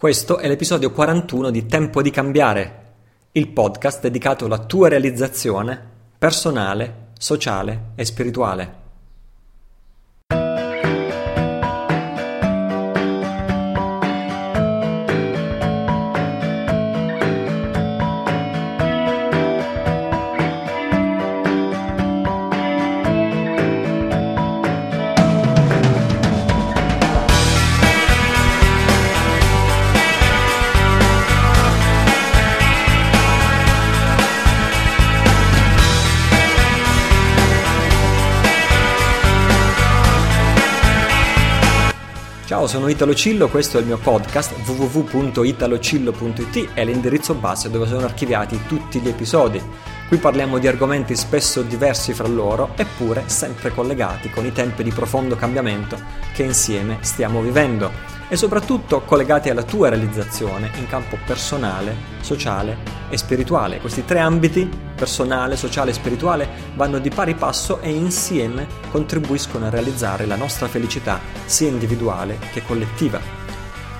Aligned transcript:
Questo 0.00 0.38
è 0.38 0.48
l'episodio 0.48 0.92
41 0.92 1.50
di 1.50 1.66
Tempo 1.66 2.00
di 2.00 2.10
cambiare, 2.10 2.92
il 3.32 3.48
podcast 3.48 4.00
dedicato 4.00 4.46
alla 4.46 4.64
tua 4.64 4.88
realizzazione 4.88 5.78
personale, 6.16 7.08
sociale 7.18 7.90
e 7.96 8.06
spirituale. 8.06 8.79
Sono 42.70 42.86
Italo 42.86 43.16
Cillo, 43.16 43.48
questo 43.48 43.78
è 43.78 43.80
il 43.80 43.88
mio 43.88 43.98
podcast 43.98 44.52
www.italocillo.it 44.64 46.72
è 46.72 46.84
l'indirizzo 46.84 47.34
base 47.34 47.68
dove 47.68 47.88
sono 47.88 48.04
archiviati 48.04 48.60
tutti 48.68 49.00
gli 49.00 49.08
episodi. 49.08 49.60
Qui 50.06 50.16
parliamo 50.18 50.58
di 50.58 50.68
argomenti 50.68 51.16
spesso 51.16 51.62
diversi 51.62 52.12
fra 52.12 52.28
loro, 52.28 52.70
eppure 52.76 53.24
sempre 53.26 53.70
collegati 53.70 54.30
con 54.30 54.46
i 54.46 54.52
tempi 54.52 54.84
di 54.84 54.92
profondo 54.92 55.34
cambiamento 55.34 56.00
che 56.32 56.44
insieme 56.44 56.98
stiamo 57.00 57.40
vivendo 57.40 58.19
e 58.30 58.36
soprattutto 58.36 59.00
collegati 59.00 59.50
alla 59.50 59.64
tua 59.64 59.88
realizzazione 59.88 60.70
in 60.78 60.86
campo 60.86 61.18
personale, 61.26 61.94
sociale 62.20 62.78
e 63.10 63.18
spirituale. 63.18 63.80
Questi 63.80 64.04
tre 64.04 64.20
ambiti, 64.20 64.70
personale, 64.94 65.56
sociale 65.56 65.90
e 65.90 65.94
spirituale, 65.94 66.48
vanno 66.76 67.00
di 67.00 67.10
pari 67.10 67.34
passo 67.34 67.80
e 67.80 67.90
insieme 67.90 68.68
contribuiscono 68.92 69.66
a 69.66 69.70
realizzare 69.70 70.26
la 70.26 70.36
nostra 70.36 70.68
felicità 70.68 71.18
sia 71.44 71.68
individuale 71.68 72.38
che 72.52 72.62
collettiva. 72.62 73.20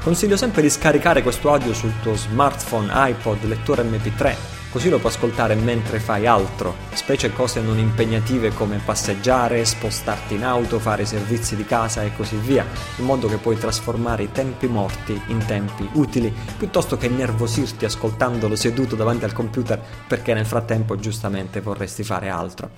Consiglio 0.00 0.36
sempre 0.36 0.62
di 0.62 0.70
scaricare 0.70 1.22
questo 1.22 1.52
audio 1.52 1.74
sul 1.74 1.92
tuo 2.00 2.14
smartphone, 2.14 2.88
iPod, 2.92 3.44
lettore 3.44 3.82
MP3 3.82 4.59
così 4.70 4.88
lo 4.88 4.98
puoi 4.98 5.12
ascoltare 5.12 5.54
mentre 5.54 5.98
fai 5.98 6.26
altro, 6.26 6.76
specie 6.92 7.32
cose 7.32 7.60
non 7.60 7.78
impegnative 7.78 8.52
come 8.54 8.80
passeggiare, 8.84 9.64
spostarti 9.64 10.34
in 10.34 10.44
auto, 10.44 10.78
fare 10.78 11.04
servizi 11.04 11.56
di 11.56 11.64
casa 11.64 12.02
e 12.02 12.14
così 12.16 12.36
via, 12.36 12.64
in 12.96 13.04
modo 13.04 13.28
che 13.28 13.38
puoi 13.38 13.58
trasformare 13.58 14.24
i 14.24 14.32
tempi 14.32 14.66
morti 14.66 15.20
in 15.26 15.44
tempi 15.44 15.88
utili, 15.94 16.32
piuttosto 16.56 16.96
che 16.96 17.08
nervosirti 17.08 17.84
ascoltandolo 17.84 18.56
seduto 18.56 18.94
davanti 18.96 19.24
al 19.24 19.32
computer 19.32 19.80
perché 20.06 20.34
nel 20.34 20.46
frattempo 20.46 20.96
giustamente 20.96 21.60
vorresti 21.60 22.04
fare 22.04 22.28
altro. 22.28 22.70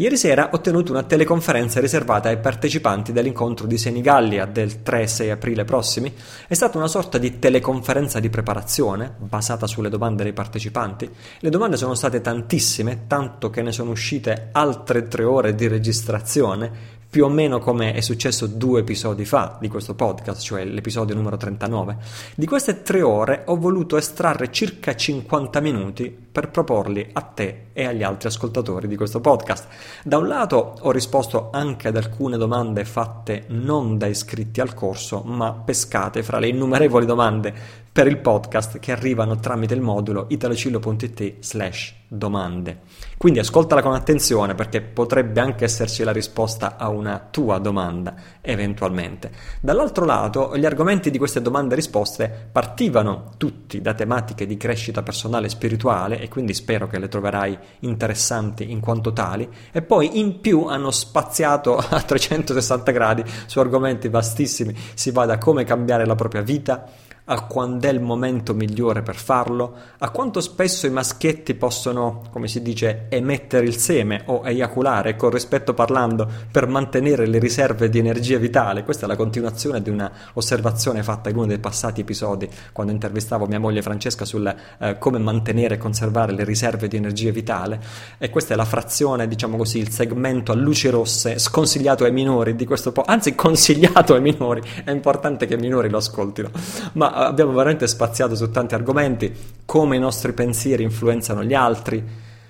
Ieri 0.00 0.16
sera 0.16 0.50
ho 0.52 0.60
tenuto 0.60 0.92
una 0.92 1.02
teleconferenza 1.02 1.80
riservata 1.80 2.28
ai 2.28 2.38
partecipanti 2.38 3.10
dell'incontro 3.10 3.66
di 3.66 3.76
Senigallia 3.76 4.46
del 4.46 4.80
3-6 4.84 5.28
aprile 5.28 5.64
prossimi. 5.64 6.14
È 6.46 6.54
stata 6.54 6.78
una 6.78 6.86
sorta 6.86 7.18
di 7.18 7.40
teleconferenza 7.40 8.20
di 8.20 8.30
preparazione 8.30 9.12
basata 9.18 9.66
sulle 9.66 9.88
domande 9.88 10.22
dei 10.22 10.32
partecipanti. 10.32 11.10
Le 11.40 11.50
domande 11.50 11.76
sono 11.76 11.96
state 11.96 12.20
tantissime, 12.20 13.06
tanto 13.08 13.50
che 13.50 13.60
ne 13.60 13.72
sono 13.72 13.90
uscite 13.90 14.50
altre 14.52 15.08
tre 15.08 15.24
ore 15.24 15.56
di 15.56 15.66
registrazione 15.66 16.97
più 17.10 17.24
o 17.24 17.28
meno 17.30 17.58
come 17.58 17.94
è 17.94 18.00
successo 18.00 18.46
due 18.46 18.80
episodi 18.80 19.24
fa 19.24 19.56
di 19.58 19.68
questo 19.68 19.94
podcast, 19.94 20.42
cioè 20.42 20.64
l'episodio 20.66 21.14
numero 21.14 21.38
39. 21.38 21.96
Di 22.34 22.44
queste 22.44 22.82
tre 22.82 23.00
ore 23.00 23.44
ho 23.46 23.56
voluto 23.56 23.96
estrarre 23.96 24.52
circa 24.52 24.94
50 24.94 25.60
minuti 25.60 26.10
per 26.10 26.50
proporli 26.50 27.08
a 27.14 27.22
te 27.22 27.68
e 27.72 27.86
agli 27.86 28.02
altri 28.02 28.28
ascoltatori 28.28 28.88
di 28.88 28.96
questo 28.96 29.20
podcast. 29.20 29.68
Da 30.04 30.18
un 30.18 30.28
lato 30.28 30.74
ho 30.80 30.90
risposto 30.90 31.48
anche 31.50 31.88
ad 31.88 31.96
alcune 31.96 32.36
domande 32.36 32.84
fatte 32.84 33.44
non 33.48 33.96
da 33.96 34.06
iscritti 34.06 34.60
al 34.60 34.74
corso, 34.74 35.22
ma 35.22 35.52
pescate 35.52 36.22
fra 36.22 36.38
le 36.38 36.48
innumerevoli 36.48 37.06
domande 37.06 37.86
per 37.98 38.06
il 38.06 38.18
podcast 38.18 38.78
che 38.78 38.92
arrivano 38.92 39.40
tramite 39.40 39.74
il 39.74 39.80
modulo 39.80 40.26
italocillo.it 40.28 41.38
slash 41.40 41.94
domande. 42.06 42.82
Quindi 43.16 43.40
ascoltala 43.40 43.82
con 43.82 43.92
attenzione 43.92 44.54
perché 44.54 44.80
potrebbe 44.80 45.40
anche 45.40 45.64
esserci 45.64 46.04
la 46.04 46.12
risposta 46.12 46.76
a 46.76 46.90
una 46.90 47.26
tua 47.28 47.58
domanda, 47.58 48.14
eventualmente. 48.40 49.32
Dall'altro 49.60 50.04
lato, 50.04 50.56
gli 50.56 50.64
argomenti 50.64 51.10
di 51.10 51.18
queste 51.18 51.42
domande 51.42 51.72
e 51.72 51.76
risposte 51.76 52.48
partivano 52.52 53.32
tutti 53.36 53.80
da 53.80 53.94
tematiche 53.94 54.46
di 54.46 54.56
crescita 54.56 55.02
personale 55.02 55.46
e 55.46 55.50
spirituale 55.50 56.20
e 56.20 56.28
quindi 56.28 56.54
spero 56.54 56.86
che 56.86 57.00
le 57.00 57.08
troverai 57.08 57.58
interessanti 57.80 58.70
in 58.70 58.78
quanto 58.78 59.12
tali 59.12 59.48
e 59.72 59.82
poi 59.82 60.20
in 60.20 60.40
più 60.40 60.66
hanno 60.66 60.92
spaziato 60.92 61.76
a 61.82 62.00
360 62.00 62.92
gradi 62.92 63.24
su 63.46 63.58
argomenti 63.58 64.08
vastissimi, 64.08 64.72
si 64.94 65.10
va 65.10 65.26
da 65.26 65.36
come 65.36 65.64
cambiare 65.64 66.06
la 66.06 66.14
propria 66.14 66.42
vita 66.42 67.06
a 67.30 67.42
quando 67.42 67.86
è 67.86 67.90
il 67.90 68.00
momento 68.00 68.54
migliore 68.54 69.02
per 69.02 69.16
farlo, 69.16 69.74
a 69.98 70.10
quanto 70.10 70.40
spesso 70.40 70.86
i 70.86 70.90
maschietti 70.90 71.54
possono, 71.54 72.22
come 72.30 72.48
si 72.48 72.62
dice, 72.62 73.06
emettere 73.10 73.66
il 73.66 73.76
seme 73.76 74.22
o 74.26 74.42
eiaculare, 74.44 75.14
con 75.14 75.30
rispetto 75.30 75.74
parlando, 75.74 76.26
per 76.50 76.66
mantenere 76.66 77.26
le 77.26 77.38
riserve 77.38 77.90
di 77.90 77.98
energia 77.98 78.38
vitale. 78.38 78.82
Questa 78.82 79.04
è 79.04 79.08
la 79.08 79.16
continuazione 79.16 79.82
di 79.82 79.90
una 79.90 80.10
osservazione 80.34 81.02
fatta 81.02 81.28
in 81.28 81.36
uno 81.36 81.46
dei 81.46 81.58
passati 81.58 82.00
episodi, 82.00 82.48
quando 82.72 82.92
intervistavo 82.92 83.46
mia 83.46 83.60
moglie 83.60 83.82
Francesca 83.82 84.24
sul 84.24 84.54
eh, 84.78 84.96
come 84.98 85.18
mantenere 85.18 85.74
e 85.74 85.78
conservare 85.78 86.32
le 86.32 86.44
riserve 86.44 86.88
di 86.88 86.96
energia 86.96 87.30
vitale. 87.30 87.78
E 88.16 88.30
questa 88.30 88.54
è 88.54 88.56
la 88.56 88.64
frazione, 88.64 89.28
diciamo 89.28 89.58
così, 89.58 89.78
il 89.78 89.90
segmento 89.90 90.52
a 90.52 90.54
luci 90.54 90.88
rosse 90.88 91.38
sconsigliato 91.38 92.04
ai 92.04 92.12
minori 92.12 92.56
di 92.56 92.64
questo 92.64 92.90
po', 92.90 93.02
anzi 93.04 93.34
consigliato 93.34 94.14
ai 94.14 94.22
minori, 94.22 94.62
è 94.82 94.90
importante 94.90 95.46
che 95.46 95.54
i 95.54 95.58
minori 95.58 95.90
lo 95.90 95.98
ascoltino. 95.98 96.50
Ma 96.94 97.16
abbiamo 97.26 97.52
veramente 97.52 97.86
spaziato 97.86 98.34
su 98.34 98.50
tanti 98.50 98.74
argomenti, 98.74 99.34
come 99.64 99.96
i 99.96 100.00
nostri 100.00 100.32
pensieri 100.32 100.82
influenzano 100.82 101.44
gli 101.44 101.54
altri, 101.54 102.04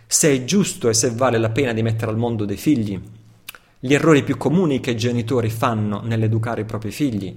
se 0.07 0.33
è 0.33 0.45
giusto 0.45 0.89
e 0.89 0.95
se 0.95 1.11
vale 1.11 1.39
la 1.39 1.51
pena 1.51 1.73
di 1.73 1.83
mettere 1.83 2.11
al 2.11 2.17
mondo 2.17 2.45
dei 2.45 2.57
figli, 2.57 3.01
gli 3.79 3.95
errori 3.95 4.25
più 4.25 4.37
comuni 4.37 4.81
che 4.81 4.93
i 4.93 4.97
genitori 4.97 5.51
fanno 5.51 6.01
nell'educare 6.03 6.63
i 6.63 6.65
propri 6.65 6.91
figli, 6.91 7.37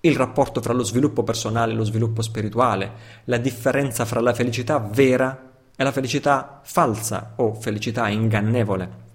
il 0.00 0.16
rapporto 0.16 0.62
fra 0.62 0.72
lo 0.72 0.84
sviluppo 0.84 1.24
personale 1.24 1.72
e 1.72 1.74
lo 1.74 1.84
sviluppo 1.84 2.22
spirituale, 2.22 2.92
la 3.24 3.38
differenza 3.38 4.04
fra 4.04 4.20
la 4.20 4.32
felicità 4.32 4.78
vera 4.78 5.50
e 5.76 5.84
la 5.84 5.92
felicità 5.92 6.60
falsa 6.62 7.34
o 7.36 7.54
felicità 7.54 8.08
ingannevole. 8.08 9.06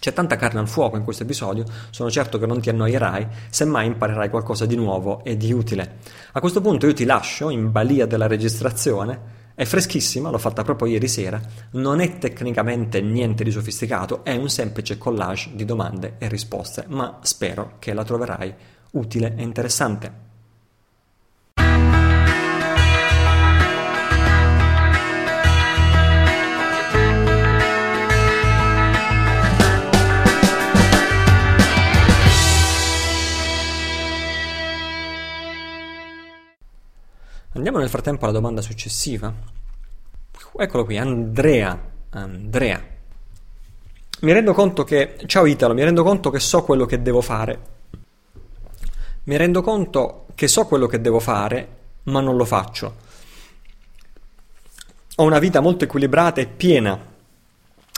C'è 0.00 0.14
tanta 0.14 0.36
carne 0.36 0.60
al 0.60 0.68
fuoco 0.68 0.96
in 0.96 1.04
questo 1.04 1.24
episodio, 1.24 1.64
sono 1.90 2.10
certo 2.10 2.38
che 2.38 2.46
non 2.46 2.58
ti 2.58 2.70
annoierai, 2.70 3.26
semmai 3.50 3.86
imparerai 3.86 4.30
qualcosa 4.30 4.64
di 4.64 4.74
nuovo 4.74 5.22
e 5.24 5.36
di 5.36 5.52
utile. 5.52 5.98
A 6.32 6.40
questo 6.40 6.62
punto 6.62 6.86
io 6.86 6.94
ti 6.94 7.04
lascio 7.04 7.50
in 7.50 7.70
balia 7.70 8.06
della 8.06 8.26
registrazione, 8.26 9.38
è 9.54 9.66
freschissima, 9.66 10.30
l'ho 10.30 10.38
fatta 10.38 10.62
proprio 10.62 10.88
ieri 10.88 11.06
sera, 11.06 11.38
non 11.72 12.00
è 12.00 12.16
tecnicamente 12.16 13.02
niente 13.02 13.44
di 13.44 13.50
sofisticato, 13.50 14.24
è 14.24 14.34
un 14.34 14.48
semplice 14.48 14.96
collage 14.96 15.50
di 15.52 15.66
domande 15.66 16.14
e 16.16 16.28
risposte, 16.28 16.86
ma 16.88 17.18
spero 17.20 17.74
che 17.78 17.92
la 17.92 18.02
troverai 18.02 18.54
utile 18.92 19.34
e 19.36 19.42
interessante. 19.42 20.29
Andiamo 37.52 37.78
nel 37.78 37.88
frattempo 37.88 38.24
alla 38.24 38.32
domanda 38.32 38.60
successiva. 38.60 39.34
Eccolo 40.56 40.84
qui, 40.84 40.98
Andrea. 40.98 41.78
Andrea. 42.10 42.80
Mi 44.20 44.32
rendo 44.32 44.52
conto 44.52 44.84
che... 44.84 45.16
Ciao 45.26 45.46
Italo, 45.46 45.74
mi 45.74 45.82
rendo 45.82 46.04
conto 46.04 46.30
che 46.30 46.38
so 46.38 46.62
quello 46.62 46.86
che 46.86 47.02
devo 47.02 47.20
fare. 47.20 47.60
Mi 49.24 49.36
rendo 49.36 49.62
conto 49.62 50.26
che 50.36 50.46
so 50.46 50.64
quello 50.66 50.86
che 50.86 51.00
devo 51.00 51.18
fare, 51.18 51.68
ma 52.04 52.20
non 52.20 52.36
lo 52.36 52.44
faccio. 52.44 52.94
Ho 55.16 55.24
una 55.24 55.40
vita 55.40 55.58
molto 55.58 55.84
equilibrata 55.84 56.40
e 56.40 56.46
piena 56.46 57.09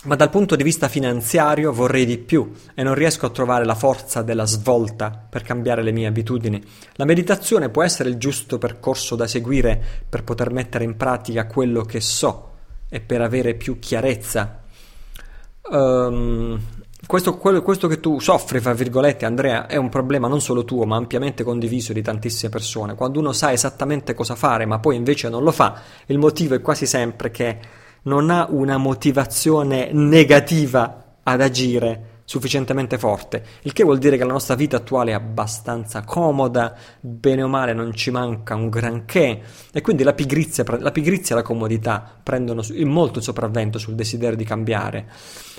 ma 0.04 0.16
dal 0.16 0.31
punto 0.31 0.56
di 0.56 0.64
vista 0.64 0.88
finanziario 0.88 1.72
vorrei 1.72 2.04
di 2.04 2.19
più 2.19 2.52
e 2.75 2.82
non 2.82 2.94
riesco 2.94 3.26
a 3.26 3.31
trovare 3.31 3.64
la 3.64 3.76
forza 3.76 4.22
della 4.22 4.46
svolta 4.46 5.10
per 5.10 5.43
cambiare 5.43 5.82
le 5.82 5.93
mie 5.93 6.08
abitudini. 6.08 6.62
La 6.94 7.04
meditazione 7.04 7.69
può 7.69 7.84
essere 7.84 8.08
il 8.08 8.16
giusto 8.16 8.58
percorso 8.58 9.14
da 9.14 9.28
seguire 9.28 9.81
per 10.08 10.25
poter 10.25 10.50
mettere 10.50 10.84
in 10.84 10.96
pratica 10.96 11.46
quello 11.46 11.82
che 11.82 12.00
so 12.00 12.50
e 12.88 13.00
per 13.00 13.20
avere 13.20 13.54
più 13.54 13.78
chiarezza. 13.78 14.60
Um, 15.70 16.60
questo, 17.06 17.37
quello, 17.37 17.62
questo, 17.62 17.87
che 17.87 18.00
tu 18.00 18.19
soffri, 18.19 18.60
fra 18.60 18.72
virgolette, 18.72 19.25
Andrea, 19.25 19.66
è 19.66 19.76
un 19.76 19.88
problema 19.88 20.26
non 20.26 20.40
solo 20.40 20.64
tuo, 20.64 20.84
ma 20.84 20.96
ampiamente 20.96 21.44
condiviso 21.44 21.93
di 21.93 22.02
tantissime 22.02 22.50
persone. 22.50 22.94
Quando 22.94 23.20
uno 23.20 23.32
sa 23.32 23.52
esattamente 23.52 24.14
cosa 24.14 24.34
fare, 24.34 24.66
ma 24.66 24.78
poi 24.81 24.96
invece 24.96 25.28
non 25.28 25.43
lo 25.44 25.52
fa, 25.52 25.81
il 26.06 26.19
motivo 26.19 26.55
è 26.55 26.60
quasi 26.60 26.87
sempre 26.87 27.31
che 27.31 27.58
non 28.02 28.31
ha 28.31 28.46
una 28.50 28.76
motivazione 28.76 29.90
negativa 29.93 31.19
ad 31.22 31.40
agire 31.40 32.12
sufficientemente 32.24 32.98
forte, 32.98 33.44
il 33.62 33.72
che 33.72 33.84
vuol 33.84 33.98
dire 33.98 34.16
che 34.16 34.24
la 34.24 34.32
nostra 34.32 34.54
vita 34.54 34.76
attuale 34.76 35.10
è 35.10 35.14
abbastanza 35.14 36.02
comoda, 36.02 36.74
bene 37.00 37.42
o 37.42 37.48
male 37.48 37.72
non 37.72 37.94
ci 37.94 38.10
manca 38.10 38.54
un 38.54 38.69
granché 38.69 39.42
e 39.72 39.80
quindi 39.80 40.02
la 40.02 40.12
pigrizia, 40.12 40.64
la 40.78 40.92
pigrizia 40.92 41.34
e 41.34 41.38
la 41.38 41.44
comodità 41.44 42.19
prendono 42.22 42.62
molto 42.84 43.19
il 43.19 43.24
sopravvento 43.24 43.78
sul 43.78 43.94
desiderio 43.94 44.36
di 44.36 44.44
cambiare 44.44 45.06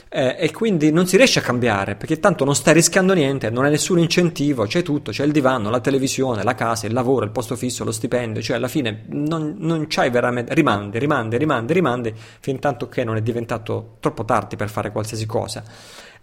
eh, 0.09 0.35
e 0.37 0.51
quindi 0.51 0.91
non 0.91 1.07
si 1.07 1.17
riesce 1.17 1.39
a 1.39 1.41
cambiare 1.41 1.95
perché 1.95 2.19
tanto 2.19 2.45
non 2.45 2.55
stai 2.55 2.75
rischiando 2.75 3.13
niente, 3.13 3.49
non 3.49 3.65
hai 3.65 3.71
nessun 3.71 3.97
incentivo, 3.97 4.65
c'è 4.65 4.83
tutto, 4.83 5.11
c'è 5.11 5.25
il 5.25 5.31
divano, 5.31 5.71
la 5.71 5.79
televisione, 5.79 6.43
la 6.43 6.53
casa, 6.53 6.85
il 6.85 6.93
lavoro, 6.93 7.25
il 7.25 7.31
posto 7.31 7.55
fisso, 7.55 7.83
lo 7.83 7.91
stipendio, 7.91 8.41
cioè 8.41 8.57
alla 8.57 8.67
fine 8.67 9.05
non, 9.07 9.55
non 9.57 9.87
c'hai 9.87 10.11
veramente, 10.11 10.53
rimandi, 10.53 10.99
rimandi, 10.99 11.37
rimandi, 11.37 11.73
rimandi, 11.73 12.13
fin 12.39 12.59
tanto 12.59 12.87
che 12.87 13.03
non 13.03 13.15
è 13.15 13.21
diventato 13.21 13.97
troppo 13.99 14.23
tardi 14.23 14.55
per 14.55 14.69
fare 14.69 14.91
qualsiasi 14.91 15.25
cosa. 15.25 15.63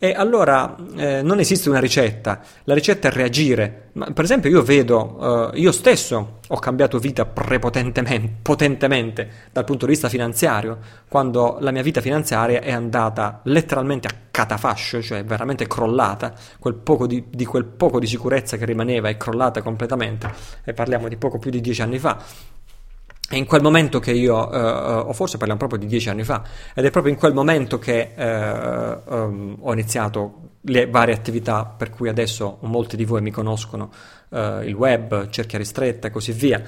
E 0.03 0.15
allora 0.15 0.77
eh, 0.97 1.21
non 1.21 1.41
esiste 1.41 1.69
una 1.69 1.79
ricetta, 1.79 2.41
la 2.65 2.73
ricetta 2.73 3.09
è 3.09 3.11
reagire. 3.11 3.91
Ma, 3.93 4.07
per 4.07 4.25
esempio 4.25 4.49
io 4.49 4.63
vedo, 4.63 5.53
eh, 5.53 5.61
io 5.61 5.73
stesso 5.73 6.39
ho 6.49 6.59
cambiato 6.59 6.99
vita 6.99 7.27
prepotentemente 7.27 8.33
potentemente 8.41 9.31
dal 9.53 9.65
punto 9.65 9.85
di 9.85 9.93
vista 9.93 10.09
finanziario, 10.09 10.79
quando 11.07 11.59
la 11.61 11.71
mia 11.71 11.83
vita 11.83 12.01
finanziaria 12.01 12.63
è 12.63 12.73
andata 12.73 13.41
letteralmente 13.45 14.09
a 14.09 14.15
catafascio, 14.31 15.03
cioè 15.03 15.23
veramente 15.23 15.67
crollata, 15.67 16.33
quel 16.59 16.77
poco 16.77 17.07
di, 17.07 17.27
di 17.29 17.45
quel 17.45 17.67
poco 17.67 17.99
di 17.99 18.07
sicurezza 18.07 18.57
che 18.57 18.65
rimaneva 18.65 19.11
è 19.11 19.19
crollata 19.19 19.61
completamente, 19.61 20.33
e 20.65 20.73
parliamo 20.73 21.09
di 21.09 21.19
poco 21.19 21.39
più 21.39 21.51
di 21.51 21.61
dieci 21.61 21.83
anni 21.83 21.99
fa. 21.99 22.17
È 23.31 23.37
in 23.37 23.47
quel 23.47 23.63
momento 23.63 24.01
che 24.01 24.11
io, 24.11 24.35
uh, 24.35 25.09
o 25.09 25.13
forse 25.13 25.37
parliamo 25.37 25.61
proprio 25.61 25.79
di 25.79 25.87
dieci 25.87 26.09
anni 26.09 26.25
fa, 26.25 26.43
ed 26.75 26.85
è 26.85 26.91
proprio 26.91 27.13
in 27.13 27.19
quel 27.19 27.33
momento 27.33 27.79
che 27.79 28.11
uh, 28.17 29.15
um, 29.15 29.57
ho 29.61 29.73
iniziato 29.73 30.57
le 30.63 30.89
varie 30.89 31.15
attività 31.15 31.65
per 31.65 31.91
cui 31.91 32.09
adesso 32.09 32.59
molti 32.63 32.97
di 32.97 33.05
voi 33.05 33.23
mi 33.23 33.31
conoscono, 33.31 33.93
uh, 34.31 34.63
il 34.63 34.75
web, 34.75 35.29
cerchia 35.29 35.59
ristretta 35.59 36.09
e 36.09 36.11
così 36.11 36.33
via. 36.33 36.61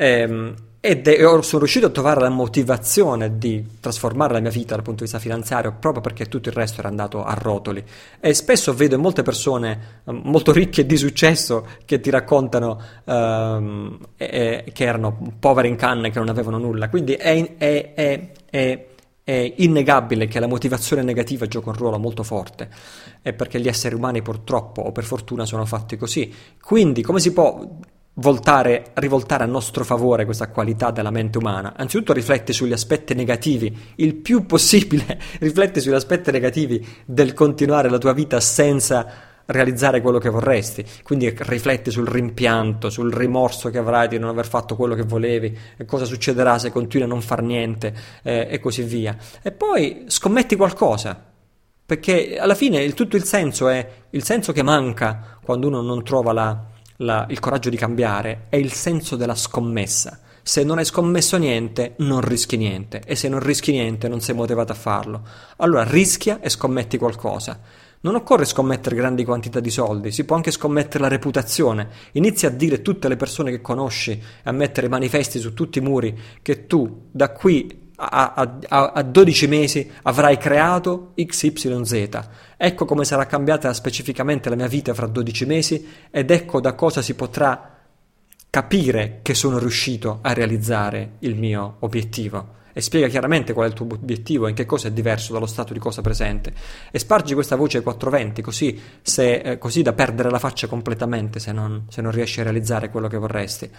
Um, 0.00 0.54
ed 0.82 1.06
è, 1.06 1.18
sono 1.18 1.58
riuscito 1.58 1.86
a 1.86 1.90
trovare 1.90 2.20
la 2.20 2.30
motivazione 2.30 3.36
di 3.36 3.62
trasformare 3.80 4.32
la 4.32 4.40
mia 4.40 4.50
vita 4.50 4.74
dal 4.74 4.82
punto 4.82 5.04
di 5.04 5.10
vista 5.10 5.18
finanziario 5.18 5.76
proprio 5.78 6.00
perché 6.00 6.24
tutto 6.24 6.48
il 6.48 6.54
resto 6.54 6.80
era 6.80 6.88
andato 6.88 7.22
a 7.22 7.34
rotoli. 7.34 7.84
E 8.18 8.32
spesso 8.32 8.72
vedo 8.72 8.98
molte 8.98 9.22
persone 9.22 10.00
um, 10.04 10.22
molto 10.24 10.52
ricche 10.52 10.86
di 10.86 10.96
successo 10.96 11.66
che 11.84 12.00
ti 12.00 12.08
raccontano 12.08 12.80
um, 13.04 13.98
eh, 14.16 14.64
che 14.72 14.84
erano 14.84 15.34
povere 15.38 15.68
in 15.68 15.76
canne, 15.76 16.10
che 16.10 16.18
non 16.18 16.30
avevano 16.30 16.56
nulla. 16.56 16.88
Quindi 16.88 17.12
è, 17.12 17.56
è, 17.58 17.92
è, 17.92 18.86
è 19.22 19.54
innegabile 19.58 20.26
che 20.28 20.40
la 20.40 20.46
motivazione 20.46 21.02
negativa 21.02 21.46
gioca 21.46 21.68
un 21.68 21.76
ruolo 21.76 21.98
molto 21.98 22.22
forte, 22.22 22.70
è 23.20 23.34
perché 23.34 23.60
gli 23.60 23.68
esseri 23.68 23.94
umani 23.94 24.22
purtroppo 24.22 24.80
o 24.80 24.92
per 24.92 25.04
fortuna 25.04 25.44
sono 25.44 25.66
fatti 25.66 25.98
così. 25.98 26.34
Quindi 26.58 27.02
come 27.02 27.20
si 27.20 27.34
può 27.34 27.68
voltare, 28.20 28.90
rivoltare 28.94 29.44
a 29.44 29.46
nostro 29.46 29.84
favore 29.84 30.24
questa 30.24 30.48
qualità 30.48 30.90
della 30.90 31.10
mente 31.10 31.38
umana. 31.38 31.74
Anzitutto 31.76 32.12
rifletti 32.12 32.52
sugli 32.52 32.72
aspetti 32.72 33.14
negativi, 33.14 33.76
il 33.96 34.14
più 34.14 34.46
possibile 34.46 35.20
rifletti 35.40 35.80
sugli 35.80 35.94
aspetti 35.94 36.30
negativi 36.30 36.86
del 37.04 37.32
continuare 37.34 37.88
la 37.88 37.98
tua 37.98 38.12
vita 38.12 38.38
senza 38.40 39.28
realizzare 39.46 40.00
quello 40.00 40.18
che 40.18 40.28
vorresti. 40.28 40.84
Quindi 41.02 41.34
rifletti 41.36 41.90
sul 41.90 42.06
rimpianto, 42.06 42.90
sul 42.90 43.12
rimorso 43.12 43.70
che 43.70 43.78
avrai 43.78 44.08
di 44.08 44.18
non 44.18 44.28
aver 44.28 44.46
fatto 44.46 44.76
quello 44.76 44.94
che 44.94 45.02
volevi, 45.02 45.56
cosa 45.86 46.04
succederà 46.04 46.58
se 46.58 46.70
continui 46.70 47.06
a 47.06 47.08
non 47.08 47.22
far 47.22 47.42
niente 47.42 47.92
eh, 48.22 48.48
e 48.50 48.60
così 48.60 48.82
via. 48.82 49.16
E 49.42 49.50
poi 49.50 50.04
scommetti 50.06 50.56
qualcosa. 50.56 51.28
Perché 51.90 52.38
alla 52.38 52.54
fine 52.54 52.80
il, 52.84 52.94
tutto 52.94 53.16
il 53.16 53.24
senso 53.24 53.66
è 53.66 53.88
il 54.10 54.22
senso 54.22 54.52
che 54.52 54.62
manca 54.62 55.38
quando 55.42 55.66
uno 55.66 55.80
non 55.80 56.04
trova 56.04 56.32
la, 56.32 56.69
la, 57.00 57.26
il 57.28 57.38
coraggio 57.38 57.70
di 57.70 57.76
cambiare 57.76 58.46
è 58.48 58.56
il 58.56 58.72
senso 58.72 59.16
della 59.16 59.34
scommessa. 59.34 60.20
Se 60.42 60.64
non 60.64 60.78
hai 60.78 60.84
scommesso 60.84 61.36
niente, 61.36 61.94
non 61.98 62.20
rischi 62.20 62.56
niente, 62.56 63.02
e 63.04 63.14
se 63.14 63.28
non 63.28 63.40
rischi 63.40 63.72
niente, 63.72 64.08
non 64.08 64.20
sei 64.20 64.34
motivato 64.34 64.72
a 64.72 64.76
farlo. 64.76 65.22
Allora 65.58 65.84
rischia 65.84 66.40
e 66.40 66.48
scommetti 66.48 66.98
qualcosa. 66.98 67.60
Non 68.02 68.14
occorre 68.14 68.46
scommettere 68.46 68.96
grandi 68.96 69.24
quantità 69.24 69.60
di 69.60 69.68
soldi, 69.68 70.10
si 70.10 70.24
può 70.24 70.34
anche 70.34 70.50
scommettere 70.50 71.02
la 71.02 71.08
reputazione. 71.08 71.88
Inizia 72.12 72.48
a 72.48 72.52
dire 72.52 72.76
a 72.76 72.78
tutte 72.78 73.08
le 73.08 73.16
persone 73.16 73.50
che 73.50 73.60
conosci, 73.60 74.20
a 74.44 74.52
mettere 74.52 74.88
manifesti 74.88 75.38
su 75.38 75.52
tutti 75.52 75.78
i 75.78 75.82
muri, 75.82 76.18
che 76.40 76.66
tu 76.66 77.08
da 77.10 77.30
qui 77.30 77.88
a, 77.96 78.32
a, 78.34 78.92
a 78.94 79.02
12 79.02 79.46
mesi 79.46 79.90
avrai 80.02 80.38
creato 80.38 81.12
XYZ. 81.14 82.28
Ecco 82.62 82.84
come 82.84 83.06
sarà 83.06 83.24
cambiata 83.24 83.72
specificamente 83.72 84.50
la 84.50 84.54
mia 84.54 84.66
vita 84.66 84.92
fra 84.92 85.06
12 85.06 85.46
mesi 85.46 85.88
ed 86.10 86.30
ecco 86.30 86.60
da 86.60 86.74
cosa 86.74 87.00
si 87.00 87.14
potrà 87.14 87.78
capire 88.50 89.20
che 89.22 89.32
sono 89.32 89.58
riuscito 89.58 90.18
a 90.20 90.34
realizzare 90.34 91.12
il 91.20 91.36
mio 91.36 91.76
obiettivo 91.78 92.58
e 92.72 92.80
spiega 92.80 93.08
chiaramente 93.08 93.52
qual 93.52 93.66
è 93.66 93.68
il 93.68 93.74
tuo 93.74 93.86
obiettivo 93.90 94.46
e 94.46 94.50
in 94.50 94.54
che 94.54 94.66
cosa 94.66 94.88
è 94.88 94.92
diverso 94.92 95.32
dallo 95.32 95.46
stato 95.46 95.72
di 95.72 95.78
cosa 95.78 96.00
presente 96.02 96.52
e 96.90 96.98
spargi 96.98 97.34
questa 97.34 97.56
voce 97.56 97.78
ai 97.78 97.82
420 97.82 98.42
così, 98.42 98.80
se, 99.02 99.34
eh, 99.34 99.58
così 99.58 99.82
da 99.82 99.92
perdere 99.92 100.30
la 100.30 100.38
faccia 100.38 100.66
completamente 100.66 101.38
se 101.38 101.52
non, 101.52 101.86
se 101.88 102.02
non, 102.02 102.12
riesci 102.12 102.40
a 102.40 102.44
realizzare 102.44 102.90
quello 102.90 103.08
che 103.08 103.16
vorresti. 103.16 103.70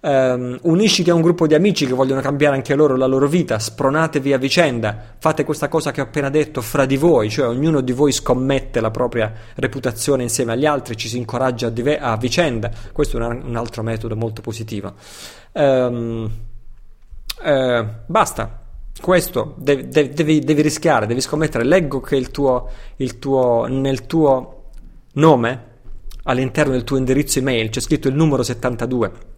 Um, 0.00 0.58
unisciti 0.62 1.08
a 1.08 1.14
un 1.14 1.22
gruppo 1.22 1.46
di 1.46 1.54
amici 1.54 1.86
che 1.86 1.94
vogliono 1.94 2.20
cambiare 2.20 2.56
anche 2.56 2.74
loro 2.74 2.94
la 2.96 3.06
loro 3.06 3.26
vita, 3.26 3.58
spronatevi 3.58 4.34
a 4.34 4.38
vicenda, 4.38 5.14
fate 5.18 5.44
questa 5.44 5.68
cosa 5.68 5.92
che 5.92 6.02
ho 6.02 6.04
appena 6.04 6.28
detto 6.28 6.60
fra 6.60 6.84
di 6.84 6.98
voi, 6.98 7.30
cioè 7.30 7.48
ognuno 7.48 7.80
di 7.80 7.92
voi 7.92 8.12
scommette 8.12 8.80
la 8.80 8.90
propria 8.90 9.32
reputazione 9.54 10.22
insieme 10.22 10.52
agli 10.52 10.66
altri, 10.66 10.96
ci 10.96 11.08
si 11.08 11.16
incoraggia 11.16 11.68
a, 11.68 11.70
dive- 11.70 11.98
a 11.98 12.16
vicenda, 12.18 12.70
questo 12.92 13.18
è 13.18 13.24
un, 13.24 13.42
un 13.46 13.56
altro 13.56 13.82
metodo 13.82 14.14
molto 14.14 14.42
positivo. 14.42 14.92
Um, 15.52 16.30
eh, 17.42 17.86
basta. 18.06 18.62
Questo 19.00 19.54
devi, 19.58 19.88
devi, 19.88 20.38
devi, 20.38 20.62
rischiare, 20.62 21.06
devi 21.06 21.20
scommettere. 21.20 21.64
Leggo 21.64 22.00
che 22.00 22.16
il 22.16 22.30
tuo, 22.30 22.70
il 22.96 23.18
tuo, 23.18 23.66
nel 23.66 24.06
tuo 24.06 24.70
nome, 25.14 25.72
all'interno 26.24 26.72
del 26.72 26.84
tuo 26.84 26.96
indirizzo 26.96 27.38
email, 27.38 27.70
c'è 27.70 27.80
scritto 27.80 28.08
il 28.08 28.14
numero 28.14 28.42
72. 28.42 29.32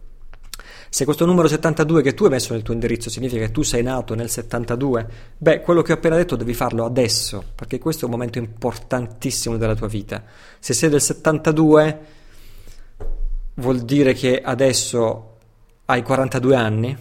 Se 0.89 1.03
questo 1.03 1.25
numero 1.25 1.49
72 1.49 2.01
che 2.01 2.13
tu 2.13 2.23
hai 2.23 2.29
messo 2.29 2.53
nel 2.53 2.61
tuo 2.61 2.73
indirizzo 2.73 3.09
significa 3.09 3.45
che 3.45 3.51
tu 3.51 3.61
sei 3.61 3.83
nato 3.83 4.15
nel 4.15 4.29
72, 4.29 5.07
beh, 5.37 5.61
quello 5.61 5.81
che 5.81 5.91
ho 5.91 5.95
appena 5.95 6.15
detto 6.15 6.37
devi 6.37 6.53
farlo 6.53 6.85
adesso, 6.85 7.43
perché 7.53 7.77
questo 7.77 8.03
è 8.03 8.05
un 8.05 8.13
momento 8.13 8.37
importantissimo 8.37 9.57
della 9.57 9.75
tua 9.75 9.87
vita. 9.87 10.23
Se 10.59 10.73
sei 10.73 10.89
del 10.89 11.01
72, 11.01 11.99
vuol 13.55 13.81
dire 13.81 14.13
che 14.13 14.41
adesso 14.41 15.35
hai 15.85 16.03
42 16.03 16.55
anni 16.55 16.97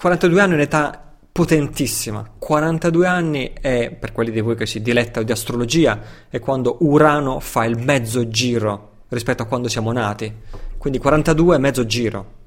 42 0.00 0.40
anni 0.40 0.52
è 0.52 0.54
un'età 0.54 1.12
potentissima. 1.32 2.24
42 2.38 3.06
anni 3.08 3.52
è, 3.60 3.90
per 3.90 4.12
quelli 4.12 4.30
di 4.30 4.40
voi 4.40 4.54
che 4.54 4.64
si 4.64 4.80
dilettano 4.80 5.26
di 5.26 5.32
astrologia, 5.32 6.00
è 6.28 6.38
quando 6.38 6.76
Urano 6.82 7.40
fa 7.40 7.64
il 7.64 7.76
mezzo 7.76 8.28
giro 8.28 8.90
rispetto 9.08 9.42
a 9.42 9.46
quando 9.46 9.66
siamo 9.66 9.90
nati. 9.90 10.32
Quindi 10.78 11.00
42 11.00 11.56
è 11.56 11.58
mezzo 11.58 11.84
giro 11.84 12.37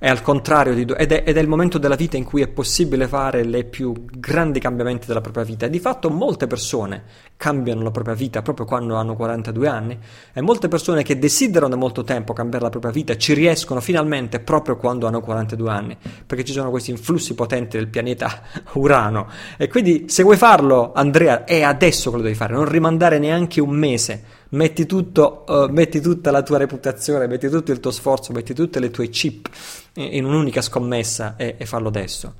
è 0.00 0.08
al 0.08 0.22
contrario 0.22 0.72
di, 0.72 0.90
ed, 0.96 1.12
è, 1.12 1.24
ed 1.26 1.36
è 1.36 1.40
il 1.40 1.46
momento 1.46 1.76
della 1.76 1.94
vita 1.94 2.16
in 2.16 2.24
cui 2.24 2.40
è 2.40 2.48
possibile 2.48 3.06
fare 3.06 3.44
le 3.44 3.64
più 3.64 3.92
grandi 4.10 4.58
cambiamenti 4.58 5.06
della 5.06 5.20
propria 5.20 5.44
vita. 5.44 5.66
E 5.66 5.70
di 5.70 5.78
fatto 5.78 6.08
molte 6.08 6.46
persone 6.46 7.02
cambiano 7.36 7.82
la 7.82 7.90
propria 7.90 8.14
vita 8.14 8.40
proprio 8.40 8.64
quando 8.64 8.94
hanno 8.94 9.14
42 9.14 9.68
anni 9.68 9.98
e 10.32 10.40
molte 10.40 10.68
persone 10.68 11.02
che 11.02 11.18
desiderano 11.18 11.68
da 11.72 11.76
molto 11.76 12.02
tempo 12.02 12.32
cambiare 12.32 12.64
la 12.64 12.70
propria 12.70 12.92
vita 12.92 13.14
ci 13.18 13.34
riescono 13.34 13.80
finalmente 13.80 14.40
proprio 14.40 14.78
quando 14.78 15.06
hanno 15.06 15.20
42 15.20 15.70
anni, 15.70 15.96
perché 16.24 16.44
ci 16.44 16.52
sono 16.54 16.70
questi 16.70 16.92
influssi 16.92 17.34
potenti 17.34 17.76
del 17.76 17.88
pianeta 17.88 18.40
Urano. 18.72 19.28
E 19.58 19.68
quindi 19.68 20.06
se 20.08 20.22
vuoi 20.22 20.38
farlo, 20.38 20.92
Andrea, 20.94 21.44
è 21.44 21.60
adesso 21.60 22.10
che 22.10 22.16
lo 22.16 22.22
devi 22.22 22.34
fare, 22.34 22.54
non 22.54 22.64
rimandare 22.66 23.18
neanche 23.18 23.60
un 23.60 23.76
mese 23.76 24.38
metti, 24.50 24.86
tutto, 24.86 25.44
uh, 25.46 25.70
metti 25.70 26.00
tutta 26.00 26.30
la 26.30 26.42
tua 26.42 26.58
reputazione, 26.58 27.26
metti 27.26 27.48
tutto 27.48 27.70
il 27.72 27.80
tuo 27.80 27.90
sforzo, 27.90 28.32
metti 28.32 28.54
tutte 28.54 28.80
le 28.80 28.90
tue 28.90 29.08
chip 29.08 29.48
in 29.94 30.24
un'unica 30.24 30.62
scommessa 30.62 31.36
e, 31.36 31.56
e 31.58 31.66
farlo 31.66 31.88
adesso. 31.88 32.34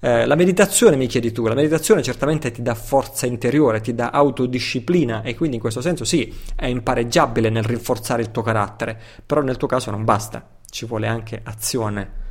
Eh, 0.00 0.26
la 0.26 0.36
meditazione, 0.36 0.96
mi 0.96 1.08
chiedi 1.08 1.32
tu, 1.32 1.46
la 1.46 1.54
meditazione 1.54 2.02
certamente 2.02 2.52
ti 2.52 2.62
dà 2.62 2.74
forza 2.74 3.26
interiore, 3.26 3.80
ti 3.80 3.94
dà 3.94 4.10
autodisciplina 4.10 5.22
e 5.22 5.34
quindi 5.34 5.56
in 5.56 5.60
questo 5.60 5.80
senso 5.80 6.04
sì, 6.04 6.32
è 6.54 6.66
impareggiabile 6.66 7.50
nel 7.50 7.64
rinforzare 7.64 8.22
il 8.22 8.30
tuo 8.30 8.42
carattere, 8.42 8.98
però 9.26 9.40
nel 9.40 9.56
tuo 9.56 9.66
caso 9.66 9.90
non 9.90 10.04
basta, 10.04 10.46
ci 10.70 10.86
vuole 10.86 11.08
anche 11.08 11.40
azione 11.42 12.26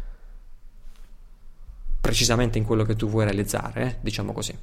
precisamente 2.00 2.58
in 2.58 2.64
quello 2.64 2.84
che 2.84 2.96
tu 2.96 3.10
vuoi 3.10 3.26
realizzare, 3.26 3.82
eh? 3.84 3.98
diciamo 4.00 4.32
così. 4.32 4.58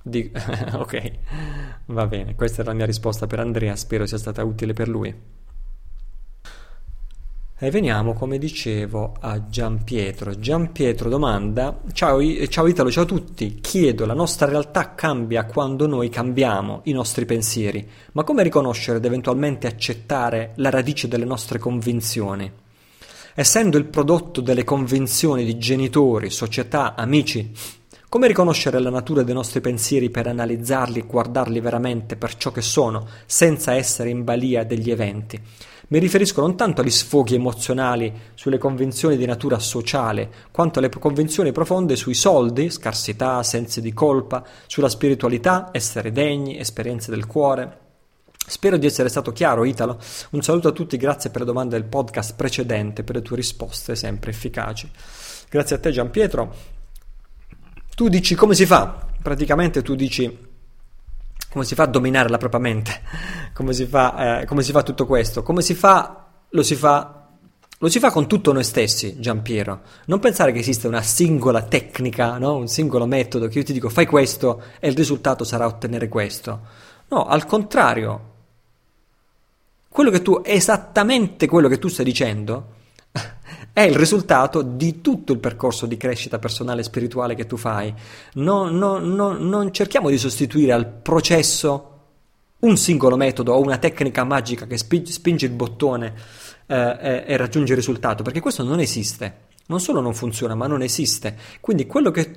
Di... 0.00 0.30
ok, 0.74 1.12
va 1.86 2.06
bene, 2.06 2.36
questa 2.36 2.62
è 2.62 2.64
la 2.64 2.72
mia 2.72 2.86
risposta 2.86 3.26
per 3.26 3.40
Andrea, 3.40 3.74
spero 3.74 4.06
sia 4.06 4.18
stata 4.18 4.44
utile 4.44 4.74
per 4.74 4.86
lui. 4.86 5.12
E 7.58 7.70
veniamo, 7.70 8.12
come 8.12 8.36
dicevo, 8.36 9.14
a 9.18 9.48
Gian 9.48 9.82
Pietro. 9.82 10.38
Gian 10.38 10.72
Pietro 10.72 11.08
domanda: 11.08 11.80
ciao, 11.94 12.20
ciao, 12.48 12.66
Italo, 12.66 12.90
ciao 12.90 13.04
a 13.04 13.06
tutti. 13.06 13.60
Chiedo: 13.62 14.04
la 14.04 14.12
nostra 14.12 14.46
realtà 14.46 14.94
cambia 14.94 15.46
quando 15.46 15.86
noi 15.86 16.10
cambiamo 16.10 16.82
i 16.84 16.92
nostri 16.92 17.24
pensieri, 17.24 17.88
ma 18.12 18.24
come 18.24 18.42
riconoscere 18.42 18.98
ed 18.98 19.06
eventualmente 19.06 19.66
accettare 19.66 20.52
la 20.56 20.68
radice 20.68 21.08
delle 21.08 21.24
nostre 21.24 21.58
convinzioni? 21.58 22.52
Essendo 23.34 23.78
il 23.78 23.86
prodotto 23.86 24.42
delle 24.42 24.62
convinzioni 24.62 25.42
di 25.42 25.56
genitori, 25.56 26.28
società, 26.28 26.94
amici, 26.94 27.52
come 28.10 28.28
riconoscere 28.28 28.78
la 28.80 28.90
natura 28.90 29.22
dei 29.22 29.34
nostri 29.34 29.62
pensieri 29.62 30.10
per 30.10 30.26
analizzarli 30.26 30.98
e 30.98 31.06
guardarli 31.06 31.60
veramente 31.60 32.16
per 32.16 32.36
ciò 32.36 32.52
che 32.52 32.62
sono, 32.62 33.06
senza 33.24 33.72
essere 33.72 34.10
in 34.10 34.24
balia 34.24 34.62
degli 34.62 34.90
eventi? 34.90 35.40
Mi 35.88 36.00
riferisco 36.00 36.40
non 36.40 36.56
tanto 36.56 36.80
agli 36.80 36.90
sfoghi 36.90 37.36
emozionali 37.36 38.12
sulle 38.34 38.58
convinzioni 38.58 39.16
di 39.16 39.24
natura 39.24 39.60
sociale, 39.60 40.28
quanto 40.50 40.80
alle 40.80 40.88
convinzioni 40.88 41.52
profonde 41.52 41.94
sui 41.94 42.14
soldi, 42.14 42.70
scarsità, 42.70 43.40
sensi 43.44 43.80
di 43.80 43.92
colpa, 43.92 44.44
sulla 44.66 44.88
spiritualità, 44.88 45.68
essere 45.70 46.10
degni, 46.10 46.58
esperienze 46.58 47.12
del 47.12 47.26
cuore. 47.26 47.78
Spero 48.48 48.78
di 48.78 48.86
essere 48.86 49.08
stato 49.08 49.30
chiaro, 49.30 49.64
Italo. 49.64 50.00
Un 50.30 50.42
saluto 50.42 50.66
a 50.68 50.72
tutti, 50.72 50.96
grazie 50.96 51.30
per 51.30 51.42
le 51.42 51.46
domande 51.46 51.78
del 51.78 51.88
podcast 51.88 52.34
precedente, 52.34 53.04
per 53.04 53.14
le 53.14 53.22
tue 53.22 53.36
risposte 53.36 53.94
sempre 53.94 54.32
efficaci. 54.32 54.90
Grazie 55.48 55.76
a 55.76 55.78
te, 55.78 55.92
Gian 55.92 56.10
Pietro. 56.10 56.54
Tu 57.94 58.08
dici 58.08 58.34
come 58.34 58.54
si 58.54 58.66
fa? 58.66 59.06
Praticamente 59.22 59.82
tu 59.82 59.94
dici 59.94 60.36
come 61.50 61.64
si 61.64 61.74
fa 61.74 61.84
a 61.84 61.86
dominare 61.86 62.28
la 62.28 62.38
propria 62.38 62.60
mente? 62.60 63.02
Come 63.52 63.72
si 63.72 63.86
fa, 63.86 64.40
eh, 64.40 64.44
come 64.46 64.62
si 64.62 64.72
fa 64.72 64.82
tutto 64.82 65.06
questo? 65.06 65.42
Come 65.42 65.62
si 65.62 65.74
fa? 65.74 66.26
Lo 66.50 66.62
si 66.62 66.74
fa 66.74 67.16
lo 67.78 67.90
si 67.90 67.98
fa 67.98 68.10
con 68.10 68.26
tutto 68.26 68.54
noi 68.54 68.64
stessi, 68.64 69.20
Giampiero. 69.20 69.82
Non 70.06 70.18
pensare 70.18 70.50
che 70.50 70.60
esista 70.60 70.88
una 70.88 71.02
singola 71.02 71.60
tecnica, 71.60 72.38
no? 72.38 72.56
un 72.56 72.68
singolo 72.68 73.04
metodo 73.04 73.48
che 73.48 73.58
io 73.58 73.64
ti 73.64 73.74
dico 73.74 73.90
fai 73.90 74.06
questo 74.06 74.62
e 74.80 74.88
il 74.88 74.96
risultato 74.96 75.44
sarà 75.44 75.66
ottenere 75.66 76.08
questo. 76.08 76.60
No, 77.08 77.26
al 77.26 77.44
contrario. 77.44 78.32
Quello 79.88 80.08
che 80.08 80.22
tu, 80.22 80.40
esattamente 80.42 81.46
quello 81.46 81.68
che 81.68 81.78
tu 81.78 81.88
stai 81.88 82.06
dicendo, 82.06 82.75
è 83.76 83.82
il 83.82 83.94
risultato 83.94 84.62
di 84.62 85.02
tutto 85.02 85.34
il 85.34 85.38
percorso 85.38 85.84
di 85.84 85.98
crescita 85.98 86.38
personale 86.38 86.80
e 86.80 86.84
spirituale 86.84 87.34
che 87.34 87.44
tu 87.44 87.58
fai. 87.58 87.92
No, 88.36 88.70
no, 88.70 88.96
no, 88.96 89.36
non 89.36 89.70
cerchiamo 89.70 90.08
di 90.08 90.16
sostituire 90.16 90.72
al 90.72 90.86
processo 90.86 91.90
un 92.60 92.78
singolo 92.78 93.18
metodo 93.18 93.52
o 93.52 93.60
una 93.60 93.76
tecnica 93.76 94.24
magica 94.24 94.66
che 94.66 94.78
spinge 94.78 95.44
il 95.44 95.52
bottone 95.52 96.14
eh, 96.64 96.74
e, 96.74 97.24
e 97.26 97.36
raggiunge 97.36 97.72
il 97.72 97.78
risultato, 97.78 98.22
perché 98.22 98.40
questo 98.40 98.62
non 98.62 98.80
esiste. 98.80 99.40
Non 99.66 99.78
solo 99.78 100.00
non 100.00 100.14
funziona, 100.14 100.54
ma 100.54 100.66
non 100.66 100.80
esiste. 100.80 101.36
Quindi 101.60 101.86
quello 101.86 102.10
che 102.10 102.34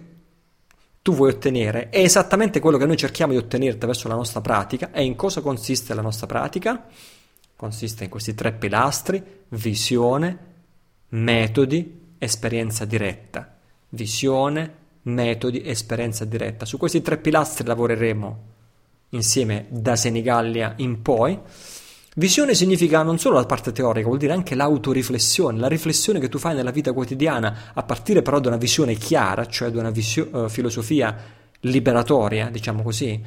tu 1.02 1.14
vuoi 1.14 1.30
ottenere 1.30 1.88
è 1.88 2.00
esattamente 2.00 2.60
quello 2.60 2.78
che 2.78 2.86
noi 2.86 2.98
cerchiamo 2.98 3.32
di 3.32 3.38
ottenere 3.38 3.76
attraverso 3.76 4.10
la 4.10 4.16
nostra 4.16 4.42
pratica. 4.42 4.92
E 4.92 5.06
in 5.06 5.16
cosa 5.16 5.40
consiste 5.40 5.94
la 5.94 6.02
nostra 6.02 6.28
pratica? 6.28 6.86
Consiste 7.56 8.04
in 8.04 8.10
questi 8.10 8.36
tre 8.36 8.52
pilastri, 8.52 9.24
visione, 9.48 10.49
metodi, 11.10 12.14
esperienza 12.18 12.86
diretta. 12.86 13.58
Visione, 13.90 14.74
metodi, 15.04 15.64
esperienza 15.66 16.26
diretta. 16.26 16.66
Su 16.66 16.78
questi 16.78 17.02
tre 17.02 17.18
pilastri 17.18 17.66
lavoreremo 17.66 18.48
insieme 19.10 19.66
da 19.70 19.96
Senigallia 19.96 20.74
in 20.78 21.02
poi. 21.02 21.40
Visione 22.16 22.54
significa 22.54 23.02
non 23.02 23.18
solo 23.18 23.36
la 23.36 23.46
parte 23.46 23.72
teorica, 23.72 24.08
vuol 24.08 24.20
dire 24.20 24.34
anche 24.34 24.56
l'autoriflessione, 24.56 25.60
la 25.60 25.68
riflessione 25.68 26.20
che 26.20 26.28
tu 26.28 26.38
fai 26.38 26.56
nella 26.56 26.72
vita 26.72 26.92
quotidiana, 26.92 27.72
a 27.74 27.84
partire 27.84 28.22
però 28.22 28.40
da 28.40 28.50
una 28.50 28.58
visione 28.58 28.96
chiara, 28.96 29.46
cioè 29.46 29.70
da 29.70 29.80
una 29.80 29.92
visio- 29.92 30.28
uh, 30.32 30.50
filosofia 30.50 31.16
liberatoria, 31.62 32.50
diciamo 32.50 32.84
così. 32.84 33.22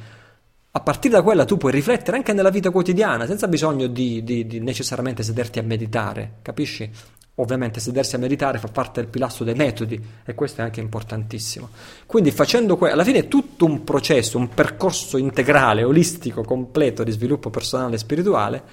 A 0.75 0.79
partire 0.79 1.15
da 1.15 1.21
quella 1.21 1.45
tu 1.45 1.57
puoi 1.57 1.71
riflettere 1.71 2.17
anche 2.17 2.33
nella 2.33 2.49
vita 2.49 2.69
quotidiana, 2.71 3.25
senza 3.25 3.47
bisogno 3.47 3.87
di, 3.87 4.23
di, 4.23 4.45
di 4.45 4.59
necessariamente 4.59 5.23
sederti 5.23 5.59
a 5.59 5.63
meditare, 5.63 6.35
capisci? 6.41 6.89
Ovviamente 7.35 7.79
sedersi 7.79 8.15
a 8.15 8.19
meditare 8.19 8.59
fa 8.59 8.67
parte 8.67 9.01
del 9.01 9.09
pilastro 9.09 9.43
dei 9.43 9.55
metodi 9.55 9.99
e 10.23 10.35
questo 10.35 10.61
è 10.61 10.63
anche 10.63 10.81
importantissimo. 10.81 11.69
Quindi 12.05 12.29
facendo 12.29 12.77
questo, 12.77 12.95
alla 12.95 13.03
fine 13.03 13.19
è 13.19 13.27
tutto 13.27 13.65
un 13.65 13.83
processo, 13.83 14.37
un 14.37 14.49
percorso 14.49 15.17
integrale, 15.17 15.83
olistico, 15.83 16.43
completo 16.43 17.03
di 17.03 17.11
sviluppo 17.11 17.49
personale 17.49 17.95
e 17.95 17.97
spirituale 17.97 18.63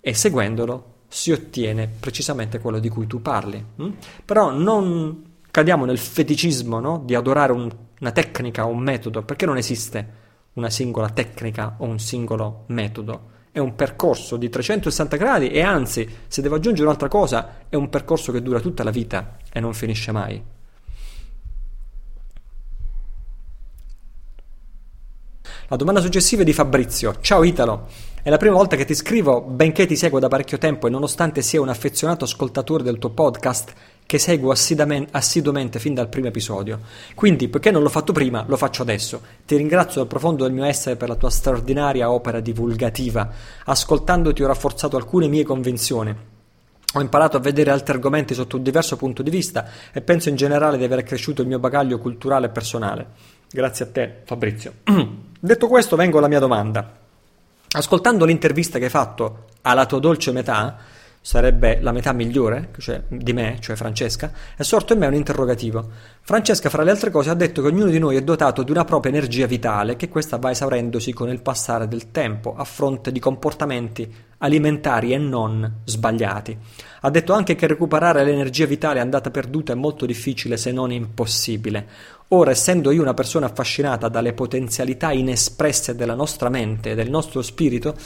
e 0.00 0.14
seguendolo 0.14 0.94
si 1.06 1.30
ottiene 1.30 1.88
precisamente 1.88 2.58
quello 2.58 2.80
di 2.80 2.88
cui 2.88 3.06
tu 3.06 3.22
parli. 3.22 3.64
Hm? 3.76 3.90
Però 4.24 4.50
non 4.50 5.36
cadiamo 5.50 5.84
nel 5.84 5.98
feticismo 5.98 6.80
no? 6.80 7.02
di 7.04 7.14
adorare 7.14 7.52
un, 7.52 7.70
una 8.00 8.10
tecnica 8.10 8.66
o 8.66 8.70
un 8.70 8.80
metodo, 8.80 9.22
perché 9.22 9.46
non 9.46 9.56
esiste 9.56 10.26
una 10.54 10.70
singola 10.70 11.10
tecnica 11.10 11.76
o 11.78 11.86
un 11.86 12.00
singolo 12.00 12.64
metodo 12.66 13.36
è 13.58 13.60
un 13.60 13.74
percorso 13.74 14.36
di 14.36 14.48
360 14.48 15.16
gradi 15.16 15.50
e 15.50 15.60
anzi, 15.60 16.08
se 16.26 16.40
devo 16.40 16.54
aggiungere 16.54 16.86
un'altra 16.86 17.08
cosa, 17.08 17.64
è 17.68 17.74
un 17.74 17.88
percorso 17.88 18.32
che 18.32 18.40
dura 18.40 18.60
tutta 18.60 18.84
la 18.84 18.90
vita 18.90 19.36
e 19.52 19.60
non 19.60 19.74
finisce 19.74 20.12
mai. 20.12 20.42
La 25.70 25.76
domanda 25.76 26.00
successiva 26.00 26.42
è 26.42 26.44
di 26.44 26.54
Fabrizio. 26.54 27.18
Ciao 27.20 27.42
Italo, 27.42 27.88
è 28.22 28.30
la 28.30 28.38
prima 28.38 28.54
volta 28.54 28.76
che 28.76 28.86
ti 28.86 28.94
scrivo, 28.94 29.42
benché 29.42 29.84
ti 29.86 29.96
seguo 29.96 30.18
da 30.18 30.28
parecchio 30.28 30.56
tempo 30.56 30.86
e 30.86 30.90
nonostante 30.90 31.42
sia 31.42 31.60
un 31.60 31.68
affezionato 31.68 32.24
ascoltatore 32.24 32.82
del 32.82 32.98
tuo 32.98 33.10
podcast, 33.10 33.72
che 34.08 34.16
seguo 34.16 34.52
assiduamente 34.52 35.78
fin 35.78 35.92
dal 35.92 36.08
primo 36.08 36.28
episodio. 36.28 36.80
Quindi, 37.14 37.48
poiché 37.48 37.70
non 37.70 37.82
l'ho 37.82 37.90
fatto 37.90 38.14
prima, 38.14 38.42
lo 38.48 38.56
faccio 38.56 38.80
adesso. 38.80 39.20
Ti 39.44 39.54
ringrazio 39.54 40.00
dal 40.00 40.08
profondo 40.08 40.44
del 40.44 40.54
mio 40.54 40.64
essere 40.64 40.96
per 40.96 41.10
la 41.10 41.14
tua 41.14 41.28
straordinaria 41.28 42.10
opera 42.10 42.40
divulgativa. 42.40 43.30
Ascoltandoti 43.66 44.42
ho 44.42 44.46
rafforzato 44.46 44.96
alcune 44.96 45.28
mie 45.28 45.44
convinzioni. 45.44 46.16
Ho 46.94 47.00
imparato 47.02 47.36
a 47.36 47.40
vedere 47.40 47.70
altri 47.70 47.92
argomenti 47.92 48.32
sotto 48.32 48.56
un 48.56 48.62
diverso 48.62 48.96
punto 48.96 49.22
di 49.22 49.28
vista 49.28 49.68
e 49.92 50.00
penso 50.00 50.30
in 50.30 50.36
generale 50.36 50.78
di 50.78 50.84
aver 50.84 51.02
cresciuto 51.02 51.42
il 51.42 51.48
mio 51.48 51.58
bagaglio 51.58 51.98
culturale 51.98 52.46
e 52.46 52.48
personale. 52.48 53.06
Grazie 53.50 53.84
a 53.84 53.88
te, 53.88 54.20
Fabrizio. 54.24 54.72
Detto 55.38 55.66
questo, 55.66 55.96
vengo 55.96 56.16
alla 56.16 56.28
mia 56.28 56.40
domanda. 56.40 56.96
Ascoltando 57.72 58.24
l'intervista 58.24 58.78
che 58.78 58.84
hai 58.84 58.90
fatto 58.90 59.48
alla 59.60 59.84
tua 59.84 59.98
dolce 59.98 60.32
metà, 60.32 60.78
sarebbe 61.20 61.80
la 61.80 61.92
metà 61.92 62.12
migliore 62.12 62.70
cioè 62.78 63.02
di 63.08 63.32
me, 63.32 63.58
cioè 63.60 63.76
Francesca, 63.76 64.32
è 64.56 64.62
sorto 64.62 64.92
in 64.92 65.00
me 65.00 65.06
un 65.06 65.14
interrogativo. 65.14 65.88
Francesca, 66.20 66.68
fra 66.68 66.82
le 66.82 66.90
altre 66.90 67.10
cose, 67.10 67.30
ha 67.30 67.34
detto 67.34 67.62
che 67.62 67.68
ognuno 67.68 67.90
di 67.90 67.98
noi 67.98 68.16
è 68.16 68.22
dotato 68.22 68.62
di 68.62 68.70
una 68.70 68.84
propria 68.84 69.12
energia 69.12 69.46
vitale, 69.46 69.96
che 69.96 70.08
questa 70.08 70.36
va 70.36 70.50
esaurendosi 70.50 71.12
con 71.12 71.28
il 71.30 71.40
passare 71.40 71.88
del 71.88 72.10
tempo, 72.10 72.54
a 72.54 72.64
fronte 72.64 73.12
di 73.12 73.18
comportamenti 73.18 74.26
alimentari 74.38 75.12
e 75.12 75.18
non 75.18 75.80
sbagliati. 75.84 76.56
Ha 77.00 77.10
detto 77.10 77.32
anche 77.32 77.54
che 77.54 77.66
recuperare 77.66 78.24
l'energia 78.24 78.66
vitale 78.66 79.00
andata 79.00 79.30
perduta 79.30 79.72
è 79.72 79.76
molto 79.76 80.06
difficile 80.06 80.56
se 80.56 80.70
non 80.70 80.92
impossibile. 80.92 81.86
Ora, 82.28 82.50
essendo 82.50 82.90
io 82.90 83.00
una 83.00 83.14
persona 83.14 83.46
affascinata 83.46 84.08
dalle 84.08 84.34
potenzialità 84.34 85.12
inespresse 85.12 85.94
della 85.94 86.14
nostra 86.14 86.50
mente 86.50 86.90
e 86.90 86.94
del 86.94 87.08
nostro 87.08 87.40
spirito, 87.40 87.96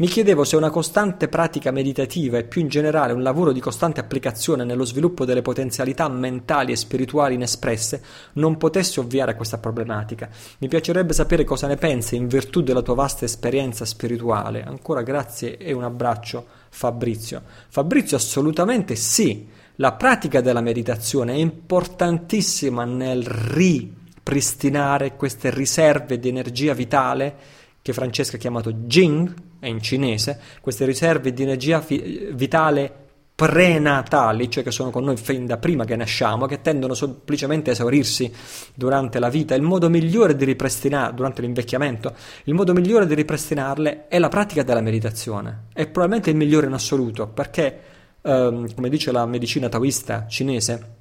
mi 0.00 0.06
chiedevo 0.06 0.44
se 0.44 0.54
una 0.54 0.70
costante 0.70 1.26
pratica 1.26 1.72
meditativa 1.72 2.38
e 2.38 2.44
più 2.44 2.60
in 2.60 2.68
generale 2.68 3.12
un 3.12 3.20
lavoro 3.20 3.50
di 3.50 3.58
costante 3.58 3.98
applicazione 3.98 4.62
nello 4.62 4.84
sviluppo 4.84 5.24
delle 5.24 5.42
potenzialità 5.42 6.08
mentali 6.08 6.70
e 6.70 6.76
spirituali 6.76 7.34
inespresse 7.34 8.00
non 8.34 8.56
potesse 8.58 9.00
ovviare 9.00 9.32
a 9.32 9.34
questa 9.34 9.58
problematica. 9.58 10.28
Mi 10.58 10.68
piacerebbe 10.68 11.14
sapere 11.14 11.42
cosa 11.42 11.66
ne 11.66 11.74
pensi 11.74 12.14
in 12.14 12.28
virtù 12.28 12.62
della 12.62 12.82
tua 12.82 12.94
vasta 12.94 13.24
esperienza 13.24 13.84
spirituale. 13.84 14.62
Ancora 14.62 15.02
grazie 15.02 15.56
e 15.56 15.72
un 15.72 15.82
abbraccio 15.82 16.46
Fabrizio. 16.68 17.42
Fabrizio 17.68 18.16
assolutamente 18.16 18.94
sì. 18.94 19.48
La 19.80 19.94
pratica 19.94 20.40
della 20.40 20.60
meditazione 20.60 21.32
è 21.32 21.38
importantissima 21.38 22.84
nel 22.84 23.24
ripristinare 23.24 25.16
queste 25.16 25.50
riserve 25.50 26.20
di 26.20 26.28
energia 26.28 26.72
vitale 26.72 27.34
che 27.82 27.92
Francesca 27.92 28.36
ha 28.36 28.38
chiamato 28.38 28.70
Jing, 28.72 29.34
è 29.58 29.66
in 29.66 29.80
cinese, 29.80 30.38
queste 30.60 30.84
riserve 30.84 31.32
di 31.32 31.42
energia 31.42 31.80
fi- 31.80 32.28
vitale 32.32 33.06
prenatali, 33.38 34.50
cioè 34.50 34.64
che 34.64 34.72
sono 34.72 34.90
con 34.90 35.04
noi 35.04 35.16
fin 35.16 35.46
da 35.46 35.58
prima 35.58 35.84
che 35.84 35.94
nasciamo, 35.94 36.46
che 36.46 36.60
tendono 36.60 36.94
semplicemente 36.94 37.70
a 37.70 37.72
esaurirsi 37.72 38.32
durante 38.74 39.20
la 39.20 39.28
vita. 39.28 39.54
Il 39.54 39.62
modo 39.62 39.88
migliore 39.88 40.34
di 40.34 40.44
ripristinare, 40.44 41.14
durante 41.14 41.42
l'invecchiamento, 41.42 42.16
il 42.44 42.54
modo 42.54 42.72
migliore 42.72 43.06
di 43.06 43.14
ripristinarle 43.14 44.08
è 44.08 44.18
la 44.18 44.28
pratica 44.28 44.64
della 44.64 44.80
meditazione. 44.80 45.66
È 45.72 45.86
probabilmente 45.86 46.30
il 46.30 46.36
migliore 46.36 46.66
in 46.66 46.72
assoluto, 46.72 47.28
perché, 47.28 47.80
ehm, 48.22 48.74
come 48.74 48.88
dice 48.88 49.12
la 49.12 49.24
medicina 49.24 49.68
taoista 49.68 50.26
cinese, 50.26 50.94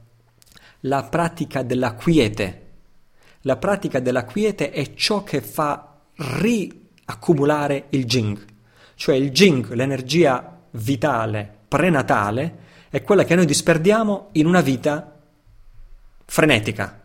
la 0.81 1.03
pratica 1.09 1.63
della 1.63 1.95
quiete, 1.95 2.65
La 3.41 3.55
pratica 3.55 3.99
della 3.99 4.25
quiete 4.25 4.71
è 4.71 4.93
ciò 4.93 5.23
che 5.23 5.41
fa 5.41 6.01
riaccumulare 7.07 7.85
il 7.89 8.05
Jing, 8.05 8.45
cioè 8.95 9.15
il 9.15 9.31
Jing, 9.31 9.71
l'energia 9.73 10.59
vitale 10.71 11.49
prenatale, 11.67 12.65
è 12.89 13.01
quella 13.01 13.23
che 13.23 13.35
noi 13.35 13.45
disperdiamo 13.45 14.29
in 14.33 14.45
una 14.45 14.61
vita 14.61 15.15
frenetica, 16.25 17.01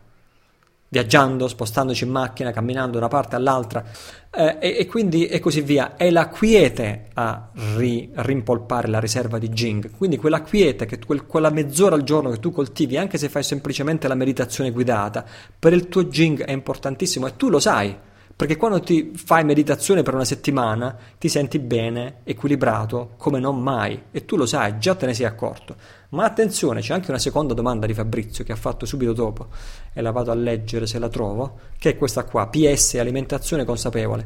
viaggiando, 0.89 1.47
spostandoci 1.47 2.03
in 2.03 2.11
macchina, 2.11 2.51
camminando 2.51 2.93
da 2.93 2.99
una 2.99 3.07
parte 3.07 3.35
all'altra 3.35 3.83
eh, 4.29 4.57
e, 4.59 4.75
e, 4.79 4.85
quindi 4.85 5.25
e 5.25 5.39
così 5.39 5.61
via. 5.61 5.95
È 5.95 6.09
la 6.09 6.27
quiete 6.29 7.07
a 7.13 7.49
ri, 7.75 8.11
rimpolpare 8.13 8.87
la 8.87 8.99
riserva 8.99 9.39
di 9.39 9.49
Jing. 9.49 9.91
Quindi 9.91 10.17
quella 10.17 10.41
quiete, 10.41 10.85
che, 10.85 10.99
quel, 10.99 11.25
quella 11.25 11.49
mezz'ora 11.49 11.95
al 11.95 12.03
giorno 12.03 12.29
che 12.29 12.39
tu 12.39 12.51
coltivi, 12.51 12.97
anche 12.97 13.17
se 13.17 13.27
fai 13.27 13.43
semplicemente 13.43 14.07
la 14.07 14.15
meditazione 14.15 14.71
guidata, 14.71 15.25
per 15.57 15.73
il 15.73 15.89
tuo 15.89 16.05
Jing 16.05 16.43
è 16.43 16.51
importantissimo 16.51 17.27
e 17.27 17.35
tu 17.35 17.49
lo 17.49 17.59
sai. 17.59 17.97
Perché 18.35 18.57
quando 18.57 18.79
ti 18.79 19.11
fai 19.15 19.43
meditazione 19.45 20.01
per 20.01 20.15
una 20.15 20.25
settimana 20.25 20.97
ti 21.19 21.29
senti 21.29 21.59
bene, 21.59 22.17
equilibrato, 22.23 23.11
come 23.17 23.39
non 23.39 23.61
mai, 23.61 24.05
e 24.11 24.25
tu 24.25 24.35
lo 24.35 24.45
sai, 24.45 24.79
già 24.79 24.95
te 24.95 25.05
ne 25.05 25.13
sei 25.13 25.25
accorto. 25.25 25.75
Ma 26.09 26.25
attenzione, 26.25 26.81
c'è 26.81 26.93
anche 26.93 27.11
una 27.11 27.19
seconda 27.19 27.53
domanda 27.53 27.85
di 27.85 27.93
Fabrizio 27.93 28.43
che 28.43 28.51
ha 28.51 28.57
fatto 28.57 28.85
subito 28.85 29.13
dopo, 29.13 29.47
e 29.93 30.01
la 30.01 30.11
vado 30.11 30.31
a 30.31 30.35
leggere 30.35 30.87
se 30.87 30.97
la 30.97 31.09
trovo, 31.09 31.59
che 31.77 31.91
è 31.91 31.97
questa 31.97 32.23
qua, 32.23 32.47
PS, 32.47 32.95
alimentazione 32.95 33.65
consapevole. 33.65 34.25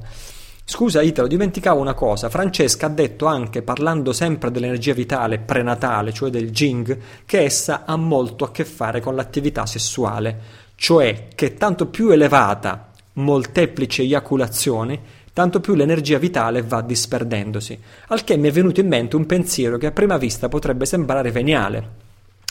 Scusa 0.69 1.01
Italo, 1.01 1.29
dimenticavo 1.29 1.79
una 1.79 1.93
cosa. 1.93 2.29
Francesca 2.29 2.87
ha 2.87 2.89
detto 2.89 3.25
anche, 3.25 3.61
parlando 3.61 4.11
sempre 4.11 4.51
dell'energia 4.51 4.93
vitale 4.93 5.39
prenatale, 5.39 6.11
cioè 6.11 6.29
del 6.29 6.51
Jing, 6.51 6.97
che 7.25 7.43
essa 7.43 7.85
ha 7.85 7.95
molto 7.95 8.43
a 8.43 8.51
che 8.51 8.65
fare 8.65 8.99
con 8.99 9.15
l'attività 9.15 9.65
sessuale, 9.65 10.39
cioè 10.75 11.27
che 11.33 11.53
tanto 11.53 11.87
più 11.87 12.09
elevata 12.09 12.86
molteplici 13.17 14.01
eiaculazioni, 14.01 14.99
tanto 15.33 15.59
più 15.59 15.75
l'energia 15.75 16.17
vitale 16.17 16.63
va 16.63 16.81
disperdendosi. 16.81 17.79
Al 18.07 18.23
che 18.23 18.37
mi 18.37 18.47
è 18.47 18.51
venuto 18.51 18.79
in 18.79 18.87
mente 18.87 19.15
un 19.15 19.25
pensiero 19.25 19.77
che 19.77 19.85
a 19.85 19.91
prima 19.91 20.17
vista 20.17 20.49
potrebbe 20.49 20.85
sembrare 20.85 21.31
veniale. 21.31 22.05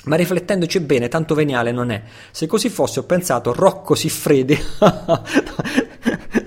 Ma 0.04 0.14
riflettendoci 0.14 0.78
bene, 0.80 1.08
tanto 1.08 1.34
veniale 1.34 1.72
non 1.72 1.90
è. 1.90 2.00
Se 2.30 2.46
così 2.46 2.68
fosse, 2.68 3.00
ho 3.00 3.04
pensato 3.04 3.52
Rocco 3.52 3.96
Siffredi. 3.96 4.56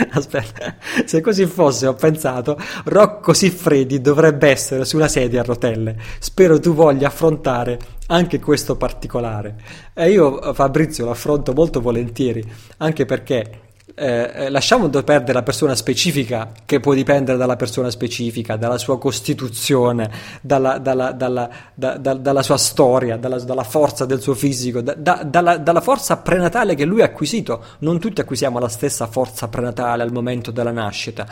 Aspetta, 0.12 0.76
se 1.04 1.20
così 1.20 1.46
fosse, 1.46 1.86
ho 1.86 1.94
pensato, 1.94 2.58
Rocco 2.84 3.32
Siffredi 3.32 4.00
dovrebbe 4.00 4.48
essere 4.48 4.84
sulla 4.84 5.08
sedia 5.08 5.40
a 5.40 5.44
rotelle. 5.44 5.96
Spero 6.18 6.58
tu 6.58 6.74
voglia 6.74 7.08
affrontare 7.08 7.78
anche 8.06 8.40
questo 8.40 8.76
particolare. 8.76 9.56
E 9.94 10.10
io, 10.10 10.52
Fabrizio, 10.54 11.04
lo 11.04 11.10
affronto 11.10 11.52
molto 11.52 11.80
volentieri, 11.80 12.42
anche 12.78 13.04
perché 13.04 13.69
eh, 14.00 14.30
eh, 14.34 14.48
lasciamo 14.48 14.88
perdere 14.88 15.34
la 15.34 15.42
persona 15.42 15.74
specifica 15.74 16.52
che 16.64 16.80
può 16.80 16.94
dipendere 16.94 17.36
dalla 17.36 17.56
persona 17.56 17.90
specifica, 17.90 18.56
dalla 18.56 18.78
sua 18.78 18.98
costituzione, 18.98 20.10
dalla, 20.40 20.78
dalla, 20.78 21.12
dalla, 21.12 21.50
da, 21.74 21.98
da, 21.98 22.14
dalla 22.14 22.42
sua 22.42 22.56
storia, 22.56 23.18
dalla, 23.18 23.62
forza 23.62 24.06
del 24.06 24.22
suo 24.22 24.32
fisico, 24.32 24.80
da, 24.80 24.94
dalla, 24.94 25.80
forza 25.82 26.16
prenatale 26.16 26.74
che 26.74 26.86
lui 26.86 27.02
ha 27.02 27.04
acquisito. 27.04 27.62
Non 27.80 27.98
tutti 27.98 28.22
acquisiamo 28.22 28.58
la 28.58 28.70
stessa 28.70 29.06
forza 29.06 29.48
prenatale 29.48 30.02
al 30.02 30.12
momento 30.12 30.50
della 30.50 30.72
nascita. 30.72 31.26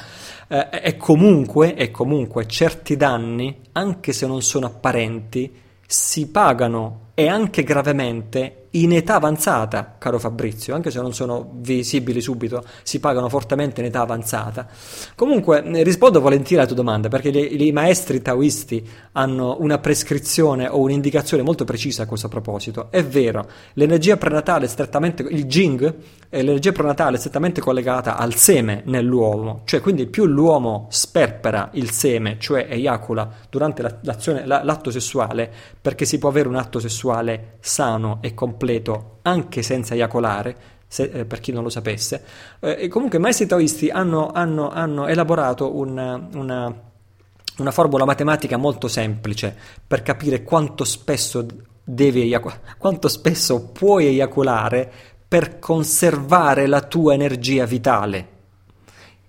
Eh, 0.47 0.69
e, 0.83 0.97
comunque, 0.99 1.75
e 1.75 1.91
comunque 1.91 2.47
certi 2.47 2.99
danni, 2.99 3.61
anche 3.73 4.13
se 4.13 4.27
non 4.27 4.43
sono 4.43 4.67
apparenti, 4.67 5.51
si 5.87 6.29
pagano 6.29 7.07
e 7.15 7.29
anche 7.29 7.63
gravemente 7.63 8.58
in 8.73 8.93
età 8.93 9.15
avanzata, 9.15 9.97
caro 9.99 10.19
Fabrizio, 10.19 10.75
anche 10.75 10.91
se 10.91 11.01
non 11.01 11.15
sono 11.15 11.51
visibili 11.55 12.21
subito, 12.21 12.63
si 12.83 13.01
pagano 13.01 13.29
fortemente 13.29 13.81
in 13.81 13.87
età 13.87 14.01
avanzata. 14.01 14.67
Comunque 15.15 15.63
rispondo 15.83 16.21
volentieri 16.21 16.57
alla 16.57 16.67
tua 16.67 16.77
domanda 16.77 17.09
perché 17.09 17.31
i, 17.31 17.67
i 17.67 17.73
maestri 17.73 18.21
taoisti 18.21 18.87
hanno 19.13 19.57
una 19.61 19.79
prescrizione 19.79 20.69
o 20.69 20.81
un'indicazione 20.81 21.43
molto 21.43 21.65
precisa 21.65 22.03
a 22.03 22.07
questo 22.07 22.29
proposito. 22.29 22.91
È 22.91 23.03
vero, 23.03 23.49
l'energia 23.75 24.17
prenatale 24.17 24.67
è 24.67 24.69
strettamente 24.69 25.23
il 25.23 25.47
Jing, 25.47 25.95
è 26.29 26.43
l'energia 26.43 26.73
prenatale 26.73 27.17
è 27.17 27.19
strettamente 27.19 27.63
collegata 27.63 28.17
al 28.17 28.35
seme 28.35 28.83
nell'uomo, 28.85 29.63
cioè 29.65 29.81
quindi 29.81 30.07
più 30.07 30.27
l'uomo 30.27 30.89
sperpera 30.91 31.71
il 31.73 31.91
seme, 31.91 32.37
cioè 32.39 32.67
eiacula 32.69 33.31
durante 33.49 34.01
l'azione, 34.03 34.45
l'atto 34.47 34.91
sessuale, 34.91 35.51
perché 35.81 36.05
si 36.05 36.19
può 36.19 36.29
avere 36.29 36.49
un 36.49 36.57
atto 36.57 36.81
sessuale 36.81 37.57
sano 37.61 38.19
e 38.21 38.35
completo 38.35 38.58
completo 38.59 39.19
anche 39.23 39.63
senza 39.63 39.95
eiacolare, 39.95 40.57
se, 40.89 41.05
eh, 41.05 41.25
per 41.25 41.39
chi 41.39 41.53
non 41.53 41.63
lo 41.63 41.71
sapesse. 41.71 42.23
Eh, 42.59 42.77
e 42.81 42.89
comunque 42.89 43.19
i 43.19 43.21
maestri 43.21 43.47
taoisti 43.47 43.89
hanno, 43.89 44.33
hanno, 44.33 44.69
hanno 44.71 45.07
elaborato 45.07 45.77
una, 45.77 46.29
una, 46.35 46.75
una, 47.59 47.71
formula 47.71 48.05
matematica 48.05 48.57
molto 48.57 48.89
semplice 48.89 49.57
per 49.87 50.03
capire 50.03 50.43
quanto 50.43 50.85
spesso, 50.85 51.47
eiac- 51.97 52.77
quanto 52.77 53.09
spesso 53.09 53.69
puoi 53.69 54.07
eiacolare 54.07 54.91
per 55.29 55.61
conservare 55.61 56.67
la 56.67 56.81
tua 56.81 57.15
energia 57.15 57.65
vitale 57.65 58.37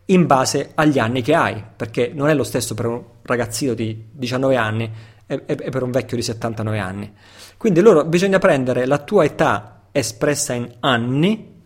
in 0.06 0.26
base 0.26 0.72
agli 0.74 0.98
anni 0.98 1.22
che 1.22 1.36
hai, 1.36 1.64
perché 1.76 2.12
non 2.12 2.30
è 2.30 2.34
lo 2.34 2.44
stesso 2.44 2.74
per 2.74 2.88
un 2.88 3.04
ragazzino 3.22 3.76
di 3.76 4.06
19 4.12 4.56
anni 4.56 4.92
e, 5.30 5.44
e 5.46 5.70
per 5.70 5.84
un 5.84 5.92
vecchio 5.92 6.18
di 6.18 6.24
79 6.24 6.80
anni. 6.80 7.14
Quindi 7.56 7.82
loro 7.82 8.04
bisogna 8.04 8.40
prendere 8.40 8.88
la 8.88 8.98
tua 8.98 9.26
età 9.26 9.84
espressa 9.92 10.54
in 10.54 10.68
anni 10.80 11.62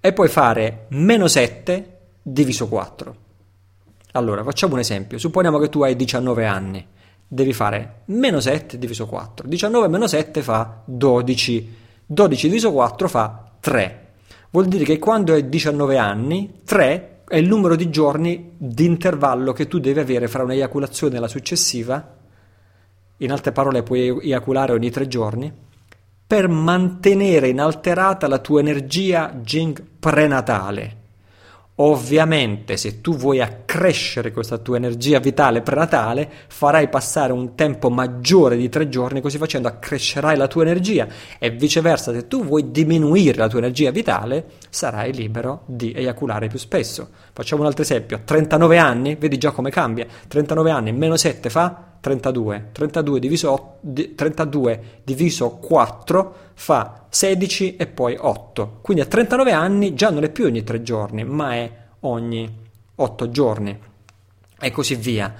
e 0.00 0.12
poi 0.12 0.28
fare 0.28 0.86
meno 0.90 1.26
7 1.26 1.98
diviso 2.22 2.68
4. 2.68 3.16
Allora, 4.12 4.44
facciamo 4.44 4.74
un 4.74 4.78
esempio. 4.78 5.18
Supponiamo 5.18 5.58
che 5.58 5.68
tu 5.68 5.82
hai 5.82 5.96
19 5.96 6.46
anni. 6.46 6.86
Devi 7.26 7.52
fare 7.52 8.02
meno 8.06 8.38
7 8.38 8.78
diviso 8.78 9.06
4. 9.06 9.48
19 9.48 9.88
meno 9.88 10.06
7 10.06 10.40
fa 10.40 10.82
12. 10.84 11.76
12 12.06 12.48
diviso 12.48 12.72
4 12.72 13.08
fa 13.08 13.50
3. 13.58 14.06
Vuol 14.50 14.66
dire 14.66 14.84
che 14.84 14.98
quando 14.98 15.32
hai 15.32 15.48
19 15.48 15.98
anni, 15.98 16.60
3 16.64 17.22
è 17.26 17.36
il 17.36 17.48
numero 17.48 17.74
di 17.74 17.90
giorni 17.90 18.52
di 18.56 18.86
intervallo 18.86 19.52
che 19.52 19.66
tu 19.66 19.78
devi 19.80 19.98
avere 19.98 20.28
fra 20.28 20.44
un'eiaculazione 20.44 21.16
e 21.16 21.20
la 21.20 21.28
successiva 21.28 22.16
in 23.18 23.32
altre 23.32 23.52
parole 23.52 23.82
puoi 23.82 24.18
eiaculare 24.22 24.72
ogni 24.72 24.90
tre 24.90 25.06
giorni, 25.08 25.52
per 26.26 26.48
mantenere 26.48 27.48
inalterata 27.48 28.28
la 28.28 28.38
tua 28.38 28.60
energia 28.60 29.32
Jing 29.42 29.82
prenatale. 29.98 30.96
Ovviamente, 31.80 32.76
se 32.76 33.00
tu 33.00 33.14
vuoi 33.14 33.40
accrescere 33.40 34.32
questa 34.32 34.58
tua 34.58 34.76
energia 34.76 35.20
vitale 35.20 35.62
prenatale, 35.62 36.28
farai 36.48 36.88
passare 36.88 37.32
un 37.32 37.54
tempo 37.54 37.88
maggiore 37.88 38.56
di 38.56 38.68
tre 38.68 38.88
giorni, 38.88 39.20
così 39.20 39.38
facendo 39.38 39.68
accrescerai 39.68 40.36
la 40.36 40.48
tua 40.48 40.62
energia 40.62 41.06
e 41.38 41.50
viceversa, 41.50 42.12
se 42.12 42.26
tu 42.26 42.44
vuoi 42.44 42.72
diminuire 42.72 43.38
la 43.38 43.48
tua 43.48 43.60
energia 43.60 43.92
vitale, 43.92 44.46
sarai 44.68 45.12
libero 45.12 45.62
di 45.66 45.92
eiaculare 45.92 46.48
più 46.48 46.58
spesso. 46.58 47.08
Facciamo 47.32 47.62
un 47.62 47.68
altro 47.68 47.82
esempio: 47.84 48.16
a 48.16 48.20
39 48.24 48.76
anni, 48.76 49.14
vedi 49.14 49.38
già 49.38 49.52
come 49.52 49.70
cambia. 49.70 50.06
39 50.26 50.70
anni 50.72 50.92
meno 50.92 51.16
7 51.16 51.48
fa 51.48 51.87
32. 52.00 52.70
32 52.72 53.18
diviso, 53.20 53.78
32 54.14 55.00
diviso 55.04 55.50
4 55.56 56.34
fa 56.54 57.06
16 57.08 57.76
e 57.76 57.86
poi 57.86 58.16
8. 58.18 58.78
Quindi 58.82 59.02
a 59.02 59.06
39 59.06 59.52
anni 59.52 59.94
già 59.94 60.10
non 60.10 60.24
è 60.24 60.30
più 60.30 60.44
ogni 60.44 60.62
3 60.62 60.82
giorni, 60.82 61.24
ma 61.24 61.54
è 61.54 61.70
ogni 62.00 62.66
8 62.94 63.30
giorni. 63.30 63.78
E 64.60 64.70
così 64.70 64.94
via. 64.94 65.34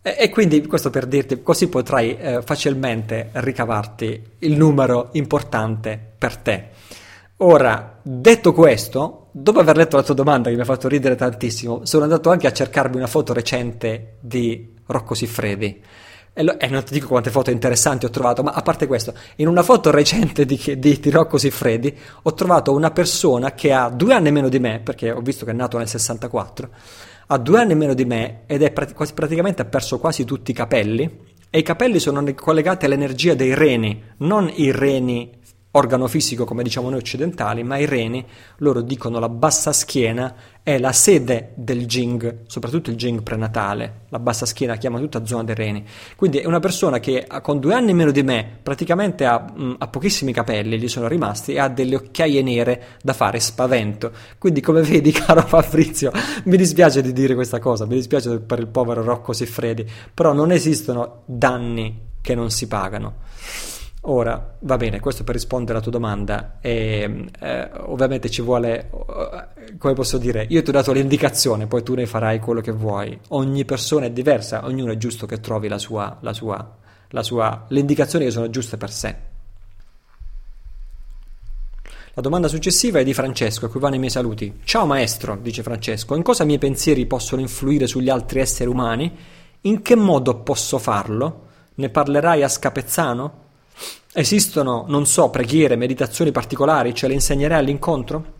E, 0.00 0.16
e 0.18 0.28
quindi 0.30 0.64
questo 0.66 0.90
per 0.90 1.06
dirti, 1.06 1.42
così 1.42 1.68
potrai 1.68 2.16
eh, 2.16 2.42
facilmente 2.42 3.30
ricavarti 3.32 4.22
il 4.40 4.56
numero 4.56 5.08
importante 5.12 6.00
per 6.18 6.36
te. 6.36 6.68
Ora, 7.40 8.00
detto 8.02 8.52
questo, 8.52 9.28
dopo 9.30 9.60
aver 9.60 9.76
letto 9.76 9.96
la 9.96 10.02
tua 10.02 10.14
domanda 10.14 10.48
che 10.50 10.56
mi 10.56 10.62
ha 10.62 10.64
fatto 10.64 10.88
ridere 10.88 11.14
tantissimo, 11.14 11.84
sono 11.84 12.02
andato 12.02 12.30
anche 12.30 12.48
a 12.48 12.52
cercarmi 12.52 12.96
una 12.96 13.06
foto 13.06 13.32
recente 13.32 14.16
di 14.20 14.74
Rocco 14.88 15.14
Siffredi. 15.14 15.80
E, 16.32 16.42
lo, 16.42 16.58
e, 16.58 16.68
non 16.68 16.84
ti 16.84 16.92
dico 16.92 17.08
quante 17.08 17.30
foto 17.30 17.50
interessanti 17.50 18.04
ho 18.04 18.10
trovato, 18.10 18.42
ma 18.42 18.52
a 18.52 18.62
parte 18.62 18.86
questo, 18.86 19.14
in 19.36 19.48
una 19.48 19.62
foto 19.62 19.90
recente 19.90 20.44
di, 20.44 20.60
di, 20.78 21.00
di 21.00 21.10
Rocco 21.10 21.38
Siffredi 21.38 21.96
ho 22.22 22.34
trovato 22.34 22.72
una 22.72 22.90
persona 22.90 23.54
che 23.54 23.72
ha 23.72 23.88
due 23.88 24.14
anni 24.14 24.30
meno 24.30 24.48
di 24.48 24.58
me, 24.58 24.80
perché 24.80 25.10
ho 25.10 25.20
visto 25.20 25.44
che 25.44 25.50
è 25.50 25.54
nato 25.54 25.78
nel 25.78 25.88
64, 25.88 26.70
ha 27.26 27.38
due 27.38 27.60
anni 27.60 27.74
meno 27.74 27.94
di 27.94 28.04
me 28.04 28.42
ed 28.46 28.62
è 28.62 28.70
prat- 28.70 29.12
praticamente 29.14 29.62
ha 29.62 29.64
perso 29.64 29.98
quasi 29.98 30.24
tutti 30.24 30.50
i 30.50 30.54
capelli. 30.54 31.26
E 31.50 31.58
i 31.58 31.62
capelli 31.62 31.98
sono 31.98 32.22
collegati 32.34 32.84
all'energia 32.84 33.34
dei 33.34 33.54
reni, 33.54 34.02
non 34.18 34.52
i 34.54 34.70
reni 34.70 35.37
organo 35.72 36.06
fisico 36.06 36.44
come 36.44 36.62
diciamo 36.62 36.88
noi 36.88 36.98
occidentali, 36.98 37.62
ma 37.62 37.76
i 37.76 37.84
reni, 37.84 38.24
loro 38.58 38.80
dicono 38.80 39.18
la 39.18 39.28
bassa 39.28 39.72
schiena 39.72 40.34
è 40.62 40.78
la 40.78 40.92
sede 40.92 41.52
del 41.54 41.86
Jing, 41.86 42.40
soprattutto 42.46 42.90
il 42.90 42.96
Jing 42.96 43.22
prenatale, 43.22 44.00
la 44.08 44.18
bassa 44.18 44.46
schiena 44.46 44.76
chiama 44.76 44.98
tutta 44.98 45.24
zona 45.24 45.44
dei 45.44 45.54
reni. 45.54 45.84
Quindi 46.16 46.38
è 46.38 46.46
una 46.46 46.60
persona 46.60 47.00
che 47.00 47.26
con 47.42 47.58
due 47.58 47.74
anni 47.74 47.92
meno 47.94 48.10
di 48.10 48.22
me 48.22 48.58
praticamente 48.62 49.24
ha, 49.24 49.38
mh, 49.40 49.76
ha 49.78 49.88
pochissimi 49.88 50.32
capelli, 50.32 50.78
gli 50.78 50.88
sono 50.88 51.08
rimasti 51.08 51.52
e 51.52 51.60
ha 51.60 51.68
delle 51.68 51.96
occhiaie 51.96 52.42
nere 52.42 52.82
da 53.02 53.12
fare 53.12 53.40
spavento. 53.40 54.10
Quindi 54.38 54.60
come 54.60 54.82
vedi 54.82 55.12
caro 55.12 55.42
Fabrizio, 55.42 56.12
mi 56.44 56.56
dispiace 56.56 57.02
di 57.02 57.12
dire 57.12 57.34
questa 57.34 57.58
cosa, 57.58 57.86
mi 57.86 57.94
dispiace 57.94 58.38
per 58.40 58.58
il 58.58 58.68
povero 58.68 59.02
Rocco 59.02 59.32
Siffredi, 59.32 59.86
però 60.12 60.32
non 60.32 60.50
esistono 60.50 61.22
danni 61.26 62.06
che 62.20 62.34
non 62.34 62.50
si 62.50 62.66
pagano. 62.66 63.76
Ora, 64.10 64.54
va 64.60 64.76
bene, 64.78 65.00
questo 65.00 65.22
per 65.22 65.34
rispondere 65.34 65.72
alla 65.72 65.82
tua 65.82 65.92
domanda. 65.92 66.56
E, 66.62 67.26
eh, 67.40 67.70
ovviamente 67.80 68.30
ci 68.30 68.40
vuole, 68.40 68.88
eh, 68.90 69.76
come 69.76 69.92
posso 69.92 70.16
dire, 70.16 70.46
io 70.48 70.62
ti 70.62 70.70
ho 70.70 70.72
dato 70.72 70.92
l'indicazione, 70.92 71.66
poi 71.66 71.82
tu 71.82 71.92
ne 71.92 72.06
farai 72.06 72.40
quello 72.40 72.62
che 72.62 72.72
vuoi. 72.72 73.18
Ogni 73.28 73.66
persona 73.66 74.06
è 74.06 74.10
diversa, 74.10 74.64
ognuno 74.64 74.92
è 74.92 74.96
giusto 74.96 75.26
che 75.26 75.40
trovi 75.40 75.68
la 75.68 75.76
sua, 75.76 76.16
la 76.20 76.32
sua, 76.32 76.76
la 77.08 77.22
sua, 77.22 77.66
le 77.68 77.80
indicazioni 77.80 78.24
che 78.24 78.30
sono 78.30 78.48
giuste 78.48 78.78
per 78.78 78.90
sé. 78.90 79.16
La 82.14 82.22
domanda 82.22 82.48
successiva 82.48 83.00
è 83.00 83.04
di 83.04 83.12
Francesco, 83.12 83.66
a 83.66 83.68
cui 83.68 83.78
vanno 83.78 83.96
i 83.96 83.98
miei 83.98 84.10
saluti. 84.10 84.60
Ciao 84.64 84.86
maestro, 84.86 85.36
dice 85.36 85.62
Francesco, 85.62 86.14
in 86.14 86.22
cosa 86.22 86.44
i 86.44 86.46
miei 86.46 86.58
pensieri 86.58 87.04
possono 87.04 87.42
influire 87.42 87.86
sugli 87.86 88.08
altri 88.08 88.40
esseri 88.40 88.70
umani? 88.70 89.14
In 89.62 89.82
che 89.82 89.96
modo 89.96 90.36
posso 90.36 90.78
farlo? 90.78 91.46
Ne 91.74 91.90
parlerai 91.90 92.42
a 92.42 92.48
Scapezzano? 92.48 93.47
Esistono, 94.12 94.84
non 94.88 95.06
so, 95.06 95.30
preghiere, 95.30 95.76
meditazioni 95.76 96.32
particolari? 96.32 96.94
Ce 96.94 97.06
le 97.06 97.14
insegnerai 97.14 97.58
all'incontro? 97.58 98.36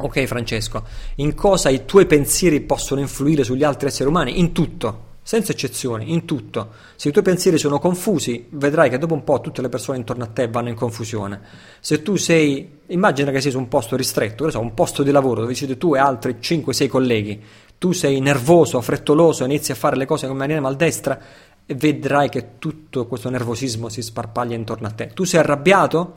Ok 0.00 0.24
Francesco, 0.26 0.84
in 1.16 1.34
cosa 1.34 1.70
i 1.70 1.84
tuoi 1.84 2.06
pensieri 2.06 2.60
possono 2.60 3.00
influire 3.00 3.42
sugli 3.42 3.64
altri 3.64 3.88
esseri 3.88 4.08
umani? 4.08 4.38
In 4.38 4.52
tutto, 4.52 5.06
senza 5.28 5.50
eccezioni, 5.52 6.12
in 6.12 6.24
tutto. 6.24 6.70
Se 6.94 7.08
i 7.08 7.12
tuoi 7.12 7.24
pensieri 7.24 7.58
sono 7.58 7.78
confusi, 7.80 8.46
vedrai 8.50 8.90
che 8.90 8.98
dopo 8.98 9.14
un 9.14 9.24
po' 9.24 9.40
tutte 9.40 9.60
le 9.60 9.68
persone 9.68 9.98
intorno 9.98 10.24
a 10.24 10.28
te 10.28 10.48
vanno 10.48 10.68
in 10.68 10.76
confusione. 10.76 11.40
Se 11.80 12.02
tu 12.02 12.14
sei, 12.16 12.78
immagina 12.86 13.32
che 13.32 13.40
sei 13.40 13.50
su 13.50 13.58
un 13.58 13.68
posto 13.68 13.96
ristretto, 13.96 14.48
so, 14.48 14.60
un 14.60 14.72
posto 14.72 15.02
di 15.02 15.10
lavoro 15.10 15.40
dove 15.40 15.54
siete 15.54 15.76
tu 15.76 15.94
e 15.94 15.98
altri 15.98 16.36
5-6 16.40 16.88
colleghi, 16.88 17.42
tu 17.76 17.92
sei 17.92 18.20
nervoso, 18.20 18.80
frettoloso, 18.80 19.44
inizi 19.44 19.72
a 19.72 19.74
fare 19.74 19.96
le 19.96 20.06
cose 20.06 20.26
in 20.26 20.36
maniera 20.36 20.60
maldestra, 20.60 21.18
vedrai 21.74 22.28
che 22.28 22.58
tutto 22.58 23.06
questo 23.06 23.28
nervosismo 23.30 23.88
si 23.88 24.02
sparpaglia 24.02 24.54
intorno 24.54 24.86
a 24.86 24.90
te. 24.90 25.08
Tu 25.08 25.24
sei 25.24 25.40
arrabbiato? 25.40 26.14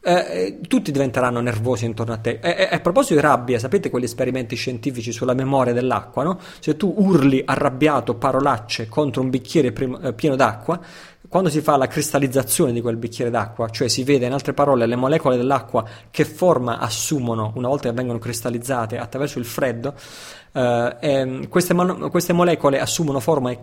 Eh, 0.00 0.12
eh 0.12 0.60
tutti 0.68 0.92
diventeranno 0.92 1.40
nervosi 1.40 1.84
intorno 1.84 2.12
a 2.12 2.18
te. 2.18 2.38
E, 2.40 2.68
e, 2.70 2.74
a 2.74 2.80
proposito 2.80 3.14
di 3.14 3.20
rabbia, 3.20 3.58
sapete 3.58 3.90
quegli 3.90 4.04
esperimenti 4.04 4.54
scientifici 4.54 5.12
sulla 5.12 5.34
memoria 5.34 5.72
dell'acqua, 5.72 6.22
no? 6.22 6.38
Se 6.60 6.76
tu 6.76 6.94
urli 6.96 7.42
arrabbiato 7.44 8.14
parolacce 8.14 8.88
contro 8.88 9.22
un 9.22 9.30
bicchiere 9.30 9.72
prim- 9.72 9.98
eh, 10.02 10.12
pieno 10.12 10.36
d'acqua, 10.36 10.80
quando 11.28 11.50
si 11.50 11.60
fa 11.60 11.76
la 11.76 11.88
cristallizzazione 11.88 12.72
di 12.72 12.80
quel 12.80 12.96
bicchiere 12.96 13.30
d'acqua, 13.30 13.68
cioè 13.68 13.88
si 13.88 14.04
vede 14.04 14.26
in 14.26 14.32
altre 14.32 14.54
parole 14.54 14.86
le 14.86 14.96
molecole 14.96 15.36
dell'acqua 15.36 15.84
che 16.10 16.24
forma 16.24 16.78
assumono 16.78 17.52
una 17.56 17.68
volta 17.68 17.88
che 17.88 17.94
vengono 17.94 18.18
cristallizzate 18.18 18.96
attraverso 18.96 19.38
il 19.38 19.44
freddo, 19.44 19.94
eh, 20.52 21.46
queste, 21.50 21.74
mon- 21.74 22.08
queste 22.08 22.32
molecole 22.32 22.80
assumono 22.80 23.20
forma 23.20 23.54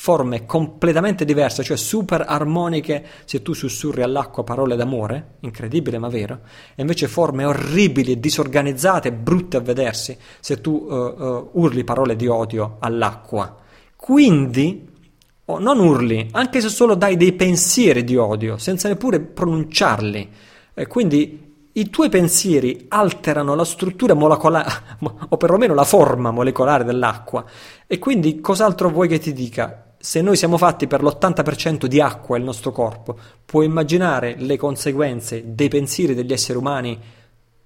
forme 0.00 0.46
completamente 0.46 1.26
diverse, 1.26 1.62
cioè 1.62 1.76
super 1.76 2.24
armoniche 2.26 3.04
se 3.26 3.42
tu 3.42 3.52
sussurri 3.52 4.00
all'acqua 4.00 4.42
parole 4.42 4.74
d'amore, 4.74 5.34
incredibile 5.40 5.98
ma 5.98 6.08
vero, 6.08 6.40
e 6.74 6.80
invece 6.80 7.06
forme 7.06 7.44
orribili, 7.44 8.18
disorganizzate, 8.18 9.12
brutte 9.12 9.58
a 9.58 9.60
vedersi 9.60 10.16
se 10.40 10.62
tu 10.62 10.86
uh, 10.88 10.94
uh, 10.94 11.50
urli 11.52 11.84
parole 11.84 12.16
di 12.16 12.26
odio 12.26 12.78
all'acqua. 12.78 13.54
Quindi, 13.94 14.88
oh, 15.44 15.58
non 15.58 15.78
urli, 15.78 16.28
anche 16.32 16.62
se 16.62 16.70
solo 16.70 16.94
dai 16.94 17.18
dei 17.18 17.34
pensieri 17.34 18.02
di 18.02 18.16
odio, 18.16 18.56
senza 18.56 18.88
neppure 18.88 19.20
pronunciarli. 19.20 20.30
Eh, 20.72 20.86
quindi 20.86 21.68
i 21.72 21.90
tuoi 21.90 22.08
pensieri 22.08 22.86
alterano 22.88 23.54
la 23.54 23.66
struttura 23.66 24.14
molecolare, 24.14 24.70
o 25.28 25.36
perlomeno 25.36 25.74
la 25.74 25.84
forma 25.84 26.30
molecolare 26.30 26.84
dell'acqua. 26.84 27.44
E 27.86 27.98
quindi 27.98 28.40
cos'altro 28.40 28.88
vuoi 28.88 29.08
che 29.08 29.18
ti 29.18 29.34
dica? 29.34 29.84
Se 30.02 30.22
noi 30.22 30.34
siamo 30.34 30.56
fatti 30.56 30.86
per 30.86 31.02
l'80% 31.02 31.84
di 31.84 32.00
acqua 32.00 32.38
il 32.38 32.42
nostro 32.42 32.72
corpo, 32.72 33.18
puoi 33.44 33.66
immaginare 33.66 34.34
le 34.38 34.56
conseguenze 34.56 35.54
dei 35.54 35.68
pensieri 35.68 36.14
degli 36.14 36.32
esseri 36.32 36.56
umani 36.56 36.98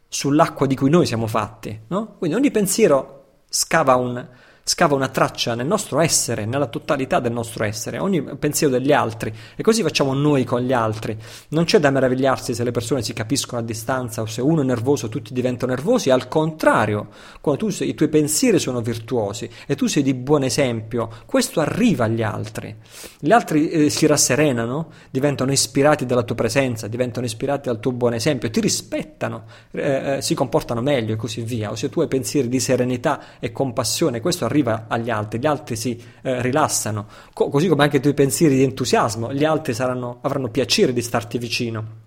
sull'acqua 0.08 0.66
di 0.66 0.74
cui 0.74 0.90
noi 0.90 1.06
siamo 1.06 1.28
fatti, 1.28 1.82
no? 1.86 2.16
Quindi 2.18 2.36
ogni 2.36 2.50
pensiero 2.50 3.42
scava 3.48 3.94
un, 3.94 4.26
scava 4.66 4.94
una 4.94 5.08
traccia 5.08 5.54
nel 5.54 5.66
nostro 5.66 6.00
essere, 6.00 6.46
nella 6.46 6.68
totalità 6.68 7.20
del 7.20 7.32
nostro 7.32 7.64
essere, 7.64 7.98
ogni 7.98 8.22
pensiero 8.22 8.72
degli 8.72 8.92
altri 8.92 9.30
e 9.54 9.62
così 9.62 9.82
facciamo 9.82 10.14
noi 10.14 10.44
con 10.44 10.62
gli 10.62 10.72
altri. 10.72 11.16
Non 11.48 11.64
c'è 11.64 11.78
da 11.78 11.90
meravigliarsi 11.90 12.54
se 12.54 12.64
le 12.64 12.70
persone 12.70 13.02
si 13.02 13.12
capiscono 13.12 13.60
a 13.60 13.64
distanza 13.64 14.22
o 14.22 14.26
se 14.26 14.40
uno 14.40 14.62
è 14.62 14.64
nervoso 14.64 15.10
tutti 15.10 15.34
diventano 15.34 15.74
nervosi, 15.74 16.08
al 16.08 16.28
contrario, 16.28 17.08
quando 17.42 17.66
tu 17.66 17.70
sei, 17.70 17.90
i 17.90 17.94
tuoi 17.94 18.08
pensieri 18.08 18.58
sono 18.58 18.80
virtuosi 18.80 19.50
e 19.66 19.76
tu 19.76 19.86
sei 19.86 20.02
di 20.02 20.14
buon 20.14 20.44
esempio, 20.44 21.10
questo 21.26 21.60
arriva 21.60 22.04
agli 22.06 22.22
altri. 22.22 22.74
Gli 23.20 23.32
altri 23.32 23.68
eh, 23.68 23.90
si 23.90 24.06
rasserenano, 24.06 24.90
diventano 25.10 25.52
ispirati 25.52 26.06
dalla 26.06 26.22
tua 26.22 26.36
presenza, 26.36 26.88
diventano 26.88 27.26
ispirati 27.26 27.68
dal 27.68 27.80
tuo 27.80 27.92
buon 27.92 28.14
esempio, 28.14 28.48
ti 28.48 28.60
rispettano, 28.60 29.44
eh, 29.72 30.16
eh, 30.16 30.22
si 30.22 30.34
comportano 30.34 30.80
meglio 30.80 31.12
e 31.12 31.16
così 31.16 31.42
via. 31.42 31.70
O 31.70 31.76
se 31.76 31.90
tu 31.90 32.00
hai 32.00 32.08
pensieri 32.08 32.48
di 32.48 32.60
serenità 32.60 33.38
e 33.38 33.52
compassione, 33.52 34.20
questo 34.20 34.46
arriva 34.46 34.53
arriva 34.54 34.84
agli 34.86 35.10
altri, 35.10 35.40
gli 35.40 35.46
altri 35.46 35.74
si 35.74 36.00
eh, 36.22 36.40
rilassano, 36.40 37.06
Co- 37.32 37.48
così 37.48 37.66
come 37.66 37.82
anche 37.82 37.96
i 37.96 38.00
tuoi 38.00 38.14
pensieri 38.14 38.54
di 38.54 38.62
entusiasmo, 38.62 39.32
gli 39.32 39.44
altri 39.44 39.74
saranno, 39.74 40.18
avranno 40.22 40.48
piacere 40.48 40.92
di 40.92 41.02
starti 41.02 41.38
vicino. 41.38 42.02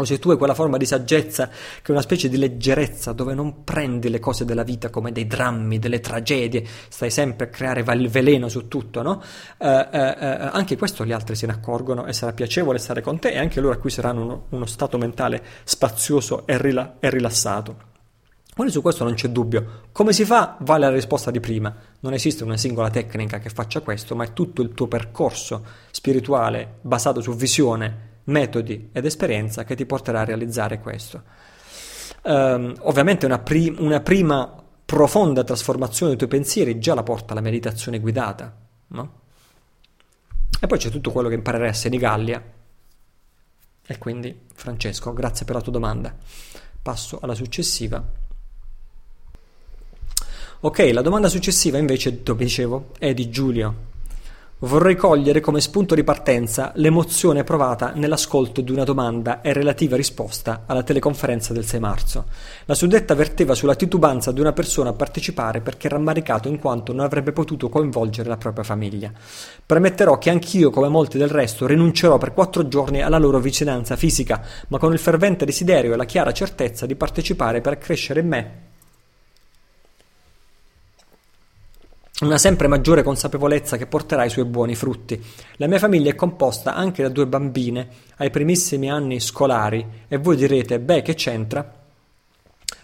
O 0.00 0.04
se 0.04 0.20
tu 0.20 0.30
hai 0.30 0.36
quella 0.36 0.54
forma 0.54 0.76
di 0.76 0.86
saggezza 0.86 1.48
che 1.48 1.88
è 1.88 1.90
una 1.90 2.02
specie 2.02 2.28
di 2.28 2.36
leggerezza 2.36 3.12
dove 3.12 3.34
non 3.34 3.64
prendi 3.64 4.08
le 4.08 4.20
cose 4.20 4.44
della 4.44 4.62
vita 4.62 4.90
come 4.90 5.10
dei 5.10 5.26
drammi, 5.26 5.80
delle 5.80 5.98
tragedie, 5.98 6.64
stai 6.88 7.10
sempre 7.10 7.46
a 7.46 7.48
creare 7.48 7.80
il 7.80 8.08
veleno 8.08 8.48
su 8.48 8.68
tutto, 8.68 9.02
no? 9.02 9.20
Eh, 9.58 9.66
eh, 9.66 10.16
eh, 10.20 10.50
anche 10.52 10.76
questo 10.76 11.04
gli 11.04 11.10
altri 11.10 11.34
se 11.34 11.46
ne 11.46 11.52
accorgono 11.54 12.06
e 12.06 12.12
sarà 12.12 12.32
piacevole 12.32 12.78
stare 12.78 13.00
con 13.00 13.18
te 13.18 13.30
e 13.30 13.38
anche 13.38 13.60
loro 13.60 13.74
acquisiranno 13.74 14.22
uno, 14.22 14.44
uno 14.50 14.66
stato 14.66 14.98
mentale 14.98 15.42
spazioso 15.64 16.46
e, 16.46 16.56
rila- 16.58 16.98
e 17.00 17.10
rilassato. 17.10 17.86
Quindi 18.58 18.74
su 18.74 18.82
questo 18.82 19.04
non 19.04 19.14
c'è 19.14 19.28
dubbio. 19.28 19.82
Come 19.92 20.12
si 20.12 20.24
fa? 20.24 20.56
Vale 20.62 20.86
la 20.86 20.92
risposta 20.92 21.30
di 21.30 21.38
prima. 21.38 21.72
Non 22.00 22.12
esiste 22.12 22.42
una 22.42 22.56
singola 22.56 22.90
tecnica 22.90 23.38
che 23.38 23.50
faccia 23.50 23.82
questo, 23.82 24.16
ma 24.16 24.24
è 24.24 24.32
tutto 24.32 24.62
il 24.62 24.74
tuo 24.74 24.88
percorso 24.88 25.64
spirituale 25.92 26.78
basato 26.80 27.20
su 27.20 27.36
visione, 27.36 28.22
metodi 28.24 28.88
ed 28.90 29.04
esperienza 29.04 29.62
che 29.62 29.76
ti 29.76 29.86
porterà 29.86 30.22
a 30.22 30.24
realizzare 30.24 30.80
questo. 30.80 31.22
Um, 32.24 32.74
ovviamente 32.80 33.26
una, 33.26 33.38
pri- 33.38 33.76
una, 33.78 34.00
prima 34.00 34.52
profonda 34.84 35.44
trasformazione 35.44 36.16
dei 36.16 36.18
tuoi 36.18 36.40
pensieri 36.40 36.80
già 36.80 36.94
la 36.94 37.04
porta 37.04 37.34
alla 37.34 37.40
meditazione 37.40 38.00
guidata, 38.00 38.56
no? 38.88 39.12
E 40.60 40.66
poi 40.66 40.78
c'è 40.78 40.90
tutto 40.90 41.12
quello 41.12 41.28
che 41.28 41.36
imparerai 41.36 41.68
a 41.68 41.74
Senigallia. 41.74 42.42
E 43.86 43.98
quindi, 43.98 44.36
Francesco, 44.52 45.12
grazie 45.12 45.46
per 45.46 45.54
la 45.54 45.60
tua 45.60 45.70
domanda. 45.70 46.12
Passo 46.82 47.20
alla 47.22 47.36
successiva. 47.36 48.26
Ok, 50.60 50.90
la 50.92 51.02
domanda 51.02 51.28
successiva 51.28 51.78
invece, 51.78 52.24
dove 52.24 52.42
dicevo, 52.42 52.86
è 52.98 53.14
di 53.14 53.30
Giulio. 53.30 53.86
Vorrei 54.58 54.96
cogliere 54.96 55.38
come 55.38 55.60
spunto 55.60 55.94
di 55.94 56.02
partenza 56.02 56.72
l'emozione 56.74 57.44
provata 57.44 57.92
nell'ascolto 57.94 58.60
di 58.60 58.72
una 58.72 58.82
domanda 58.82 59.40
e 59.40 59.52
relativa 59.52 59.94
risposta 59.94 60.64
alla 60.66 60.82
teleconferenza 60.82 61.52
del 61.52 61.64
6 61.64 61.78
marzo. 61.78 62.24
La 62.64 62.74
suddetta 62.74 63.14
verteva 63.14 63.54
sulla 63.54 63.76
titubanza 63.76 64.32
di 64.32 64.40
una 64.40 64.52
persona 64.52 64.90
a 64.90 64.94
partecipare 64.94 65.60
perché 65.60 65.88
rammaricato 65.88 66.48
in 66.48 66.58
quanto 66.58 66.92
non 66.92 67.04
avrebbe 67.04 67.30
potuto 67.30 67.68
coinvolgere 67.68 68.28
la 68.28 68.36
propria 68.36 68.64
famiglia. 68.64 69.12
Premetterò 69.64 70.18
che 70.18 70.30
anch'io, 70.30 70.70
come 70.70 70.88
molti 70.88 71.18
del 71.18 71.30
resto, 71.30 71.68
rinuncerò 71.68 72.18
per 72.18 72.34
quattro 72.34 72.66
giorni 72.66 73.00
alla 73.00 73.18
loro 73.18 73.38
vicinanza 73.38 73.94
fisica, 73.94 74.42
ma 74.66 74.78
con 74.78 74.92
il 74.92 74.98
fervente 74.98 75.44
desiderio 75.44 75.92
e 75.92 75.96
la 75.96 76.04
chiara 76.04 76.32
certezza 76.32 76.84
di 76.84 76.96
partecipare 76.96 77.60
per 77.60 77.78
crescere 77.78 78.18
in 78.18 78.26
me 78.26 78.67
una 82.20 82.38
sempre 82.38 82.66
maggiore 82.66 83.04
consapevolezza 83.04 83.76
che 83.76 83.86
porterà 83.86 84.24
i 84.24 84.30
suoi 84.30 84.44
buoni 84.44 84.74
frutti. 84.74 85.22
La 85.56 85.68
mia 85.68 85.78
famiglia 85.78 86.10
è 86.10 86.16
composta 86.16 86.74
anche 86.74 87.02
da 87.02 87.08
due 87.08 87.26
bambine 87.26 87.88
ai 88.16 88.30
primissimi 88.30 88.90
anni 88.90 89.20
scolari 89.20 89.86
e 90.08 90.16
voi 90.18 90.34
direte, 90.34 90.80
beh, 90.80 91.02
che 91.02 91.14
c'entra? 91.14 91.77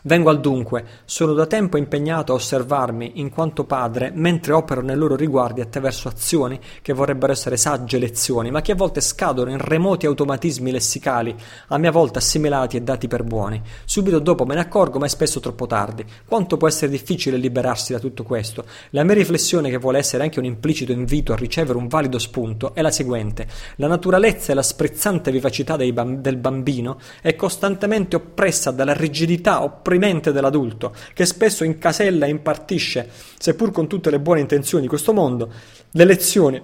Vengo 0.06 0.28
al 0.28 0.38
dunque, 0.38 0.84
sono 1.06 1.32
da 1.32 1.46
tempo 1.46 1.78
impegnato 1.78 2.32
a 2.32 2.34
osservarmi 2.34 3.12
in 3.14 3.30
quanto 3.30 3.64
padre 3.64 4.12
mentre 4.14 4.52
opero 4.52 4.82
nei 4.82 4.96
loro 4.96 5.16
riguardi 5.16 5.62
attraverso 5.62 6.08
azioni 6.08 6.60
che 6.82 6.92
vorrebbero 6.92 7.32
essere 7.32 7.56
sagge 7.56 7.98
lezioni, 7.98 8.50
ma 8.50 8.60
che 8.60 8.72
a 8.72 8.74
volte 8.74 9.00
scadono 9.00 9.50
in 9.50 9.56
remoti 9.56 10.04
automatismi 10.04 10.70
lessicali, 10.70 11.34
a 11.68 11.78
mia 11.78 11.90
volta 11.90 12.18
assimilati 12.18 12.76
e 12.76 12.82
dati 12.82 13.08
per 13.08 13.22
buoni. 13.22 13.62
Subito 13.86 14.18
dopo 14.18 14.44
me 14.44 14.56
ne 14.56 14.60
accorgo, 14.60 14.98
ma 14.98 15.06
è 15.06 15.08
spesso 15.08 15.40
troppo 15.40 15.66
tardi. 15.66 16.04
Quanto 16.26 16.58
può 16.58 16.68
essere 16.68 16.90
difficile 16.90 17.38
liberarsi 17.38 17.94
da 17.94 17.98
tutto 17.98 18.24
questo? 18.24 18.66
La 18.90 19.04
mia 19.04 19.14
riflessione, 19.14 19.70
che 19.70 19.78
vuole 19.78 19.96
essere 19.96 20.22
anche 20.22 20.38
un 20.38 20.44
implicito 20.44 20.92
invito 20.92 21.32
a 21.32 21.36
ricevere 21.36 21.78
un 21.78 21.88
valido 21.88 22.18
spunto, 22.18 22.74
è 22.74 22.82
la 22.82 22.90
seguente: 22.90 23.46
la 23.76 23.86
naturalezza 23.86 24.52
e 24.52 24.54
la 24.54 24.62
sprezzante 24.62 25.30
vivacità 25.30 25.78
bamb- 25.78 26.20
del 26.20 26.36
bambino 26.36 27.00
è 27.22 27.34
costantemente 27.36 28.16
oppressa 28.16 28.70
dalla 28.70 28.92
rigidità 28.92 29.62
oppressa 29.62 29.73
opprimente 29.76 30.32
dell'adulto, 30.32 30.94
che 31.12 31.26
spesso 31.26 31.64
incasella 31.64 32.26
e 32.26 32.30
impartisce, 32.30 33.08
seppur 33.38 33.70
con 33.70 33.86
tutte 33.86 34.10
le 34.10 34.20
buone 34.20 34.40
intenzioni 34.40 34.82
di 34.82 34.88
questo 34.88 35.12
mondo, 35.12 35.52
le 35.90 36.04
lezioni 36.04 36.62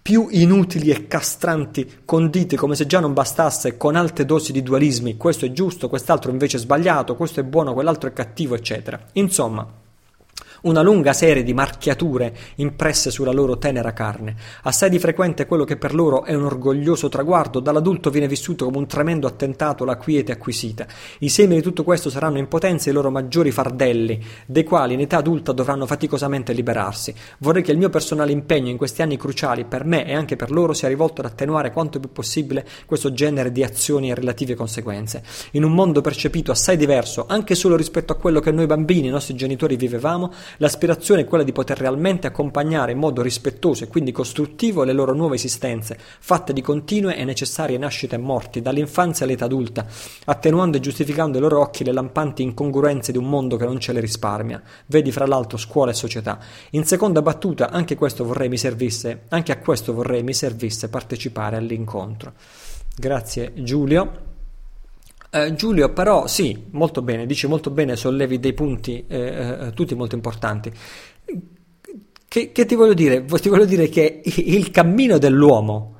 più 0.00 0.28
inutili 0.30 0.90
e 0.90 1.06
castranti, 1.06 2.00
condite 2.04 2.56
come 2.56 2.74
se 2.74 2.86
già 2.86 3.00
non 3.00 3.12
bastasse 3.12 3.76
con 3.76 3.94
alte 3.94 4.24
dosi 4.24 4.52
di 4.52 4.62
dualismi, 4.62 5.16
questo 5.16 5.44
è 5.44 5.52
giusto, 5.52 5.88
quest'altro 5.88 6.30
invece 6.30 6.56
è 6.56 6.60
sbagliato, 6.60 7.14
questo 7.14 7.40
è 7.40 7.42
buono, 7.42 7.74
quell'altro 7.74 8.08
è 8.08 8.12
cattivo, 8.14 8.54
eccetera. 8.54 8.98
Insomma, 9.12 9.66
una 10.62 10.82
lunga 10.82 11.12
serie 11.12 11.42
di 11.42 11.54
marchiature 11.54 12.34
impresse 12.56 13.10
sulla 13.10 13.32
loro 13.32 13.58
tenera 13.58 13.92
carne. 13.92 14.34
Assai 14.62 14.90
di 14.90 14.98
frequente 14.98 15.46
quello 15.46 15.64
che 15.64 15.76
per 15.76 15.94
loro 15.94 16.24
è 16.24 16.34
un 16.34 16.44
orgoglioso 16.44 17.08
traguardo, 17.08 17.60
dall'adulto 17.60 18.10
viene 18.10 18.28
vissuto 18.28 18.64
come 18.64 18.78
un 18.78 18.86
tremendo 18.86 19.26
attentato 19.26 19.84
alla 19.84 19.96
quiete 19.96 20.32
acquisita. 20.32 20.86
I 21.20 21.28
semi 21.28 21.54
di 21.54 21.62
tutto 21.62 21.84
questo 21.84 22.10
saranno 22.10 22.38
in 22.38 22.48
potenza 22.48 22.90
i 22.90 22.92
loro 22.92 23.10
maggiori 23.10 23.50
fardelli, 23.50 24.20
dei 24.46 24.64
quali 24.64 24.94
in 24.94 25.00
età 25.00 25.18
adulta 25.18 25.52
dovranno 25.52 25.86
faticosamente 25.86 26.52
liberarsi. 26.52 27.14
Vorrei 27.38 27.62
che 27.62 27.72
il 27.72 27.78
mio 27.78 27.90
personale 27.90 28.32
impegno 28.32 28.70
in 28.70 28.76
questi 28.76 29.02
anni 29.02 29.16
cruciali 29.16 29.64
per 29.64 29.84
me 29.84 30.06
e 30.06 30.14
anche 30.14 30.36
per 30.36 30.50
loro 30.50 30.72
sia 30.72 30.88
rivolto 30.88 31.20
ad 31.20 31.26
attenuare 31.28 31.72
quanto 31.72 32.00
più 32.00 32.10
possibile 32.10 32.66
questo 32.86 33.12
genere 33.12 33.52
di 33.52 33.62
azioni 33.62 34.10
e 34.10 34.14
relative 34.14 34.54
conseguenze. 34.54 35.22
In 35.52 35.64
un 35.64 35.72
mondo 35.72 36.00
percepito 36.00 36.50
assai 36.50 36.76
diverso, 36.76 37.26
anche 37.28 37.54
solo 37.54 37.76
rispetto 37.76 38.12
a 38.12 38.16
quello 38.16 38.40
che 38.40 38.50
noi 38.50 38.66
bambini, 38.66 39.08
i 39.08 39.10
nostri 39.10 39.34
genitori 39.34 39.76
vivevamo, 39.76 40.32
L'aspirazione 40.56 41.22
è 41.22 41.24
quella 41.24 41.44
di 41.44 41.52
poter 41.52 41.78
realmente 41.78 42.26
accompagnare 42.26 42.92
in 42.92 42.98
modo 42.98 43.22
rispettoso 43.22 43.84
e 43.84 43.88
quindi 43.88 44.12
costruttivo 44.12 44.84
le 44.84 44.92
loro 44.92 45.14
nuove 45.14 45.36
esistenze, 45.36 45.96
fatte 45.98 46.52
di 46.52 46.60
continue 46.60 47.16
e 47.16 47.24
necessarie 47.24 47.78
nascite 47.78 48.16
e 48.16 48.18
morti, 48.18 48.60
dall'infanzia 48.60 49.24
all'età 49.24 49.44
adulta, 49.44 49.86
attenuando 50.26 50.76
e 50.76 50.80
giustificando 50.80 51.36
ai 51.36 51.42
loro 51.42 51.60
occhi 51.60 51.84
le 51.84 51.92
lampanti 51.92 52.42
incongruenze 52.42 53.12
di 53.12 53.18
un 53.18 53.28
mondo 53.28 53.56
che 53.56 53.64
non 53.64 53.80
ce 53.80 53.92
le 53.92 54.00
risparmia. 54.00 54.62
Vedi 54.86 55.12
fra 55.12 55.26
l'altro 55.26 55.56
scuola 55.56 55.90
e 55.90 55.94
società. 55.94 56.38
In 56.70 56.84
seconda 56.84 57.22
battuta, 57.22 57.70
anche 57.70 57.96
servisse, 58.56 59.22
anche 59.28 59.52
a 59.52 59.58
questo 59.58 59.94
vorrei 59.94 60.22
mi 60.22 60.34
servisse 60.34 60.88
partecipare 60.88 61.56
all'incontro. 61.56 62.32
Grazie 62.96 63.52
Giulio. 63.54 64.27
Eh, 65.30 65.54
Giulio, 65.54 65.92
però, 65.92 66.26
sì, 66.26 66.66
molto 66.70 67.02
bene, 67.02 67.26
dici 67.26 67.46
molto 67.46 67.70
bene, 67.70 67.96
sollevi 67.96 68.40
dei 68.40 68.54
punti 68.54 69.04
eh, 69.06 69.66
eh, 69.66 69.72
tutti 69.74 69.94
molto 69.94 70.14
importanti. 70.14 70.72
Che, 72.26 72.52
che, 72.52 72.66
ti 72.66 72.74
voglio 72.74 72.94
dire? 72.94 73.24
Ti 73.24 73.48
voglio 73.48 73.64
dire 73.64 73.88
che 73.88 74.22
il 74.24 74.70
cammino 74.70 75.18
dell'uomo 75.18 75.96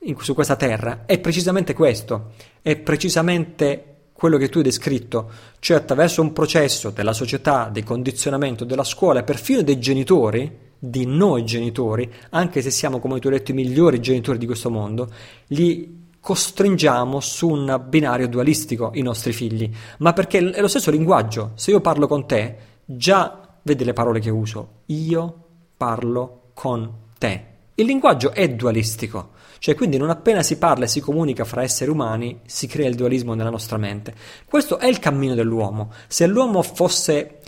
in, 0.00 0.16
su 0.18 0.34
questa 0.34 0.56
terra 0.56 1.04
è 1.06 1.18
precisamente 1.18 1.74
questo, 1.74 2.32
è 2.62 2.76
precisamente 2.76 3.94
quello 4.12 4.38
che 4.38 4.48
tu 4.48 4.58
hai 4.58 4.64
descritto, 4.64 5.30
cioè 5.60 5.76
attraverso 5.76 6.22
un 6.22 6.32
processo 6.32 6.90
della 6.90 7.12
società, 7.12 7.68
di 7.70 7.82
condizionamento 7.82 8.64
della 8.64 8.84
scuola 8.84 9.20
e 9.20 9.24
perfino 9.24 9.62
dei 9.62 9.78
genitori, 9.78 10.64
di 10.78 11.04
noi 11.04 11.44
genitori, 11.44 12.10
anche 12.30 12.62
se 12.62 12.70
siamo, 12.70 12.98
come 12.98 13.20
tu 13.20 13.28
hai 13.28 13.34
detto, 13.34 13.50
i 13.50 13.54
migliori 13.54 14.00
genitori 14.00 14.38
di 14.38 14.46
questo 14.46 14.70
mondo, 14.70 15.12
li 15.48 16.05
costringiamo 16.26 17.20
su 17.20 17.48
un 17.48 17.84
binario 17.86 18.26
dualistico 18.26 18.90
i 18.94 19.02
nostri 19.02 19.32
figli, 19.32 19.70
ma 19.98 20.12
perché 20.12 20.38
è 20.50 20.60
lo 20.60 20.66
stesso 20.66 20.90
linguaggio. 20.90 21.52
Se 21.54 21.70
io 21.70 21.80
parlo 21.80 22.08
con 22.08 22.26
te, 22.26 22.56
già 22.84 23.46
vedi 23.62 23.84
le 23.84 23.92
parole 23.92 24.18
che 24.18 24.30
uso. 24.30 24.80
Io 24.86 25.44
parlo 25.76 26.50
con 26.52 26.92
te. 27.16 27.44
Il 27.76 27.86
linguaggio 27.86 28.32
è 28.32 28.48
dualistico, 28.48 29.34
cioè 29.60 29.76
quindi 29.76 29.98
non 29.98 30.10
appena 30.10 30.42
si 30.42 30.58
parla 30.58 30.86
e 30.86 30.88
si 30.88 30.98
comunica 30.98 31.44
fra 31.44 31.62
esseri 31.62 31.92
umani 31.92 32.40
si 32.44 32.66
crea 32.66 32.88
il 32.88 32.96
dualismo 32.96 33.34
nella 33.34 33.50
nostra 33.50 33.76
mente. 33.76 34.12
Questo 34.46 34.78
è 34.78 34.88
il 34.88 34.98
cammino 34.98 35.34
dell'uomo. 35.34 35.92
Se 36.08 36.26
l'uomo 36.26 36.60
fosse 36.62 37.38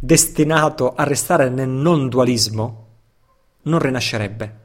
destinato 0.00 0.94
a 0.96 1.04
restare 1.04 1.48
nel 1.48 1.68
non 1.68 2.08
dualismo, 2.08 2.86
non 3.62 3.78
rinascerebbe 3.78 4.62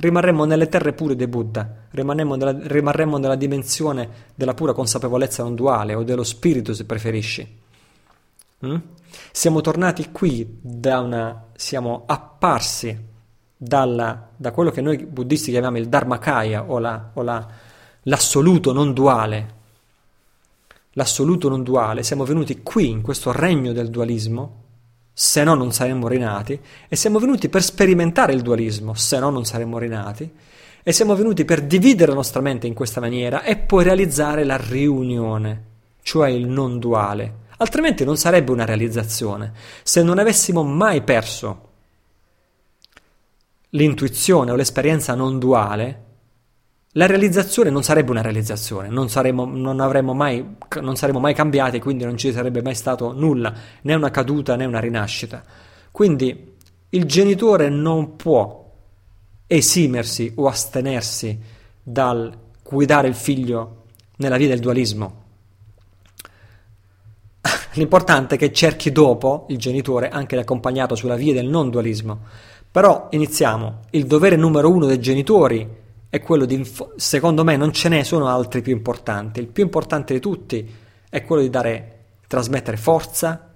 rimarremmo 0.00 0.46
nelle 0.46 0.68
terre 0.68 0.94
pure 0.94 1.14
di 1.14 1.26
Buddha, 1.26 1.68
rimarremmo 1.90 2.34
nella, 2.34 2.56
rimarremmo 2.58 3.18
nella 3.18 3.36
dimensione 3.36 4.08
della 4.34 4.54
pura 4.54 4.72
consapevolezza 4.72 5.42
non 5.42 5.54
duale 5.54 5.94
o 5.94 6.02
dello 6.02 6.24
spirito 6.24 6.72
se 6.72 6.86
preferisci. 6.86 7.58
Mm? 8.66 8.76
Siamo 9.30 9.60
tornati 9.60 10.10
qui 10.10 10.58
da 10.60 11.00
una. 11.00 11.44
siamo 11.54 12.04
apparsi 12.06 13.08
dalla, 13.56 14.28
da 14.34 14.52
quello 14.52 14.70
che 14.70 14.80
noi 14.80 15.04
buddisti 15.04 15.50
chiamiamo 15.50 15.76
il 15.76 15.88
Dharmakaya 15.88 16.64
o, 16.64 16.78
la, 16.78 17.10
o 17.12 17.22
la, 17.22 17.46
l'assoluto 18.04 18.72
non 18.72 18.94
duale. 18.94 19.58
L'assoluto 20.94 21.48
non 21.48 21.62
duale, 21.62 22.02
siamo 22.02 22.24
venuti 22.24 22.62
qui 22.62 22.88
in 22.88 23.02
questo 23.02 23.32
regno 23.32 23.72
del 23.72 23.90
dualismo 23.90 24.59
se 25.22 25.44
no 25.44 25.54
non 25.54 25.70
saremmo 25.70 26.08
rinati, 26.08 26.58
e 26.88 26.96
siamo 26.96 27.18
venuti 27.18 27.50
per 27.50 27.62
sperimentare 27.62 28.32
il 28.32 28.40
dualismo, 28.40 28.94
se 28.94 29.18
no 29.18 29.28
non 29.28 29.44
saremmo 29.44 29.76
rinati, 29.76 30.32
e 30.82 30.92
siamo 30.94 31.14
venuti 31.14 31.44
per 31.44 31.60
dividere 31.60 32.12
la 32.12 32.16
nostra 32.16 32.40
mente 32.40 32.66
in 32.66 32.72
questa 32.72 33.00
maniera 33.00 33.42
e 33.42 33.58
poi 33.58 33.84
realizzare 33.84 34.44
la 34.44 34.56
riunione, 34.56 35.64
cioè 36.00 36.30
il 36.30 36.48
non 36.48 36.78
duale. 36.78 37.34
Altrimenti 37.58 38.02
non 38.02 38.16
sarebbe 38.16 38.50
una 38.50 38.64
realizzazione. 38.64 39.52
Se 39.82 40.02
non 40.02 40.18
avessimo 40.18 40.62
mai 40.62 41.02
perso 41.02 41.68
l'intuizione 43.68 44.52
o 44.52 44.54
l'esperienza 44.54 45.14
non 45.14 45.38
duale, 45.38 46.04
la 46.94 47.06
realizzazione 47.06 47.70
non 47.70 47.84
sarebbe 47.84 48.10
una 48.10 48.20
realizzazione, 48.20 48.88
non, 48.88 49.08
saremmo, 49.08 49.44
non, 49.44 49.76
mai, 50.16 50.56
non 50.80 50.96
saremmo 50.96 51.20
mai 51.20 51.34
cambiati, 51.34 51.78
quindi 51.78 52.04
non 52.04 52.16
ci 52.16 52.32
sarebbe 52.32 52.62
mai 52.62 52.74
stato 52.74 53.12
nulla, 53.12 53.54
né 53.82 53.94
una 53.94 54.10
caduta 54.10 54.56
né 54.56 54.64
una 54.64 54.80
rinascita. 54.80 55.44
Quindi 55.92 56.56
il 56.88 57.04
genitore 57.04 57.68
non 57.68 58.16
può 58.16 58.68
esimersi 59.46 60.32
o 60.36 60.48
astenersi 60.48 61.38
dal 61.80 62.36
guidare 62.64 63.06
il 63.06 63.14
figlio 63.14 63.84
nella 64.16 64.36
via 64.36 64.48
del 64.48 64.58
dualismo. 64.58 65.22
L'importante 67.74 68.34
è 68.34 68.38
che 68.38 68.52
cerchi 68.52 68.90
dopo 68.90 69.46
il 69.50 69.58
genitore 69.58 70.08
anche 70.08 70.34
l'accompagnato 70.34 70.96
sulla 70.96 71.14
via 71.14 71.34
del 71.34 71.46
non 71.46 71.70
dualismo. 71.70 72.18
Però 72.70 73.08
iniziamo. 73.10 73.82
Il 73.90 74.06
dovere 74.06 74.34
numero 74.34 74.70
uno 74.70 74.86
dei 74.86 75.00
genitori 75.00 75.78
è 76.10 76.20
quello 76.20 76.44
di, 76.44 76.68
secondo 76.96 77.44
me 77.44 77.56
non 77.56 77.72
ce 77.72 77.88
ne 77.88 78.02
sono 78.02 78.26
altri 78.26 78.62
più 78.62 78.72
importanti, 78.72 79.38
il 79.38 79.46
più 79.46 79.62
importante 79.62 80.12
di 80.12 80.20
tutti 80.20 80.68
è 81.08 81.24
quello 81.24 81.40
di 81.40 81.50
dare, 81.50 81.98
trasmettere 82.26 82.76
forza, 82.76 83.50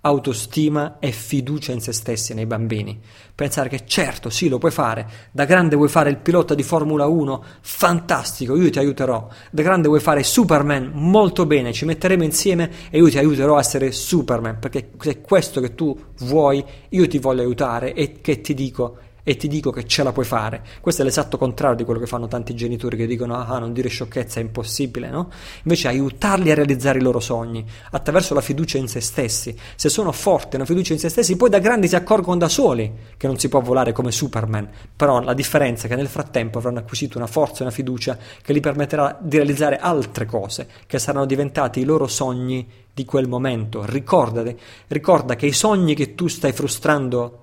autostima 0.00 0.98
e 1.00 1.10
fiducia 1.10 1.72
in 1.72 1.80
se 1.80 1.92
stessi 1.92 2.32
nei 2.32 2.46
bambini. 2.46 2.98
Pensare 3.34 3.68
che 3.68 3.84
certo, 3.84 4.30
sì, 4.30 4.48
lo 4.48 4.58
puoi 4.58 4.70
fare. 4.70 5.06
Da 5.32 5.44
grande 5.44 5.76
vuoi 5.76 5.88
fare 5.88 6.08
il 6.08 6.16
pilota 6.16 6.54
di 6.54 6.62
Formula 6.62 7.06
1? 7.06 7.44
Fantastico, 7.60 8.56
io 8.56 8.70
ti 8.70 8.78
aiuterò. 8.78 9.28
Da 9.50 9.62
grande 9.62 9.88
vuoi 9.88 10.00
fare 10.00 10.22
Superman? 10.22 10.92
Molto 10.94 11.44
bene, 11.44 11.72
ci 11.72 11.84
metteremo 11.84 12.24
insieme 12.24 12.70
e 12.90 12.98
io 12.98 13.10
ti 13.10 13.18
aiuterò 13.18 13.56
a 13.56 13.60
essere 13.60 13.92
Superman, 13.92 14.58
perché 14.58 14.90
se 14.98 15.10
è 15.10 15.20
questo 15.20 15.60
che 15.60 15.74
tu 15.74 15.96
vuoi, 16.20 16.64
io 16.88 17.06
ti 17.06 17.18
voglio 17.18 17.42
aiutare 17.42 17.92
e 17.92 18.20
che 18.20 18.40
ti 18.40 18.54
dico 18.54 18.98
e 19.28 19.36
ti 19.36 19.46
dico 19.46 19.70
che 19.70 19.84
ce 19.84 20.02
la 20.02 20.10
puoi 20.10 20.24
fare. 20.24 20.62
Questo 20.80 21.02
è 21.02 21.04
l'esatto 21.04 21.36
contrario 21.36 21.76
di 21.76 21.84
quello 21.84 22.00
che 22.00 22.06
fanno 22.06 22.28
tanti 22.28 22.54
genitori 22.54 22.96
che 22.96 23.06
dicono 23.06 23.36
ah 23.36 23.58
non 23.58 23.74
dire 23.74 23.90
sciocchezza 23.90 24.40
è 24.40 24.42
impossibile, 24.42 25.10
no? 25.10 25.28
Invece 25.64 25.88
aiutarli 25.88 26.50
a 26.50 26.54
realizzare 26.54 26.98
i 26.98 27.02
loro 27.02 27.20
sogni 27.20 27.62
attraverso 27.90 28.32
la 28.32 28.40
fiducia 28.40 28.78
in 28.78 28.88
se 28.88 29.02
stessi. 29.02 29.54
Se 29.74 29.90
sono 29.90 30.12
forti 30.12 30.56
una 30.56 30.64
fiducia 30.64 30.94
in 30.94 30.98
se 30.98 31.10
stessi, 31.10 31.36
poi 31.36 31.50
da 31.50 31.58
grandi 31.58 31.88
si 31.88 31.94
accorgono 31.94 32.38
da 32.38 32.48
soli 32.48 32.90
che 33.18 33.26
non 33.26 33.38
si 33.38 33.50
può 33.50 33.60
volare 33.60 33.92
come 33.92 34.12
Superman. 34.12 34.66
Però 34.96 35.20
la 35.20 35.34
differenza 35.34 35.84
è 35.84 35.90
che 35.90 35.96
nel 35.96 36.08
frattempo 36.08 36.56
avranno 36.56 36.78
acquisito 36.78 37.18
una 37.18 37.26
forza 37.26 37.58
e 37.58 37.62
una 37.64 37.70
fiducia 37.70 38.16
che 38.40 38.54
gli 38.54 38.60
permetterà 38.60 39.18
di 39.20 39.36
realizzare 39.36 39.76
altre 39.76 40.24
cose 40.24 40.66
che 40.86 40.98
saranno 40.98 41.26
diventati 41.26 41.80
i 41.80 41.84
loro 41.84 42.06
sogni 42.06 42.66
di 42.94 43.04
quel 43.04 43.28
momento. 43.28 43.84
Ricordate, 43.84 44.56
ricorda 44.86 45.36
che 45.36 45.44
i 45.44 45.52
sogni 45.52 45.94
che 45.94 46.14
tu 46.14 46.28
stai 46.28 46.52
frustrando 46.52 47.40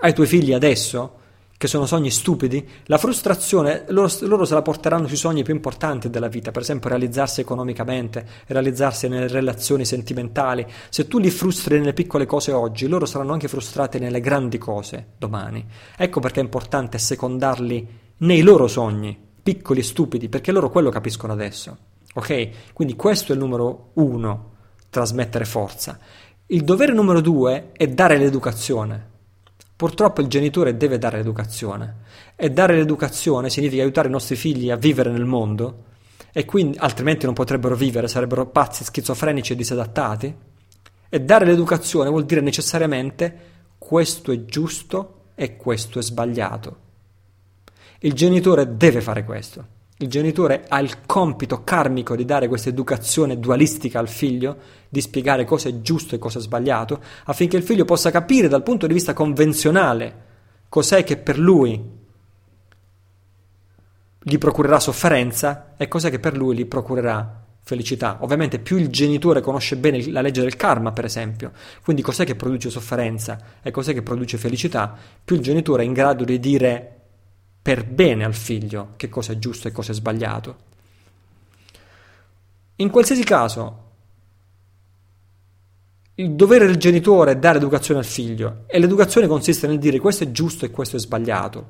ai 0.00 0.14
tuoi 0.14 0.26
figli 0.26 0.52
adesso, 0.52 1.24
che 1.58 1.68
sono 1.68 1.86
sogni 1.86 2.10
stupidi, 2.10 2.66
la 2.84 2.98
frustrazione 2.98 3.84
loro, 3.88 4.12
loro, 4.20 4.44
se 4.44 4.54
la 4.54 4.62
porteranno 4.62 5.06
sui 5.06 5.16
sogni 5.16 5.42
più 5.42 5.54
importanti 5.54 6.10
della 6.10 6.28
vita, 6.28 6.50
per 6.50 6.62
esempio 6.62 6.90
realizzarsi 6.90 7.40
economicamente, 7.40 8.26
realizzarsi 8.46 9.08
nelle 9.08 9.28
relazioni 9.28 9.84
sentimentali. 9.84 10.66
Se 10.90 11.06
tu 11.06 11.18
li 11.18 11.30
frustri 11.30 11.78
nelle 11.78 11.94
piccole 11.94 12.26
cose 12.26 12.52
oggi, 12.52 12.86
loro 12.86 13.06
saranno 13.06 13.32
anche 13.32 13.48
frustrati 13.48 13.98
nelle 13.98 14.20
grandi 14.20 14.58
cose 14.58 15.12
domani. 15.16 15.64
Ecco 15.96 16.20
perché 16.20 16.40
è 16.40 16.44
importante 16.44 16.98
secondarli 16.98 17.88
nei 18.18 18.42
loro 18.42 18.66
sogni, 18.66 19.18
piccoli 19.42 19.80
e 19.80 19.84
stupidi, 19.84 20.28
perché 20.28 20.52
loro 20.52 20.68
quello 20.68 20.90
capiscono 20.90 21.32
adesso. 21.32 21.76
Ok? 22.14 22.72
Quindi 22.74 22.96
questo 22.96 23.32
è 23.32 23.34
il 23.34 23.40
numero 23.40 23.90
uno, 23.94 24.52
trasmettere 24.90 25.46
forza. 25.46 25.98
Il 26.46 26.64
dovere 26.64 26.92
numero 26.92 27.20
due 27.20 27.72
è 27.72 27.86
dare 27.88 28.18
l'educazione. 28.18 29.14
Purtroppo 29.76 30.22
il 30.22 30.28
genitore 30.28 30.78
deve 30.78 30.96
dare 30.96 31.18
l'educazione 31.18 31.96
e 32.34 32.48
dare 32.50 32.76
l'educazione 32.76 33.50
significa 33.50 33.82
aiutare 33.82 34.08
i 34.08 34.10
nostri 34.10 34.34
figli 34.34 34.70
a 34.70 34.76
vivere 34.76 35.10
nel 35.10 35.26
mondo 35.26 35.84
e 36.32 36.46
quindi 36.46 36.78
altrimenti 36.78 37.26
non 37.26 37.34
potrebbero 37.34 37.76
vivere, 37.76 38.08
sarebbero 38.08 38.46
pazzi, 38.46 38.84
schizofrenici 38.84 39.52
e 39.52 39.56
disadattati. 39.56 40.34
E 41.08 41.20
dare 41.20 41.44
l'educazione 41.44 42.08
vuol 42.08 42.24
dire 42.24 42.40
necessariamente 42.40 43.38
questo 43.76 44.32
è 44.32 44.44
giusto 44.46 45.24
e 45.34 45.56
questo 45.56 45.98
è 45.98 46.02
sbagliato. 46.02 46.76
Il 48.00 48.14
genitore 48.14 48.76
deve 48.76 49.02
fare 49.02 49.24
questo. 49.24 49.75
Il 49.98 50.08
genitore 50.08 50.66
ha 50.68 50.78
il 50.80 51.06
compito 51.06 51.64
karmico 51.64 52.14
di 52.14 52.26
dare 52.26 52.48
questa 52.48 52.68
educazione 52.68 53.38
dualistica 53.38 53.98
al 53.98 54.08
figlio, 54.08 54.58
di 54.90 55.00
spiegare 55.00 55.46
cosa 55.46 55.70
è 55.70 55.80
giusto 55.80 56.14
e 56.14 56.18
cosa 56.18 56.38
è 56.38 56.42
sbagliato, 56.42 57.00
affinché 57.24 57.56
il 57.56 57.62
figlio 57.62 57.86
possa 57.86 58.10
capire 58.10 58.46
dal 58.46 58.62
punto 58.62 58.86
di 58.86 58.92
vista 58.92 59.14
convenzionale 59.14 60.24
cos'è 60.68 61.02
che 61.02 61.16
per 61.16 61.38
lui 61.38 61.82
gli 64.22 64.38
procurerà 64.38 64.80
sofferenza 64.80 65.74
e 65.78 65.88
cos'è 65.88 66.10
che 66.10 66.18
per 66.18 66.36
lui 66.36 66.56
gli 66.56 66.66
procurerà 66.66 67.44
felicità. 67.62 68.18
Ovviamente 68.20 68.58
più 68.58 68.76
il 68.76 68.90
genitore 68.90 69.40
conosce 69.40 69.76
bene 69.76 70.04
la 70.10 70.20
legge 70.20 70.42
del 70.42 70.56
karma, 70.56 70.92
per 70.92 71.06
esempio, 71.06 71.52
quindi 71.82 72.02
cos'è 72.02 72.26
che 72.26 72.36
produce 72.36 72.68
sofferenza 72.68 73.38
e 73.62 73.70
cos'è 73.70 73.94
che 73.94 74.02
produce 74.02 74.36
felicità, 74.36 74.94
più 75.24 75.36
il 75.36 75.42
genitore 75.42 75.84
è 75.84 75.86
in 75.86 75.94
grado 75.94 76.24
di 76.24 76.38
dire 76.38 76.95
per 77.66 77.84
bene 77.84 78.24
al 78.24 78.32
figlio 78.32 78.92
che 78.94 79.08
cosa 79.08 79.32
è 79.32 79.38
giusto 79.38 79.66
e 79.66 79.72
cosa 79.72 79.90
è 79.90 79.94
sbagliato. 79.96 80.56
In 82.76 82.90
qualsiasi 82.90 83.24
caso, 83.24 83.82
il 86.14 86.36
dovere 86.36 86.66
del 86.66 86.76
genitore 86.76 87.32
è 87.32 87.36
dare 87.36 87.58
educazione 87.58 87.98
al 87.98 88.06
figlio 88.06 88.62
e 88.68 88.78
l'educazione 88.78 89.26
consiste 89.26 89.66
nel 89.66 89.80
dire 89.80 89.98
questo 89.98 90.22
è 90.22 90.30
giusto 90.30 90.64
e 90.64 90.70
questo 90.70 90.94
è 90.94 91.00
sbagliato. 91.00 91.66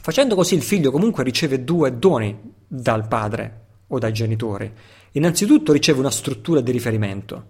Facendo 0.00 0.34
così 0.34 0.54
il 0.54 0.62
figlio 0.62 0.90
comunque 0.90 1.24
riceve 1.24 1.62
due 1.62 1.98
doni 1.98 2.54
dal 2.66 3.06
padre 3.06 3.64
o 3.88 3.98
dai 3.98 4.14
genitori. 4.14 4.72
Innanzitutto 5.10 5.74
riceve 5.74 5.98
una 5.98 6.10
struttura 6.10 6.62
di 6.62 6.70
riferimento 6.70 7.48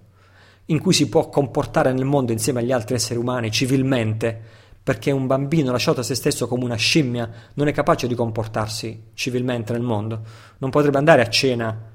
in 0.67 0.81
cui 0.81 0.93
si 0.93 1.09
può 1.09 1.29
comportare 1.29 1.93
nel 1.93 2.07
mondo 2.07 2.33
insieme 2.33 2.59
agli 2.59 2.73
altri 2.73 2.97
esseri 2.97 3.21
umani 3.21 3.53
civilmente 3.53 4.62
perché 4.83 5.11
un 5.11 5.27
bambino 5.27 5.71
lasciato 5.71 6.01
a 6.01 6.03
se 6.03 6.15
stesso 6.15 6.49
come 6.49 6.65
una 6.65 6.75
scimmia 6.75 7.31
non 7.55 7.69
è 7.69 7.73
capace 7.73 8.09
di 8.09 8.15
comportarsi 8.15 9.11
civilmente 9.15 9.73
nel 9.73 9.83
mondo. 9.83 10.23
Non 10.59 10.71
potrebbe 10.71 10.99
andare 10.99 11.23
a 11.23 11.29
cena 11.29 11.91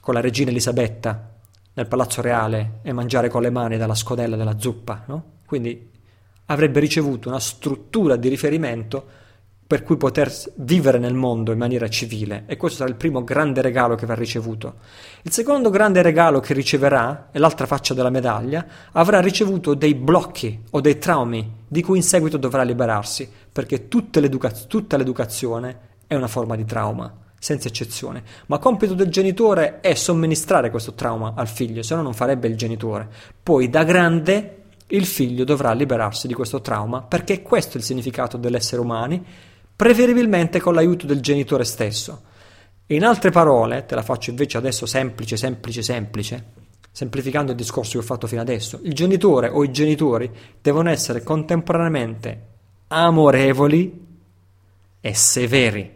con 0.00 0.14
la 0.14 0.20
regina 0.20 0.50
Elisabetta 0.50 1.36
nel 1.74 1.86
palazzo 1.86 2.20
reale 2.20 2.80
e 2.82 2.92
mangiare 2.92 3.28
con 3.28 3.42
le 3.42 3.50
mani 3.50 3.76
dalla 3.76 3.94
scodella 3.94 4.36
della 4.36 4.58
zuppa, 4.58 5.04
no? 5.06 5.36
Quindi 5.46 5.90
avrebbe 6.46 6.80
ricevuto 6.80 7.28
una 7.28 7.38
struttura 7.38 8.16
di 8.16 8.28
riferimento 8.28 9.06
per 9.68 9.82
cui 9.82 9.98
poter 9.98 10.34
vivere 10.54 10.98
nel 10.98 11.12
mondo 11.12 11.52
in 11.52 11.58
maniera 11.58 11.90
civile 11.90 12.44
e 12.46 12.56
questo 12.56 12.78
sarà 12.78 12.88
il 12.88 12.96
primo 12.96 13.22
grande 13.22 13.60
regalo 13.60 13.96
che 13.96 14.04
avrà 14.04 14.16
ricevuto. 14.16 14.76
Il 15.20 15.30
secondo 15.30 15.68
grande 15.68 16.00
regalo 16.00 16.40
che 16.40 16.54
riceverà, 16.54 17.28
e 17.30 17.38
l'altra 17.38 17.66
faccia 17.66 17.92
della 17.92 18.08
medaglia, 18.08 18.66
avrà 18.92 19.20
ricevuto 19.20 19.74
dei 19.74 19.94
blocchi 19.94 20.58
o 20.70 20.80
dei 20.80 20.96
traumi 20.96 21.56
di 21.68 21.82
cui 21.82 21.98
in 21.98 22.02
seguito 22.02 22.38
dovrà 22.38 22.62
liberarsi, 22.62 23.30
perché 23.52 23.88
tutta, 23.88 24.20
l'educa- 24.20 24.50
tutta 24.50 24.96
l'educazione 24.96 25.78
è 26.06 26.14
una 26.14 26.28
forma 26.28 26.56
di 26.56 26.64
trauma, 26.64 27.14
senza 27.38 27.68
eccezione. 27.68 28.22
Ma 28.46 28.56
compito 28.56 28.94
del 28.94 29.10
genitore 29.10 29.80
è 29.80 29.92
somministrare 29.92 30.70
questo 30.70 30.94
trauma 30.94 31.34
al 31.36 31.46
figlio, 31.46 31.82
se 31.82 31.94
no 31.94 32.00
non 32.00 32.14
farebbe 32.14 32.48
il 32.48 32.56
genitore. 32.56 33.06
Poi 33.42 33.68
da 33.68 33.84
grande 33.84 34.62
il 34.86 35.04
figlio 35.04 35.44
dovrà 35.44 35.74
liberarsi 35.74 36.26
di 36.26 36.32
questo 36.32 36.62
trauma, 36.62 37.02
perché 37.02 37.42
questo 37.42 37.74
è 37.74 37.80
il 37.80 37.84
significato 37.84 38.38
dell'essere 38.38 38.80
umani 38.80 39.22
preferibilmente 39.78 40.58
con 40.58 40.74
l'aiuto 40.74 41.06
del 41.06 41.20
genitore 41.20 41.62
stesso. 41.62 42.22
In 42.86 43.04
altre 43.04 43.30
parole, 43.30 43.86
te 43.86 43.94
la 43.94 44.02
faccio 44.02 44.30
invece 44.30 44.56
adesso 44.56 44.86
semplice, 44.86 45.36
semplice, 45.36 45.82
semplice, 45.82 46.44
semplificando 46.90 47.52
il 47.52 47.56
discorso 47.56 47.92
che 47.92 47.98
ho 47.98 48.02
fatto 48.02 48.26
fino 48.26 48.40
adesso, 48.40 48.80
il 48.82 48.92
genitore 48.92 49.48
o 49.48 49.62
i 49.62 49.70
genitori 49.70 50.28
devono 50.60 50.90
essere 50.90 51.22
contemporaneamente 51.22 52.46
amorevoli 52.88 54.06
e 55.00 55.14
severi. 55.14 55.94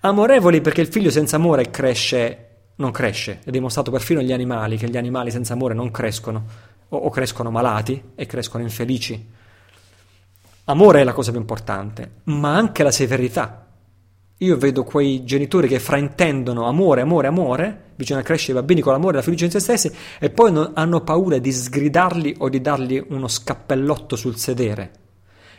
Amorevoli 0.00 0.62
perché 0.62 0.80
il 0.80 0.88
figlio 0.88 1.10
senza 1.10 1.36
amore 1.36 1.68
cresce, 1.68 2.46
non 2.76 2.92
cresce, 2.92 3.40
è 3.44 3.50
dimostrato 3.50 3.90
perfino 3.90 4.22
gli 4.22 4.32
animali 4.32 4.78
che 4.78 4.88
gli 4.88 4.96
animali 4.96 5.30
senza 5.30 5.52
amore 5.52 5.74
non 5.74 5.90
crescono 5.90 6.44
o, 6.88 6.96
o 6.96 7.10
crescono 7.10 7.50
malati 7.50 8.12
e 8.14 8.24
crescono 8.24 8.62
infelici. 8.62 9.35
Amore 10.68 11.00
è 11.00 11.04
la 11.04 11.12
cosa 11.12 11.30
più 11.30 11.38
importante, 11.38 12.22
ma 12.24 12.56
anche 12.56 12.82
la 12.82 12.90
severità. 12.90 13.68
Io 14.38 14.56
vedo 14.56 14.82
quei 14.82 15.22
genitori 15.22 15.68
che 15.68 15.78
fraintendono 15.78 16.66
amore, 16.66 17.02
amore, 17.02 17.28
amore, 17.28 17.82
bisogna 17.94 18.22
crescere 18.22 18.54
i 18.54 18.56
bambini 18.56 18.80
con 18.80 18.92
l'amore 18.92 19.12
e 19.12 19.16
la 19.18 19.22
fiducia 19.22 19.44
in 19.44 19.52
se 19.52 19.60
stessi, 19.60 19.92
e 20.18 20.28
poi 20.30 20.50
non, 20.50 20.72
hanno 20.74 21.02
paura 21.02 21.38
di 21.38 21.52
sgridarli 21.52 22.34
o 22.38 22.48
di 22.48 22.60
dargli 22.60 23.00
uno 23.10 23.28
scappellotto 23.28 24.16
sul 24.16 24.36
sedere. 24.38 24.90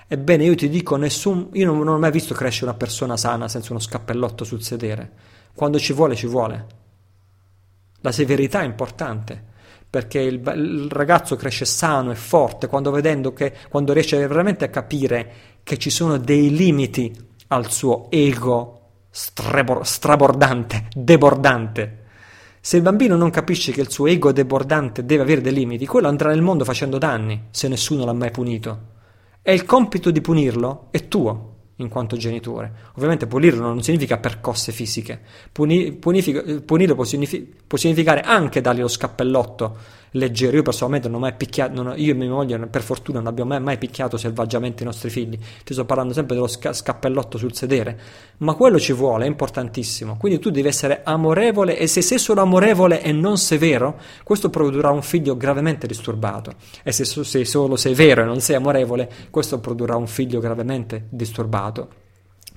Ebbene, 0.09 0.43
io 0.43 0.55
ti 0.55 0.67
dico, 0.67 0.97
nessun, 0.97 1.51
io 1.53 1.65
non, 1.65 1.77
non 1.77 1.95
ho 1.95 1.99
mai 1.99 2.11
visto 2.11 2.33
crescere 2.33 2.65
una 2.65 2.77
persona 2.77 3.15
sana 3.15 3.47
senza 3.47 3.71
uno 3.71 3.79
scappellotto 3.79 4.43
sul 4.43 4.61
sedere. 4.61 5.11
Quando 5.55 5.79
ci 5.79 5.93
vuole, 5.93 6.15
ci 6.15 6.27
vuole. 6.27 6.65
La 8.01 8.11
severità 8.11 8.59
è 8.59 8.65
importante 8.65 9.55
perché 9.97 10.19
il, 10.19 10.41
il, 10.55 10.91
ragazzo 10.91 11.35
cresce 11.35 11.65
sano 11.65 12.11
e 12.11 12.15
forte 12.15 12.67
quando, 12.67 12.91
che, 13.33 13.53
quando 13.67 13.93
riesce 13.93 14.27
veramente 14.27 14.65
a 14.65 14.69
capire 14.69 15.31
che 15.63 15.79
ci 15.79 15.89
sono 15.89 16.19
dei 16.19 16.55
limiti 16.55 17.11
al 17.47 17.71
suo 17.71 18.05
ego 18.11 19.07
strebor, 19.09 19.87
strabordante, 19.87 20.89
debordante. 20.93 22.03
Se 22.61 22.77
il 22.77 22.83
bambino 22.83 23.15
non 23.15 23.31
capisce 23.31 23.71
che 23.71 23.81
il 23.81 23.89
suo 23.89 24.05
ego 24.05 24.31
debordante 24.31 25.03
deve 25.03 25.23
avere 25.23 25.41
dei 25.41 25.53
limiti, 25.53 25.87
quello 25.87 26.07
andrà 26.07 26.29
nel 26.29 26.43
mondo 26.43 26.63
facendo 26.63 26.99
danni 26.99 27.47
se 27.49 27.67
nessuno 27.67 28.05
l'ha 28.05 28.13
mai 28.13 28.29
punito. 28.29 28.79
E 29.41 29.51
il 29.51 29.65
compito 29.65 30.11
di 30.11 30.21
punirlo 30.21 30.89
è 30.91 31.07
tuo 31.07 31.55
in 31.77 31.89
quanto 31.89 32.17
genitore. 32.17 32.71
Ovviamente 32.95 33.27
punirlo 33.27 33.61
non 33.61 33.83
significa 33.83 34.17
percosse 34.17 34.71
fisiche, 34.71 35.19
Puni, 35.51 35.93
punirlo 35.93 36.95
può, 36.95 37.03
signifi, 37.03 37.55
può, 37.65 37.77
significare 37.77 38.21
anche 38.21 38.61
dargli 38.61 38.79
lo 38.81 38.87
scappellotto 38.87 39.77
leggero. 40.17 40.57
Io 40.57 40.63
personalmente 40.63 41.07
non 41.07 41.17
ho 41.17 41.19
mai 41.21 41.33
picchiato, 41.33 41.73
non 41.73 41.87
ho, 41.87 41.95
io 41.95 42.11
e 42.11 42.15
mia 42.15 42.29
moglie 42.29 42.57
per 42.67 42.81
fortuna 42.81 43.19
non 43.19 43.27
abbiamo 43.27 43.51
mai, 43.51 43.61
mai, 43.61 43.77
picchiato 43.77 44.17
selvaggiamente 44.17 44.83
i 44.83 44.85
nostri 44.85 45.09
figli. 45.09 45.37
Ti 45.63 45.73
sto 45.73 45.85
parlando 45.85 46.13
sempre 46.13 46.35
dello 46.35 46.47
sca- 46.47 46.73
scappellotto 46.73 47.37
sul 47.37 47.53
sedere, 47.53 47.99
ma 48.37 48.53
quello 48.55 48.79
ci 48.79 48.93
vuole, 48.93 49.25
è 49.25 49.27
importantissimo. 49.27 50.17
Quindi 50.17 50.39
tu 50.39 50.49
devi 50.49 50.67
essere 50.67 51.01
amorevole 51.03 51.77
e 51.77 51.87
se 51.87 52.01
sei 52.01 52.19
solo 52.19 52.41
amorevole 52.41 53.01
e 53.01 53.11
non 53.11 53.37
severo, 53.37 53.99
questo 54.23 54.49
produrrà 54.49 54.89
un 54.89 55.01
figlio 55.01 55.37
gravemente 55.37 55.87
disturbato. 55.87 56.53
E 56.83 56.91
se 56.91 57.05
sei 57.05 57.45
solo 57.45 57.75
severo 57.75 58.21
e 58.21 58.25
non 58.25 58.41
sei 58.41 58.55
amorevole, 58.55 59.09
questo 59.29 59.59
produrrà 59.59 59.95
un 59.95 60.07
figlio 60.07 60.39
gravemente 60.39 61.05
disturbato. 61.09 62.05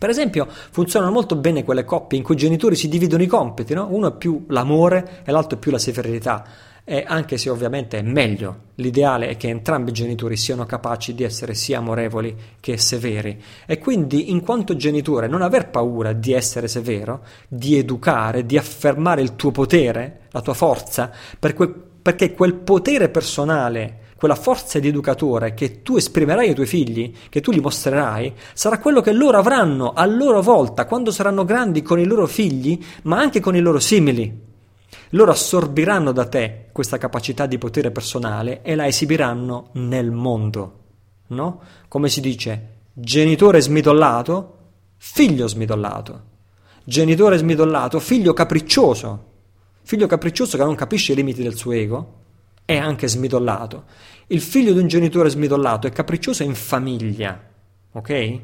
Per 0.00 0.08
esempio, 0.08 0.46
funzionano 0.48 1.12
molto 1.12 1.36
bene 1.36 1.62
quelle 1.62 1.84
coppie 1.84 2.16
in 2.16 2.24
cui 2.24 2.34
i 2.34 2.38
genitori 2.38 2.74
si 2.74 2.88
dividono 2.88 3.22
i 3.22 3.26
compiti, 3.26 3.74
no? 3.74 3.86
uno 3.90 4.08
è 4.08 4.16
più 4.16 4.46
l'amore 4.48 5.20
e 5.26 5.30
l'altro 5.30 5.58
è 5.58 5.60
più 5.60 5.70
la 5.70 5.78
severità 5.78 6.42
e 6.84 7.04
anche 7.06 7.38
se 7.38 7.50
ovviamente 7.50 7.98
è 7.98 8.02
meglio, 8.02 8.68
l'ideale 8.76 9.28
è 9.28 9.36
che 9.36 9.48
entrambi 9.48 9.90
i 9.90 9.94
genitori 9.94 10.36
siano 10.36 10.66
capaci 10.66 11.14
di 11.14 11.22
essere 11.22 11.54
sia 11.54 11.78
amorevoli 11.78 12.36
che 12.60 12.78
severi 12.78 13.40
e 13.66 13.78
quindi 13.78 14.30
in 14.30 14.40
quanto 14.40 14.76
genitore 14.76 15.28
non 15.28 15.42
aver 15.42 15.70
paura 15.70 16.12
di 16.12 16.32
essere 16.32 16.68
severo, 16.68 17.22
di 17.48 17.76
educare, 17.76 18.46
di 18.46 18.56
affermare 18.56 19.22
il 19.22 19.36
tuo 19.36 19.50
potere, 19.50 20.22
la 20.30 20.40
tua 20.40 20.54
forza, 20.54 21.10
perché 21.38 22.34
quel 22.34 22.54
potere 22.54 23.08
personale 23.08 23.98
quella 24.20 24.34
forza 24.34 24.78
di 24.78 24.88
educatore 24.88 25.54
che 25.54 25.80
tu 25.80 25.96
esprimerai 25.96 26.48
ai 26.48 26.54
tuoi 26.54 26.66
figli, 26.66 27.14
che 27.30 27.40
tu 27.40 27.50
li 27.50 27.58
mostrerai, 27.58 28.34
sarà 28.52 28.78
quello 28.78 29.00
che 29.00 29.12
loro 29.12 29.38
avranno 29.38 29.94
a 29.94 30.04
loro 30.04 30.42
volta 30.42 30.84
quando 30.84 31.10
saranno 31.10 31.46
grandi 31.46 31.80
con 31.80 31.98
i 31.98 32.04
loro 32.04 32.26
figli, 32.26 32.78
ma 33.04 33.18
anche 33.18 33.40
con 33.40 33.56
i 33.56 33.60
loro 33.60 33.78
simili. 33.78 34.48
Loro 35.10 35.30
assorbiranno 35.30 36.12
da 36.12 36.26
te 36.26 36.66
questa 36.72 36.98
capacità 36.98 37.46
di 37.46 37.58
potere 37.58 37.90
personale 37.90 38.62
e 38.62 38.74
la 38.74 38.86
esibiranno 38.86 39.70
nel 39.72 40.10
mondo. 40.10 40.78
no? 41.28 41.60
Come 41.88 42.08
si 42.08 42.20
dice, 42.20 42.68
genitore 42.92 43.60
smidollato, 43.60 44.58
figlio 44.96 45.46
smidollato. 45.46 46.28
Genitore 46.84 47.38
smidollato, 47.38 48.00
figlio 48.00 48.32
capriccioso. 48.32 49.26
Figlio 49.82 50.06
capriccioso 50.06 50.56
che 50.56 50.64
non 50.64 50.74
capisce 50.74 51.12
i 51.12 51.16
limiti 51.16 51.42
del 51.42 51.56
suo 51.56 51.72
ego 51.72 52.18
è 52.70 52.76
anche 52.76 53.08
smidollato. 53.08 53.84
Il 54.28 54.40
figlio 54.40 54.72
di 54.72 54.78
un 54.78 54.86
genitore 54.86 55.28
smidollato 55.28 55.88
è 55.88 55.90
capriccioso 55.90 56.44
in 56.44 56.54
famiglia, 56.54 57.36
ok? 57.90 58.40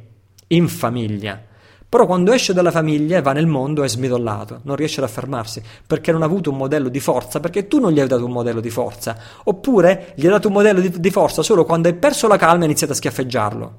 In 0.48 0.66
famiglia. 0.66 1.40
Però 1.88 2.04
quando 2.04 2.32
esce 2.32 2.52
dalla 2.52 2.72
famiglia 2.72 3.18
e 3.18 3.22
va 3.22 3.32
nel 3.32 3.46
mondo 3.46 3.84
è 3.84 3.88
smidollato, 3.88 4.60
non 4.64 4.74
riesce 4.74 5.00
ad 5.00 5.06
affermarsi 5.06 5.62
perché 5.86 6.10
non 6.10 6.22
ha 6.22 6.24
avuto 6.24 6.50
un 6.50 6.56
modello 6.56 6.88
di 6.88 6.98
forza, 6.98 7.38
perché 7.38 7.68
tu 7.68 7.78
non 7.78 7.92
gli 7.92 8.00
hai 8.00 8.08
dato 8.08 8.24
un 8.24 8.32
modello 8.32 8.60
di 8.60 8.70
forza, 8.70 9.16
oppure 9.44 10.12
gli 10.16 10.24
hai 10.24 10.32
dato 10.32 10.48
un 10.48 10.54
modello 10.54 10.80
di, 10.80 10.98
di 10.98 11.10
forza 11.10 11.42
solo 11.42 11.64
quando 11.64 11.88
hai 11.88 11.94
perso 11.94 12.26
la 12.26 12.36
calma 12.36 12.62
e 12.62 12.66
iniziato 12.66 12.92
a 12.92 12.96
schiaffeggiarlo. 12.96 13.74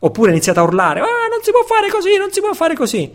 Oppure 0.00 0.30
iniziato 0.30 0.60
a 0.60 0.62
urlare, 0.62 1.00
ah, 1.00 1.28
non 1.30 1.42
si 1.42 1.50
può 1.50 1.64
fare 1.64 1.90
così, 1.90 2.16
non 2.16 2.30
si 2.30 2.40
può 2.40 2.52
fare 2.54 2.74
così. 2.74 3.12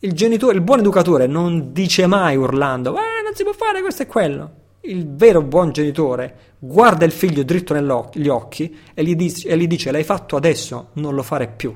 Il 0.00 0.12
genitore, 0.12 0.54
il 0.54 0.60
buon 0.60 0.80
educatore 0.80 1.26
non 1.26 1.72
dice 1.72 2.06
mai 2.06 2.36
urlando, 2.36 2.94
ah, 2.94 3.22
non 3.24 3.34
si 3.34 3.42
può 3.42 3.52
fare 3.52 3.80
questo 3.80 4.02
e 4.02 4.06
quello 4.06 4.50
il 4.84 5.14
vero 5.14 5.42
buon 5.42 5.70
genitore 5.70 6.54
guarda 6.58 7.04
il 7.04 7.12
figlio 7.12 7.44
dritto 7.44 7.72
negli 7.72 8.28
occhi 8.28 8.76
e 8.94 9.04
gli, 9.04 9.14
dice, 9.14 9.48
e 9.48 9.56
gli 9.56 9.68
dice 9.68 9.92
l'hai 9.92 10.02
fatto 10.02 10.36
adesso, 10.36 10.88
non 10.94 11.14
lo 11.14 11.22
fare 11.22 11.48
più. 11.48 11.72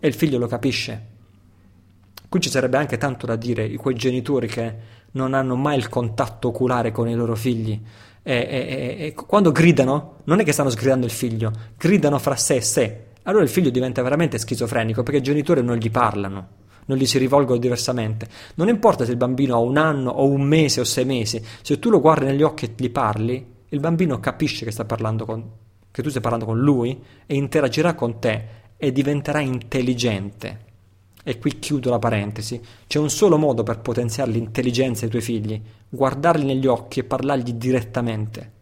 E 0.00 0.06
il 0.06 0.14
figlio 0.14 0.38
lo 0.38 0.46
capisce. 0.46 1.16
Qui 2.28 2.40
ci 2.40 2.50
sarebbe 2.50 2.76
anche 2.76 2.98
tanto 2.98 3.26
da 3.26 3.36
dire 3.36 3.68
di 3.68 3.76
quei 3.76 3.94
genitori 3.94 4.46
che 4.48 4.74
non 5.12 5.34
hanno 5.34 5.56
mai 5.56 5.78
il 5.78 5.88
contatto 5.88 6.48
oculare 6.48 6.92
con 6.92 7.08
i 7.08 7.14
loro 7.14 7.34
figli. 7.34 7.80
E, 8.22 8.34
e, 8.34 8.96
e, 9.06 9.14
quando 9.14 9.52
gridano, 9.52 10.16
non 10.24 10.40
è 10.40 10.44
che 10.44 10.52
stanno 10.52 10.70
sgridando 10.70 11.06
il 11.06 11.12
figlio, 11.12 11.50
gridano 11.76 12.18
fra 12.18 12.36
sé 12.36 12.56
e 12.56 12.60
sé. 12.60 13.04
Allora 13.22 13.42
il 13.42 13.48
figlio 13.48 13.70
diventa 13.70 14.02
veramente 14.02 14.38
schizofrenico 14.38 15.02
perché 15.02 15.20
i 15.20 15.22
genitori 15.22 15.62
non 15.62 15.76
gli 15.76 15.90
parlano 15.90 16.66
non 16.88 16.98
gli 16.98 17.06
si 17.06 17.18
rivolgono 17.18 17.58
diversamente. 17.58 18.28
Non 18.54 18.68
importa 18.68 19.04
se 19.04 19.12
il 19.12 19.16
bambino 19.16 19.54
ha 19.54 19.58
un 19.58 19.76
anno 19.76 20.10
o 20.10 20.26
un 20.26 20.42
mese 20.42 20.80
o 20.80 20.84
sei 20.84 21.04
mesi, 21.04 21.42
se 21.62 21.78
tu 21.78 21.90
lo 21.90 22.00
guardi 22.00 22.24
negli 22.24 22.42
occhi 22.42 22.64
e 22.64 22.72
gli 22.76 22.90
parli, 22.90 23.46
il 23.68 23.80
bambino 23.80 24.18
capisce 24.20 24.64
che, 24.64 24.70
sta 24.70 24.84
parlando 24.84 25.24
con, 25.24 25.50
che 25.90 26.02
tu 26.02 26.08
stai 26.08 26.22
parlando 26.22 26.46
con 26.46 26.58
lui 26.58 26.98
e 27.26 27.34
interagirà 27.34 27.94
con 27.94 28.18
te 28.18 28.56
e 28.78 28.92
diventerà 28.92 29.40
intelligente. 29.40 30.66
E 31.22 31.38
qui 31.38 31.58
chiudo 31.58 31.90
la 31.90 31.98
parentesi. 31.98 32.58
C'è 32.86 32.98
un 32.98 33.10
solo 33.10 33.36
modo 33.36 33.62
per 33.62 33.80
potenziare 33.80 34.30
l'intelligenza 34.30 35.00
dei 35.00 35.10
tuoi 35.10 35.22
figli, 35.22 35.60
guardarli 35.90 36.44
negli 36.44 36.66
occhi 36.66 37.00
e 37.00 37.04
parlargli 37.04 37.52
direttamente. 37.52 38.52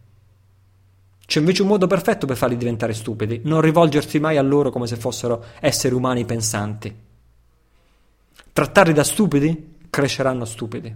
C'è 1.25 1.39
invece 1.39 1.63
un 1.63 1.69
modo 1.69 1.87
perfetto 1.87 2.27
per 2.27 2.37
farli 2.37 2.57
diventare 2.57 2.95
stupidi, 2.95 3.41
non 3.45 3.61
rivolgersi 3.61 4.19
mai 4.19 4.37
a 4.37 4.43
loro 4.43 4.71
come 4.71 4.87
se 4.87 4.97
fossero 4.97 5.45
esseri 5.61 5.95
umani 5.95 6.25
pensanti. 6.25 6.95
Trattarli 8.53 8.93
da 8.93 9.05
stupidi, 9.05 9.75
cresceranno 9.91 10.45
stupidi. 10.45 10.95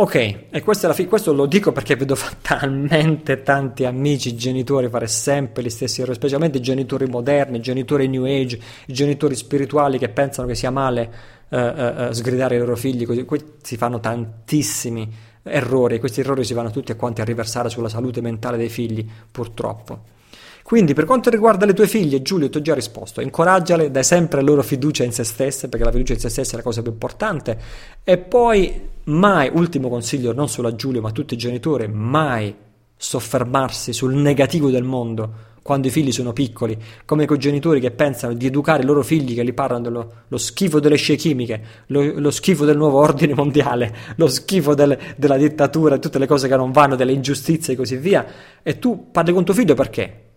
Ok, 0.00 0.14
e 0.14 0.62
fi- 0.94 1.04
questo 1.04 1.34
lo 1.34 1.44
dico 1.44 1.72
perché 1.72 1.94
vedo 1.94 2.16
talmente 2.40 3.42
tanti 3.42 3.84
amici 3.84 4.34
genitori 4.34 4.88
fare 4.88 5.06
sempre 5.06 5.62
gli 5.62 5.68
stessi 5.68 6.00
errori, 6.00 6.16
specialmente 6.16 6.56
i 6.56 6.62
genitori 6.62 7.04
moderni, 7.04 7.58
i 7.58 7.60
genitori 7.60 8.08
new 8.08 8.24
age, 8.24 8.58
i 8.86 8.94
genitori 8.94 9.34
spirituali 9.34 9.98
che 9.98 10.08
pensano 10.08 10.48
che 10.48 10.54
sia 10.54 10.70
male 10.70 11.12
eh, 11.50 11.58
eh, 11.58 12.06
eh 12.06 12.14
sgridare 12.14 12.56
i 12.56 12.58
loro 12.60 12.76
figli, 12.76 13.04
così 13.04 13.26
qui 13.26 13.44
si 13.60 13.76
fanno 13.76 14.00
tantissimi 14.00 15.06
errori 15.42 15.96
e 15.96 15.98
questi 15.98 16.20
errori 16.20 16.44
si 16.44 16.54
vanno 16.54 16.70
tutti 16.70 16.94
quanti 16.96 17.20
a 17.20 17.24
riversare 17.24 17.68
sulla 17.68 17.90
salute 17.90 18.22
mentale 18.22 18.56
dei 18.56 18.70
figli, 18.70 19.06
purtroppo. 19.30 20.19
Quindi 20.62 20.94
per 20.94 21.04
quanto 21.04 21.30
riguarda 21.30 21.66
le 21.66 21.74
tue 21.74 21.86
figlie, 21.86 22.22
Giulio 22.22 22.48
ti 22.48 22.58
ho 22.58 22.62
già 22.62 22.74
risposto, 22.74 23.20
incoraggiale, 23.20 23.90
dai 23.90 24.04
sempre 24.04 24.40
la 24.40 24.46
loro 24.46 24.62
fiducia 24.62 25.04
in 25.04 25.12
se 25.12 25.24
stesse, 25.24 25.68
perché 25.68 25.84
la 25.84 25.92
fiducia 25.92 26.12
in 26.12 26.20
se 26.20 26.28
stessa 26.28 26.54
è 26.54 26.56
la 26.56 26.62
cosa 26.62 26.82
più 26.82 26.92
importante, 26.92 27.58
e 28.04 28.18
poi 28.18 28.88
mai, 29.04 29.50
ultimo 29.52 29.88
consiglio 29.88 30.32
non 30.32 30.48
solo 30.48 30.68
a 30.68 30.74
Giulio 30.74 31.00
ma 31.00 31.08
a 31.08 31.12
tutti 31.12 31.34
i 31.34 31.38
genitori, 31.38 31.88
mai 31.88 32.54
soffermarsi 32.96 33.92
sul 33.92 34.14
negativo 34.14 34.70
del 34.70 34.84
mondo 34.84 35.48
quando 35.62 35.88
i 35.88 35.90
figli 35.90 36.10
sono 36.10 36.32
piccoli, 36.32 36.76
come 37.04 37.26
quei 37.26 37.38
genitori 37.38 37.80
che 37.80 37.90
pensano 37.90 38.32
di 38.32 38.46
educare 38.46 38.82
i 38.82 38.86
loro 38.86 39.02
figli 39.02 39.34
che 39.34 39.42
li 39.42 39.52
parlano 39.52 39.82
dello 39.82 40.38
schifo 40.38 40.80
delle 40.80 40.96
scie 40.96 41.16
chimiche, 41.16 41.62
lo, 41.86 42.18
lo, 42.18 42.30
schifo 42.30 42.64
del 42.64 42.76
nuovo 42.76 42.98
ordine 42.98 43.34
mondiale, 43.34 43.94
lo 44.16 44.26
schifo 44.26 44.74
del, 44.74 44.98
della 45.16 45.36
dittatura, 45.36 45.98
tutte 45.98 46.18
le 46.18 46.26
cose 46.26 46.48
che 46.48 46.56
non 46.56 46.72
vanno, 46.72 46.96
delle 46.96 47.12
ingiustizie 47.12 47.74
e 47.74 47.76
così 47.76 47.96
via, 47.96 48.26
e 48.62 48.78
tu 48.78 49.10
parli 49.10 49.32
con 49.32 49.44
tuo 49.44 49.54
figlio 49.54 49.74
perché? 49.74 50.29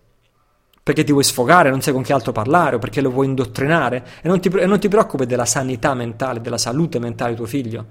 Perché 0.84 1.06
ti 1.06 1.14
vuoi 1.14 1.24
sfogare, 1.24 1.70
non 1.70 1.82
sai 1.82 1.94
con 1.94 2.04
chi 2.04 2.12
altro 2.12 2.34
parlare 2.34 2.76
o 2.76 2.80
perché 2.80 3.00
lo 3.00 3.10
vuoi 3.10 3.28
indottrinare. 3.28 4.06
E 4.22 4.28
non 4.28 4.42
ti, 4.42 4.50
e 4.50 4.66
non 4.66 4.80
ti 4.80 4.90
preoccupi 4.90 5.26
della 5.26 5.46
sanità 5.46 5.94
mentale, 5.94 6.42
della 6.42 6.58
salute 6.58 7.00
mentale 7.00 7.32
di 7.32 7.38
tuo 7.38 7.46
figlio. 7.46 7.86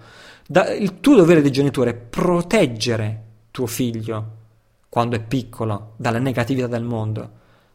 Da, 0.46 0.70
il 0.72 1.00
tuo 1.00 1.16
dovere 1.16 1.40
di 1.40 1.50
genitore 1.50 1.90
è 1.90 1.94
proteggere 1.94 3.22
tuo 3.50 3.66
figlio 3.66 4.40
quando 4.90 5.16
è 5.16 5.20
piccolo 5.20 5.94
dalla 5.96 6.18
negatività 6.18 6.66
del 6.66 6.82
mondo, 6.82 7.30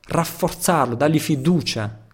rafforzarlo, 0.08 0.94
dargli 0.94 1.20
fiducia 1.20 2.06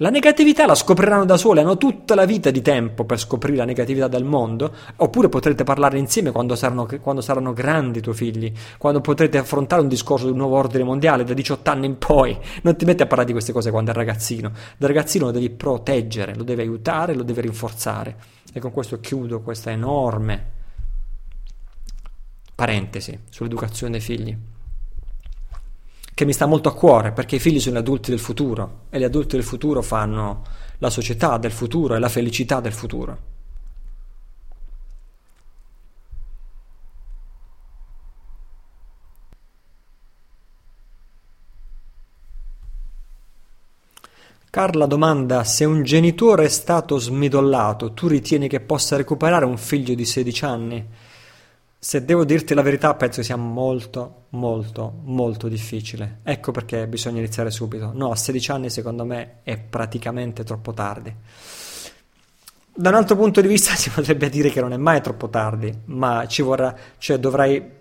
la 0.00 0.10
negatività 0.10 0.64
la 0.64 0.76
scopriranno 0.76 1.24
da 1.24 1.36
sole, 1.36 1.60
hanno 1.60 1.76
tutta 1.76 2.14
la 2.14 2.24
vita 2.24 2.52
di 2.52 2.62
tempo 2.62 3.04
per 3.04 3.18
scoprire 3.18 3.56
la 3.56 3.64
negatività 3.64 4.06
del 4.06 4.22
mondo, 4.22 4.72
oppure 4.96 5.28
potrete 5.28 5.64
parlare 5.64 5.98
insieme 5.98 6.30
quando 6.30 6.54
saranno, 6.54 6.86
quando 7.00 7.20
saranno 7.20 7.52
grandi 7.52 7.98
i 7.98 8.02
tuoi 8.02 8.14
figli, 8.14 8.52
quando 8.78 9.00
potrete 9.00 9.38
affrontare 9.38 9.82
un 9.82 9.88
discorso 9.88 10.26
di 10.26 10.30
un 10.30 10.38
nuovo 10.38 10.56
ordine 10.56 10.84
mondiale 10.84 11.24
da 11.24 11.34
18 11.34 11.70
anni 11.70 11.86
in 11.86 11.98
poi. 11.98 12.38
Non 12.62 12.76
ti 12.76 12.84
metti 12.84 13.02
a 13.02 13.06
parlare 13.06 13.26
di 13.26 13.32
queste 13.32 13.52
cose 13.52 13.72
quando 13.72 13.90
è 13.90 13.94
ragazzino. 13.94 14.52
Da 14.76 14.86
ragazzino 14.86 15.26
lo 15.26 15.32
devi 15.32 15.50
proteggere, 15.50 16.36
lo 16.36 16.44
devi 16.44 16.60
aiutare, 16.60 17.14
lo 17.14 17.24
devi 17.24 17.40
rinforzare. 17.40 18.16
E 18.52 18.60
con 18.60 18.70
questo 18.70 19.00
chiudo 19.00 19.40
questa 19.40 19.72
enorme 19.72 20.56
parentesi 22.54 23.18
sull'educazione 23.30 23.92
dei 23.92 24.00
figli 24.00 24.36
che 26.18 26.24
mi 26.24 26.32
sta 26.32 26.46
molto 26.46 26.68
a 26.68 26.74
cuore 26.74 27.12
perché 27.12 27.36
i 27.36 27.38
figli 27.38 27.60
sono 27.60 27.76
gli 27.76 27.78
adulti 27.78 28.10
del 28.10 28.18
futuro 28.18 28.86
e 28.90 28.98
gli 28.98 29.04
adulti 29.04 29.36
del 29.36 29.44
futuro 29.44 29.82
fanno 29.82 30.42
la 30.78 30.90
società 30.90 31.38
del 31.38 31.52
futuro 31.52 31.94
e 31.94 32.00
la 32.00 32.08
felicità 32.08 32.58
del 32.58 32.72
futuro. 32.72 33.18
Carla 44.50 44.86
domanda 44.86 45.44
se 45.44 45.64
un 45.64 45.84
genitore 45.84 46.46
è 46.46 46.48
stato 46.48 46.98
smidollato, 46.98 47.92
tu 47.92 48.08
ritieni 48.08 48.48
che 48.48 48.58
possa 48.58 48.96
recuperare 48.96 49.44
un 49.44 49.56
figlio 49.56 49.94
di 49.94 50.04
16 50.04 50.44
anni? 50.44 50.86
Se 51.80 52.04
devo 52.04 52.24
dirti 52.24 52.54
la 52.54 52.62
verità, 52.62 52.92
penso 52.94 53.22
sia 53.22 53.36
molto, 53.36 54.26
molto, 54.30 55.00
molto 55.04 55.46
difficile. 55.46 56.18
Ecco 56.24 56.50
perché 56.50 56.88
bisogna 56.88 57.18
iniziare 57.18 57.52
subito. 57.52 57.92
No, 57.94 58.10
a 58.10 58.16
16 58.16 58.50
anni 58.50 58.68
secondo 58.68 59.04
me 59.04 59.40
è 59.44 59.56
praticamente 59.58 60.42
troppo 60.42 60.72
tardi. 60.72 61.14
Da 62.74 62.88
un 62.88 62.94
altro 62.96 63.14
punto 63.14 63.40
di 63.40 63.46
vista 63.46 63.74
si 63.78 63.90
potrebbe 63.90 64.28
dire 64.28 64.50
che 64.50 64.60
non 64.60 64.72
è 64.72 64.76
mai 64.76 65.00
troppo 65.00 65.28
tardi, 65.28 65.72
ma 65.84 66.26
ci 66.26 66.42
vorrà, 66.42 66.74
cioè 66.98 67.18
dovrai 67.18 67.77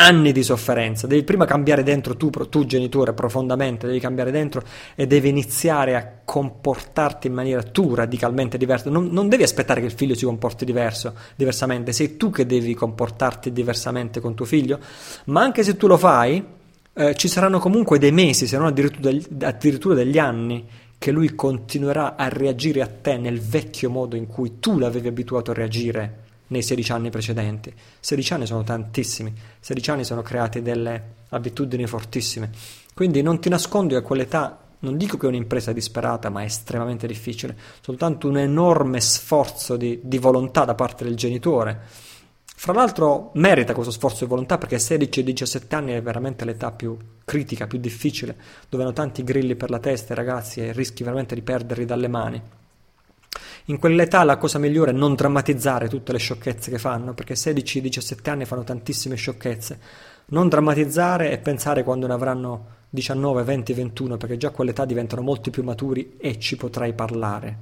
anni 0.00 0.32
di 0.32 0.42
sofferenza, 0.42 1.06
devi 1.06 1.24
prima 1.24 1.44
cambiare 1.44 1.82
dentro 1.82 2.16
tu, 2.16 2.30
tu 2.30 2.64
genitore 2.66 3.12
profondamente, 3.12 3.86
devi 3.86 3.98
cambiare 3.98 4.30
dentro 4.30 4.62
e 4.94 5.06
devi 5.06 5.28
iniziare 5.28 5.96
a 5.96 6.08
comportarti 6.24 7.26
in 7.26 7.32
maniera 7.32 7.62
tu 7.62 7.94
radicalmente 7.94 8.58
diversa, 8.58 8.90
non, 8.90 9.08
non 9.08 9.28
devi 9.28 9.42
aspettare 9.42 9.80
che 9.80 9.86
il 9.86 9.92
figlio 9.92 10.14
si 10.14 10.24
comporti 10.24 10.64
diverso, 10.64 11.14
diversamente, 11.34 11.92
sei 11.92 12.16
tu 12.16 12.30
che 12.30 12.46
devi 12.46 12.74
comportarti 12.74 13.52
diversamente 13.52 14.20
con 14.20 14.34
tuo 14.34 14.44
figlio, 14.44 14.78
ma 15.26 15.42
anche 15.42 15.64
se 15.64 15.76
tu 15.76 15.88
lo 15.88 15.96
fai, 15.96 16.44
eh, 16.92 17.14
ci 17.16 17.26
saranno 17.26 17.58
comunque 17.58 17.98
dei 17.98 18.12
mesi, 18.12 18.46
se 18.46 18.56
non 18.56 18.66
addirittura 18.66 19.10
degli, 19.10 19.26
addirittura 19.42 19.94
degli 19.96 20.18
anni, 20.18 20.64
che 20.96 21.10
lui 21.10 21.34
continuerà 21.34 22.16
a 22.16 22.28
reagire 22.28 22.82
a 22.82 22.86
te 22.88 23.16
nel 23.16 23.40
vecchio 23.40 23.90
modo 23.90 24.14
in 24.14 24.26
cui 24.28 24.58
tu 24.60 24.78
l'avevi 24.78 25.08
abituato 25.08 25.50
a 25.50 25.54
reagire 25.54 26.26
nei 26.48 26.62
16 26.62 26.92
anni 26.92 27.10
precedenti. 27.10 27.72
16 28.00 28.32
anni 28.34 28.46
sono 28.46 28.62
tantissimi, 28.62 29.32
16 29.60 29.90
anni 29.90 30.04
sono 30.04 30.22
create 30.22 30.62
delle 30.62 31.14
abitudini 31.30 31.86
fortissime. 31.86 32.50
Quindi 32.94 33.22
non 33.22 33.40
ti 33.40 33.48
nascondi 33.48 33.94
a 33.94 34.02
quell'età, 34.02 34.58
non 34.80 34.96
dico 34.96 35.16
che 35.16 35.26
è 35.26 35.28
un'impresa 35.28 35.72
disperata, 35.72 36.30
ma 36.30 36.42
è 36.42 36.44
estremamente 36.44 37.06
difficile, 37.06 37.56
soltanto 37.80 38.28
un 38.28 38.38
enorme 38.38 39.00
sforzo 39.00 39.76
di, 39.76 40.00
di 40.02 40.18
volontà 40.18 40.64
da 40.64 40.74
parte 40.74 41.04
del 41.04 41.16
genitore. 41.16 42.06
Fra 42.60 42.72
l'altro 42.72 43.30
merita 43.34 43.72
questo 43.72 43.92
sforzo 43.92 44.24
di 44.24 44.30
volontà 44.30 44.58
perché 44.58 44.80
16 44.80 45.22
17 45.22 45.76
anni 45.76 45.92
è 45.92 46.02
veramente 46.02 46.44
l'età 46.44 46.72
più 46.72 46.96
critica, 47.24 47.68
più 47.68 47.78
difficile, 47.78 48.36
dove 48.68 48.82
hanno 48.82 48.92
tanti 48.92 49.22
grilli 49.22 49.54
per 49.54 49.70
la 49.70 49.78
testa 49.78 50.12
i 50.12 50.16
ragazzi 50.16 50.60
e 50.60 50.72
rischi 50.72 51.04
veramente 51.04 51.36
di 51.36 51.42
perderli 51.42 51.84
dalle 51.84 52.08
mani. 52.08 52.42
In 53.68 53.78
quell'età 53.78 54.24
la 54.24 54.38
cosa 54.38 54.58
migliore 54.58 54.92
è 54.92 54.94
non 54.94 55.14
drammatizzare 55.14 55.88
tutte 55.88 56.12
le 56.12 56.18
sciocchezze 56.18 56.70
che 56.70 56.78
fanno, 56.78 57.12
perché 57.12 57.34
16-17 57.34 58.30
anni 58.30 58.46
fanno 58.46 58.64
tantissime 58.64 59.14
sciocchezze. 59.14 59.78
Non 60.28 60.48
drammatizzare 60.48 61.30
e 61.30 61.36
pensare 61.36 61.82
quando 61.82 62.06
ne 62.06 62.14
avranno 62.14 62.66
19, 62.88 63.42
20, 63.42 63.72
21, 63.74 64.16
perché 64.16 64.38
già 64.38 64.48
a 64.48 64.52
quell'età 64.52 64.86
diventano 64.86 65.20
molti 65.20 65.50
più 65.50 65.62
maturi 65.64 66.14
e 66.16 66.38
ci 66.38 66.56
potrai 66.56 66.94
parlare. 66.94 67.58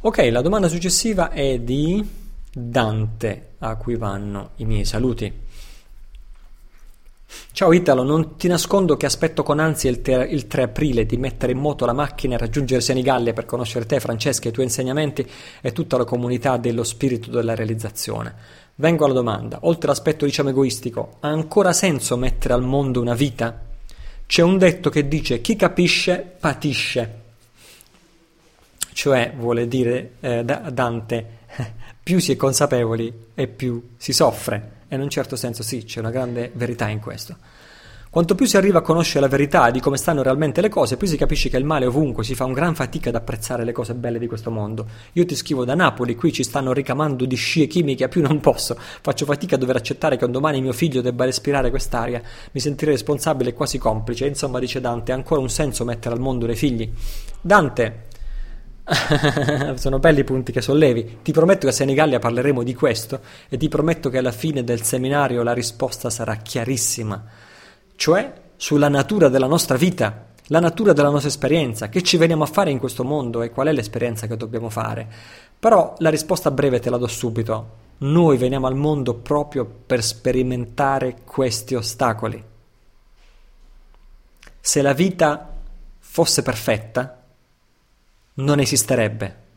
Ok, 0.00 0.28
la 0.30 0.42
domanda 0.42 0.68
successiva 0.68 1.30
è 1.30 1.58
di 1.58 2.06
Dante, 2.52 3.52
a 3.58 3.76
cui 3.76 3.96
vanno 3.96 4.50
i 4.56 4.66
miei 4.66 4.84
saluti. 4.84 5.48
Ciao 7.52 7.72
Italo, 7.72 8.02
non 8.02 8.36
ti 8.36 8.48
nascondo 8.48 8.96
che 8.96 9.06
aspetto 9.06 9.42
con 9.42 9.58
ansia 9.58 9.90
il, 9.90 10.02
te- 10.02 10.26
il, 10.30 10.46
3 10.46 10.62
aprile 10.62 11.06
di 11.06 11.16
mettere 11.16 11.52
in 11.52 11.58
moto 11.58 11.86
la 11.86 11.92
macchina 11.92 12.34
e 12.34 12.38
raggiungere 12.38 12.80
Senigallia 12.80 13.32
per 13.32 13.46
conoscere 13.46 13.86
te, 13.86 14.00
Francesca, 14.00 14.48
i 14.48 14.52
tuoi 14.52 14.66
insegnamenti 14.66 15.28
e 15.60 15.72
tutta 15.72 15.96
la 15.96 16.04
comunità 16.04 16.56
dello 16.56 16.84
spirito 16.84 17.30
della 17.30 17.54
realizzazione. 17.54 18.34
Vengo 18.76 19.04
alla 19.04 19.14
domanda, 19.14 19.58
oltre 19.62 19.88
all'aspetto 19.88 20.24
diciamo 20.24 20.48
egoistico, 20.48 21.16
ha 21.20 21.28
ancora 21.28 21.72
senso 21.72 22.16
mettere 22.16 22.54
al 22.54 22.62
mondo 22.62 23.00
una 23.00 23.14
vita? 23.14 23.60
C'è 24.26 24.42
un 24.42 24.58
detto 24.58 24.90
che 24.90 25.06
dice 25.06 25.40
chi 25.40 25.56
capisce 25.56 26.34
patisce 26.38 27.20
cioè 28.92 29.32
vuole 29.34 29.66
dire 29.66 30.12
eh, 30.20 30.44
Dante, 30.44 31.26
più 32.02 32.18
si 32.18 32.32
è 32.32 32.36
consapevoli 32.36 33.28
e 33.34 33.46
più 33.46 33.92
si 33.96 34.12
soffre, 34.12 34.79
e 34.90 34.96
in 34.96 35.00
un 35.00 35.08
certo 35.08 35.36
senso 35.36 35.62
sì, 35.62 35.84
c'è 35.84 36.00
una 36.00 36.10
grande 36.10 36.50
verità 36.52 36.88
in 36.88 36.98
questo. 36.98 37.36
Quanto 38.10 38.34
più 38.34 38.44
si 38.44 38.56
arriva 38.56 38.80
a 38.80 38.82
conoscere 38.82 39.20
la 39.20 39.28
verità 39.28 39.70
di 39.70 39.78
come 39.78 39.96
stanno 39.96 40.24
realmente 40.24 40.60
le 40.60 40.68
cose, 40.68 40.96
più 40.96 41.06
si 41.06 41.16
capisce 41.16 41.48
che 41.48 41.56
il 41.56 41.64
male 41.64 41.84
è 41.84 41.88
ovunque, 41.88 42.24
si 42.24 42.34
fa 42.34 42.44
un 42.44 42.52
gran 42.52 42.74
fatica 42.74 43.10
ad 43.10 43.14
apprezzare 43.14 43.62
le 43.62 43.70
cose 43.70 43.94
belle 43.94 44.18
di 44.18 44.26
questo 44.26 44.50
mondo. 44.50 44.84
Io 45.12 45.24
ti 45.24 45.36
scrivo 45.36 45.64
da 45.64 45.76
Napoli, 45.76 46.16
qui 46.16 46.32
ci 46.32 46.42
stanno 46.42 46.72
ricamando 46.72 47.24
di 47.24 47.36
scie 47.36 47.68
chimiche 47.68 48.02
a 48.02 48.08
più 48.08 48.20
non 48.20 48.40
posso. 48.40 48.76
Faccio 48.76 49.24
fatica 49.24 49.54
a 49.54 49.58
dover 49.58 49.76
accettare 49.76 50.16
che 50.16 50.24
un 50.24 50.32
domani 50.32 50.60
mio 50.60 50.72
figlio 50.72 51.02
debba 51.02 51.24
respirare 51.24 51.70
quest'aria. 51.70 52.20
Mi 52.50 52.58
sentirei 52.58 52.94
responsabile 52.94 53.50
e 53.50 53.54
quasi 53.54 53.78
complice. 53.78 54.26
Insomma, 54.26 54.58
dice 54.58 54.80
Dante, 54.80 55.12
ha 55.12 55.14
ancora 55.14 55.40
un 55.40 55.48
senso 55.48 55.84
mettere 55.84 56.12
al 56.12 56.20
mondo 56.20 56.46
dei 56.46 56.56
figli. 56.56 56.92
Dante, 57.40 58.08
Sono 59.76 59.98
belli 59.98 60.20
i 60.20 60.24
punti 60.24 60.52
che 60.52 60.60
sollevi. 60.60 61.18
Ti 61.22 61.32
prometto 61.32 61.60
che 61.60 61.68
a 61.68 61.72
Senigallia 61.72 62.18
parleremo 62.18 62.62
di 62.62 62.74
questo 62.74 63.20
e 63.48 63.56
ti 63.56 63.68
prometto 63.68 64.10
che 64.10 64.18
alla 64.18 64.32
fine 64.32 64.64
del 64.64 64.82
seminario 64.82 65.42
la 65.42 65.52
risposta 65.52 66.10
sarà 66.10 66.36
chiarissima, 66.36 67.22
cioè 67.96 68.32
sulla 68.56 68.88
natura 68.88 69.28
della 69.28 69.46
nostra 69.46 69.76
vita, 69.76 70.26
la 70.46 70.60
natura 70.60 70.92
della 70.92 71.10
nostra 71.10 71.28
esperienza, 71.28 71.88
che 71.88 72.02
ci 72.02 72.16
veniamo 72.16 72.42
a 72.42 72.46
fare 72.46 72.70
in 72.70 72.78
questo 72.78 73.04
mondo 73.04 73.42
e 73.42 73.50
qual 73.50 73.68
è 73.68 73.72
l'esperienza 73.72 74.26
che 74.26 74.36
dobbiamo 74.36 74.68
fare. 74.68 75.06
Però 75.58 75.94
la 75.98 76.10
risposta 76.10 76.50
breve 76.50 76.80
te 76.80 76.90
la 76.90 76.96
do 76.96 77.06
subito. 77.06 77.78
Noi 77.98 78.36
veniamo 78.38 78.66
al 78.66 78.76
mondo 78.76 79.14
proprio 79.14 79.64
per 79.64 80.02
sperimentare 80.02 81.18
questi 81.24 81.74
ostacoli. 81.74 82.42
Se 84.58 84.82
la 84.82 84.92
vita 84.92 85.54
fosse 85.98 86.42
perfetta, 86.42 87.19
non 88.34 88.60
esisterebbe. 88.60 89.48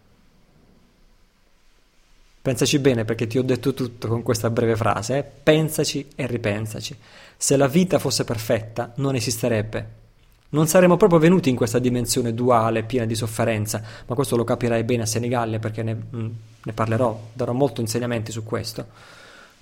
Pensaci 2.43 2.77
bene 2.79 3.05
perché 3.05 3.25
ti 3.25 3.37
ho 3.37 3.41
detto 3.41 3.73
tutto 3.73 4.09
con 4.09 4.21
questa 4.21 4.49
breve 4.49 4.75
frase, 4.75 5.17
eh? 5.17 5.23
pensaci 5.23 6.09
e 6.13 6.27
ripensaci. 6.27 6.93
Se 7.37 7.55
la 7.55 7.67
vita 7.67 7.99
fosse 7.99 8.25
perfetta, 8.25 8.91
non 8.97 9.15
esisterebbe. 9.15 10.01
Non 10.49 10.67
saremmo 10.67 10.97
proprio 10.97 11.19
venuti 11.19 11.49
in 11.49 11.55
questa 11.55 11.79
dimensione 11.79 12.33
duale, 12.33 12.83
piena 12.83 13.05
di 13.05 13.15
sofferenza, 13.15 13.81
ma 14.05 14.13
questo 14.13 14.35
lo 14.35 14.43
capirai 14.43 14.83
bene 14.83 15.03
a 15.03 15.05
Senigallia 15.05 15.57
perché 15.57 15.83
ne, 15.83 15.95
mm, 15.95 16.29
ne 16.63 16.73
parlerò, 16.73 17.27
darò 17.31 17.53
molto 17.53 17.79
insegnamenti 17.79 18.33
su 18.33 18.43
questo. 18.43 18.87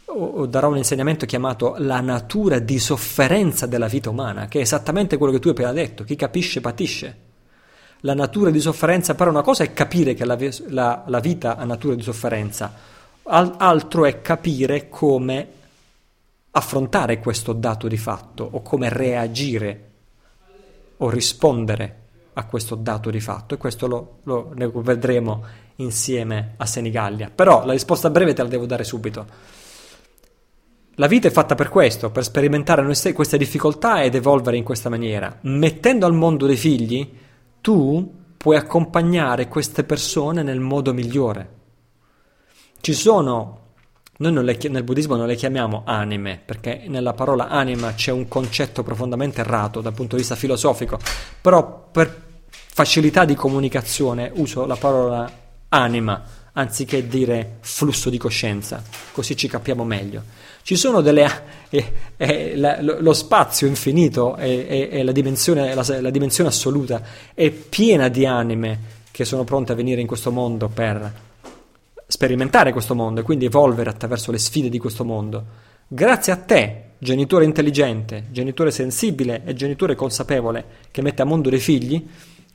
O, 0.05 0.25
o 0.25 0.45
darò 0.47 0.69
un 0.69 0.77
insegnamento 0.77 1.27
chiamato 1.27 1.75
la 1.77 2.01
natura 2.01 2.57
di 2.57 2.79
sofferenza 2.79 3.67
della 3.67 3.87
vita 3.87 4.09
umana, 4.09 4.47
che 4.47 4.57
è 4.57 4.61
esattamente 4.63 5.17
quello 5.17 5.31
che 5.31 5.39
tu 5.39 5.49
hai 5.49 5.53
appena 5.53 5.71
detto, 5.71 6.03
chi 6.03 6.15
capisce 6.15 6.61
patisce 6.61 7.29
la 8.01 8.13
natura 8.13 8.49
di 8.49 8.59
sofferenza, 8.59 9.15
però 9.15 9.29
una 9.29 9.41
cosa 9.41 9.63
è 9.63 9.73
capire 9.73 10.13
che 10.13 10.25
la, 10.25 10.37
la, 10.67 11.03
la 11.05 11.19
vita 11.19 11.57
ha 11.57 11.65
natura 11.65 11.95
di 11.95 12.01
sofferenza, 12.01 12.73
Al, 13.23 13.55
altro 13.57 14.05
è 14.05 14.21
capire 14.21 14.89
come 14.89 15.47
affrontare 16.51 17.19
questo 17.19 17.53
dato 17.53 17.87
di 17.87 17.97
fatto 17.97 18.47
o 18.49 18.61
come 18.61 18.89
reagire 18.89 19.89
o 20.97 21.09
rispondere 21.09 21.95
a 22.33 22.45
questo 22.45 22.75
dato 22.75 23.09
di 23.09 23.19
fatto 23.19 23.53
e 23.53 23.57
questo 23.57 23.87
lo, 23.87 24.17
lo 24.23 24.51
ne 24.55 24.69
vedremo 24.73 25.43
insieme 25.77 26.53
a 26.57 26.65
Senigallia. 26.65 27.31
Però 27.33 27.65
la 27.65 27.73
risposta 27.73 28.09
breve 28.09 28.33
te 28.33 28.41
la 28.41 28.49
devo 28.49 28.65
dare 28.65 28.83
subito. 28.83 29.25
La 30.95 31.07
vita 31.07 31.27
è 31.27 31.31
fatta 31.31 31.55
per 31.55 31.69
questo, 31.69 32.11
per 32.11 32.23
sperimentare 32.23 32.83
queste 33.13 33.37
difficoltà 33.37 34.03
ed 34.03 34.15
evolvere 34.15 34.57
in 34.57 34.63
questa 34.63 34.89
maniera. 34.89 35.39
Mettendo 35.41 36.05
al 36.05 36.13
mondo 36.13 36.45
dei 36.45 36.57
figli, 36.57 37.09
tu 37.61 38.19
puoi 38.37 38.57
accompagnare 38.57 39.47
queste 39.47 39.83
persone 39.83 40.41
nel 40.41 40.59
modo 40.59 40.93
migliore. 40.93 41.59
Ci 42.81 42.93
sono, 42.93 43.59
noi 44.17 44.43
le, 44.43 44.57
nel 44.69 44.83
buddismo 44.83 45.15
non 45.15 45.27
le 45.27 45.35
chiamiamo 45.35 45.83
anime, 45.85 46.41
perché 46.43 46.85
nella 46.87 47.13
parola 47.13 47.49
anima 47.49 47.93
c'è 47.93 48.11
un 48.11 48.27
concetto 48.27 48.81
profondamente 48.81 49.41
errato 49.41 49.81
dal 49.81 49.93
punto 49.93 50.15
di 50.15 50.21
vista 50.21 50.35
filosofico, 50.35 50.97
però 51.39 51.89
per 51.91 52.29
facilità 52.49 53.25
di 53.25 53.35
comunicazione 53.35 54.31
uso 54.33 54.65
la 54.65 54.75
parola 54.75 55.31
anima 55.69 56.23
anziché 56.53 57.07
dire 57.07 57.57
flusso 57.61 58.09
di 58.09 58.17
coscienza, 58.17 58.83
così 59.11 59.37
ci 59.37 59.47
capiamo 59.47 59.83
meglio. 59.83 60.23
Ci 60.63 60.75
sono 60.75 61.01
delle... 61.01 61.59
Eh, 61.69 61.93
eh, 62.17 62.55
la, 62.57 62.81
lo 62.81 63.13
spazio 63.13 63.65
infinito 63.65 64.35
e, 64.35 65.01
la, 65.03 65.13
dimensione, 65.13 65.73
la, 65.73 65.85
la 66.01 66.09
dimensione 66.09 66.49
assoluta 66.49 67.01
è 67.33 67.49
piena 67.49 68.09
di 68.09 68.25
anime 68.25 68.99
che 69.09 69.25
sono 69.25 69.43
pronte 69.43 69.71
a 69.71 69.75
venire 69.75 70.01
in 70.01 70.07
questo 70.07 70.31
mondo 70.31 70.67
per 70.67 71.13
sperimentare 72.07 72.73
questo 72.73 72.93
mondo 72.93 73.21
e 73.21 73.23
quindi 73.23 73.45
evolvere 73.45 73.89
attraverso 73.89 74.31
le 74.31 74.37
sfide 74.37 74.69
di 74.69 74.77
questo 74.79 75.05
mondo. 75.05 75.45
Grazie 75.87 76.33
a 76.33 76.37
te, 76.37 76.83
genitore 76.97 77.45
intelligente, 77.45 78.25
genitore 78.31 78.69
sensibile 78.71 79.43
e 79.45 79.53
genitore 79.53 79.95
consapevole 79.95 80.65
che 80.91 81.01
mette 81.01 81.21
a 81.21 81.25
mondo 81.25 81.49
dei 81.49 81.59
figli, 81.59 82.05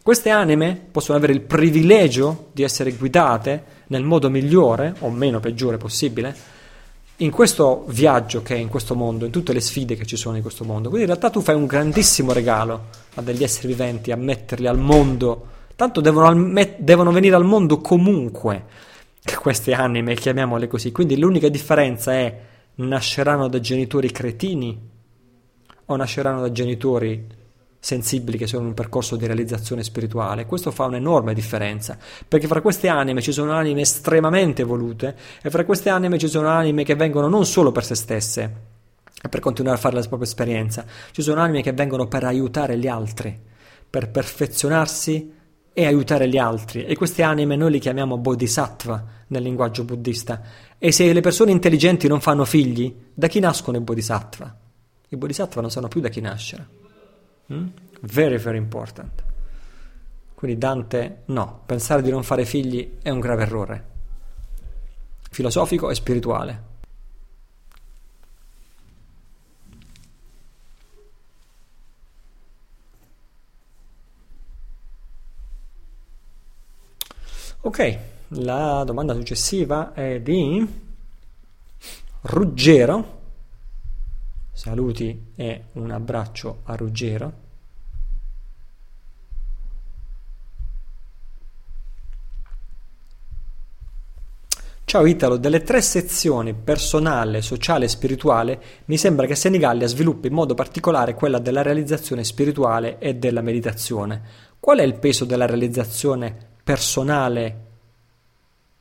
queste 0.02 0.30
anime 0.30 0.80
possono 0.90 1.18
avere 1.18 1.32
il 1.32 1.40
privilegio 1.40 2.50
di 2.52 2.62
essere 2.62 2.92
guidate 2.92 3.64
nel 3.88 4.04
modo 4.04 4.30
migliore 4.30 4.94
o 5.00 5.10
meno 5.10 5.40
peggiore 5.40 5.78
possibile 5.78 6.54
in 7.18 7.30
questo 7.30 7.84
viaggio 7.88 8.42
che 8.42 8.54
è 8.54 8.58
in 8.58 8.68
questo 8.68 8.94
mondo, 8.94 9.24
in 9.24 9.30
tutte 9.30 9.52
le 9.52 9.60
sfide 9.60 9.96
che 9.96 10.04
ci 10.04 10.16
sono 10.16 10.36
in 10.36 10.42
questo 10.42 10.64
mondo. 10.64 10.88
Quindi 10.88 11.06
in 11.06 11.14
realtà 11.14 11.30
tu 11.30 11.40
fai 11.40 11.54
un 11.54 11.66
grandissimo 11.66 12.32
regalo 12.32 12.86
a 13.14 13.22
degli 13.22 13.42
esseri 13.42 13.68
viventi, 13.68 14.12
a 14.12 14.16
metterli 14.16 14.66
al 14.66 14.78
mondo. 14.78 15.46
Tanto 15.76 16.00
devono, 16.00 16.26
al, 16.26 16.74
devono 16.78 17.12
venire 17.12 17.36
al 17.36 17.44
mondo 17.44 17.78
comunque 17.78 18.64
queste 19.40 19.72
anime, 19.72 20.14
chiamiamole 20.14 20.66
così. 20.66 20.92
Quindi 20.92 21.18
l'unica 21.18 21.48
differenza 21.48 22.12
è 22.12 22.40
nasceranno 22.76 23.48
da 23.48 23.60
genitori 23.60 24.10
cretini 24.10 24.78
o 25.86 25.96
nasceranno 25.96 26.40
da 26.40 26.52
genitori 26.52 27.26
sensibili 27.78 28.38
che 28.38 28.46
sono 28.46 28.62
in 28.62 28.68
un 28.68 28.74
percorso 28.74 29.16
di 29.16 29.26
realizzazione 29.26 29.82
spirituale. 29.82 30.46
Questo 30.46 30.70
fa 30.70 30.84
un'enorme 30.84 31.34
differenza, 31.34 31.98
perché 32.26 32.46
fra 32.46 32.60
queste 32.60 32.88
anime 32.88 33.22
ci 33.22 33.32
sono 33.32 33.52
anime 33.52 33.82
estremamente 33.82 34.62
evolute 34.62 35.16
e 35.42 35.50
fra 35.50 35.64
queste 35.64 35.90
anime 35.90 36.18
ci 36.18 36.28
sono 36.28 36.48
anime 36.48 36.84
che 36.84 36.94
vengono 36.94 37.28
non 37.28 37.46
solo 37.46 37.72
per 37.72 37.84
se 37.84 37.94
stesse 37.94 38.74
per 39.28 39.40
continuare 39.40 39.76
a 39.76 39.80
fare 39.80 39.96
la 39.96 40.02
propria 40.02 40.28
esperienza, 40.28 40.84
ci 41.10 41.22
sono 41.22 41.40
anime 41.40 41.62
che 41.62 41.72
vengono 41.72 42.06
per 42.06 42.24
aiutare 42.24 42.78
gli 42.78 42.86
altri, 42.86 43.36
per 43.88 44.10
perfezionarsi 44.10 45.32
e 45.72 45.86
aiutare 45.86 46.28
gli 46.28 46.38
altri 46.38 46.84
e 46.84 46.96
queste 46.96 47.22
anime 47.22 47.56
noi 47.56 47.72
li 47.72 47.78
chiamiamo 47.78 48.18
bodhisattva 48.18 49.04
nel 49.28 49.42
linguaggio 49.42 49.84
buddista 49.84 50.42
e 50.78 50.92
se 50.92 51.12
le 51.12 51.20
persone 51.20 51.50
intelligenti 51.50 52.08
non 52.08 52.20
fanno 52.20 52.44
figli, 52.44 52.94
da 53.12 53.26
chi 53.26 53.40
nascono 53.40 53.76
i 53.76 53.80
bodhisattva? 53.80 54.56
I 55.08 55.16
bodhisattva 55.16 55.60
non 55.60 55.70
sanno 55.70 55.88
più 55.88 56.00
da 56.00 56.08
chi 56.08 56.20
nascere. 56.20 56.85
Mm? 57.52 57.66
Very, 58.00 58.38
very 58.38 58.56
important. 58.56 59.24
Quindi 60.34 60.58
Dante, 60.58 61.22
no, 61.26 61.62
pensare 61.64 62.02
di 62.02 62.10
non 62.10 62.22
fare 62.22 62.44
figli 62.44 62.98
è 63.00 63.10
un 63.10 63.20
grave 63.20 63.42
errore, 63.42 63.84
filosofico 65.30 65.90
e 65.90 65.94
spirituale. 65.94 66.62
Ok, 77.60 77.98
la 78.28 78.84
domanda 78.84 79.14
successiva 79.14 79.92
è 79.92 80.20
di 80.20 80.84
Ruggero 82.20 83.15
saluti 84.56 85.32
e 85.36 85.64
un 85.72 85.90
abbraccio 85.90 86.60
a 86.64 86.74
Ruggero. 86.76 87.44
Ciao 94.86 95.04
Italo, 95.04 95.36
delle 95.36 95.62
tre 95.62 95.82
sezioni 95.82 96.54
personale, 96.54 97.42
sociale 97.42 97.84
e 97.84 97.88
spirituale, 97.88 98.62
mi 98.86 98.96
sembra 98.96 99.26
che 99.26 99.34
Senigallia 99.34 99.86
sviluppi 99.86 100.28
in 100.28 100.32
modo 100.32 100.54
particolare 100.54 101.12
quella 101.14 101.38
della 101.38 101.60
realizzazione 101.60 102.24
spirituale 102.24 102.98
e 102.98 103.16
della 103.16 103.42
meditazione. 103.42 104.22
Qual 104.58 104.78
è 104.78 104.82
il 104.82 104.94
peso 104.94 105.26
della 105.26 105.44
realizzazione 105.44 106.34
personale, 106.64 107.64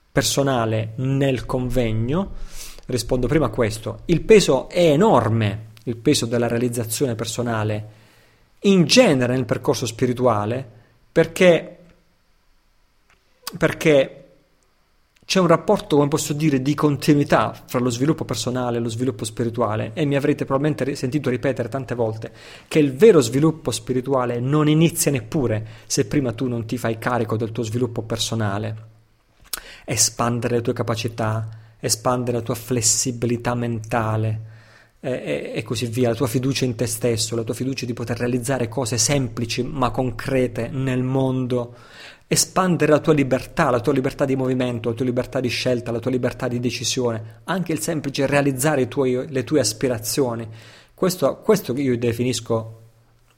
personale 0.10 0.94
nel 0.98 1.46
convegno? 1.46 2.32
Rispondo 2.86 3.28
prima 3.28 3.48
a 3.48 3.50
questo. 3.50 4.02
Il 4.06 4.22
peso 4.22 4.70
è 4.70 4.92
enorme, 4.92 5.72
il 5.84 5.98
peso 5.98 6.26
della 6.26 6.48
realizzazione 6.48 7.16
personale 7.16 8.04
in 8.66 8.86
genere 8.86 9.34
nel 9.34 9.46
percorso 9.46 9.86
spirituale, 9.86 10.68
perché, 11.12 11.78
perché 13.58 14.26
c'è 15.26 15.40
un 15.40 15.48
rapporto, 15.48 15.96
come 15.96 16.08
posso 16.08 16.34
dire, 16.34 16.62
di 16.62 16.76
continuità 16.76 17.60
fra 17.66 17.80
lo 17.80 17.90
sviluppo 17.90 18.26
personale 18.26 18.78
e 18.78 18.80
lo 18.80 18.90
sviluppo 18.90 19.26
spirituale 19.26 19.92
e 19.94 20.06
mi 20.06 20.16
avrete 20.16 20.46
probabilmente 20.46 20.96
sentito 20.96 21.32
ripetere 21.32 21.68
tante 21.68 21.96
volte 21.96 22.32
che 22.68 22.78
il 22.78 22.94
vero 22.94 23.22
sviluppo 23.22 23.72
spirituale 23.72 24.40
non 24.40 24.68
inizia 24.68 25.10
neppure 25.10 25.66
se 25.88 26.06
prima 26.06 26.32
tu 26.34 26.48
non 26.48 26.66
ti 26.66 26.78
fai 26.78 27.00
carico 27.00 27.38
del 27.38 27.52
tuo 27.52 27.64
sviluppo 27.64 28.04
personale. 28.04 28.94
Espandere 29.84 30.58
le 30.58 30.62
tue 30.62 30.74
capacità, 30.74 31.48
espandere 31.80 32.38
la 32.38 32.44
tua 32.44 32.56
flessibilità 32.56 33.56
mentale 33.56 34.54
e, 35.00 35.52
e 35.54 35.64
così 35.64 35.86
via, 35.86 36.10
la 36.10 36.16
tua 36.16 36.28
fiducia 36.28 36.66
in 36.66 36.76
te 36.76 36.88
stesso, 36.88 37.36
la 37.36 37.44
tua 37.44 37.54
fiducia 37.54 37.86
di 37.86 37.94
poter 37.94 38.18
realizzare 38.18 38.68
cose 38.68 38.98
semplici 38.98 39.62
ma 39.64 39.92
concrete 39.92 40.70
nel 40.70 41.04
mondo 41.04 41.76
espandere 42.28 42.92
la 42.92 43.00
tua 43.00 43.14
libertà, 43.14 43.70
la 43.70 43.80
tua 43.80 43.94
libertà 43.94 44.26
di 44.26 44.36
movimento, 44.36 44.90
la 44.90 44.96
tua 44.96 45.06
libertà 45.06 45.40
di 45.40 45.48
scelta, 45.48 45.92
la 45.92 46.00
tua 46.00 46.12
libertà 46.12 46.48
di 46.48 46.60
decisione, 46.60 47.42
anche 47.44 47.72
il 47.72 47.80
semplice 47.80 48.26
realizzare 48.26 48.88
tuoi, 48.88 49.28
le 49.30 49.44
tue 49.44 49.60
aspirazioni. 49.60 50.48
Questo, 50.94 51.38
questo 51.38 51.74
io 51.74 51.98
definisco 51.98 52.82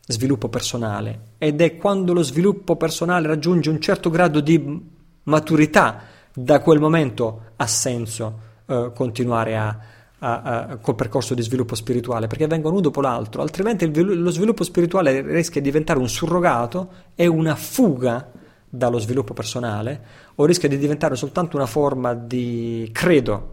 sviluppo 0.08 0.48
personale 0.48 1.34
ed 1.38 1.60
è 1.60 1.76
quando 1.76 2.14
lo 2.14 2.22
sviluppo 2.22 2.78
personale 2.78 3.28
raggiunge 3.28 3.70
un 3.70 3.82
certo 3.82 4.10
grado 4.10 4.40
di 4.40 4.82
maturità, 5.24 6.02
da 6.40 6.60
quel 6.60 6.80
momento 6.80 7.54
ha 7.56 7.66
senso 7.66 8.40
eh, 8.68 8.92
continuare 8.94 9.58
a, 9.58 9.80
a, 10.20 10.42
a, 10.42 10.78
col 10.78 10.94
percorso 10.94 11.34
di 11.34 11.42
sviluppo 11.42 11.74
spirituale, 11.74 12.28
perché 12.28 12.46
vengono 12.46 12.76
uno 12.76 12.84
dopo 12.84 13.02
l'altro, 13.02 13.42
altrimenti 13.42 13.86
il, 13.86 14.22
lo 14.22 14.30
sviluppo 14.30 14.64
spirituale 14.64 15.22
rischia 15.22 15.62
di 15.62 15.68
diventare 15.68 15.98
un 15.98 16.08
surrogato 16.08 16.90
e 17.16 17.26
una 17.26 17.56
fuga 17.56 18.30
dallo 18.70 19.00
sviluppo 19.00 19.34
personale 19.34 20.00
o 20.36 20.46
rischia 20.46 20.70
di 20.70 20.78
diventare 20.78 21.16
soltanto 21.16 21.56
una 21.56 21.66
forma 21.66 22.14
di 22.14 22.88
credo, 22.94 23.52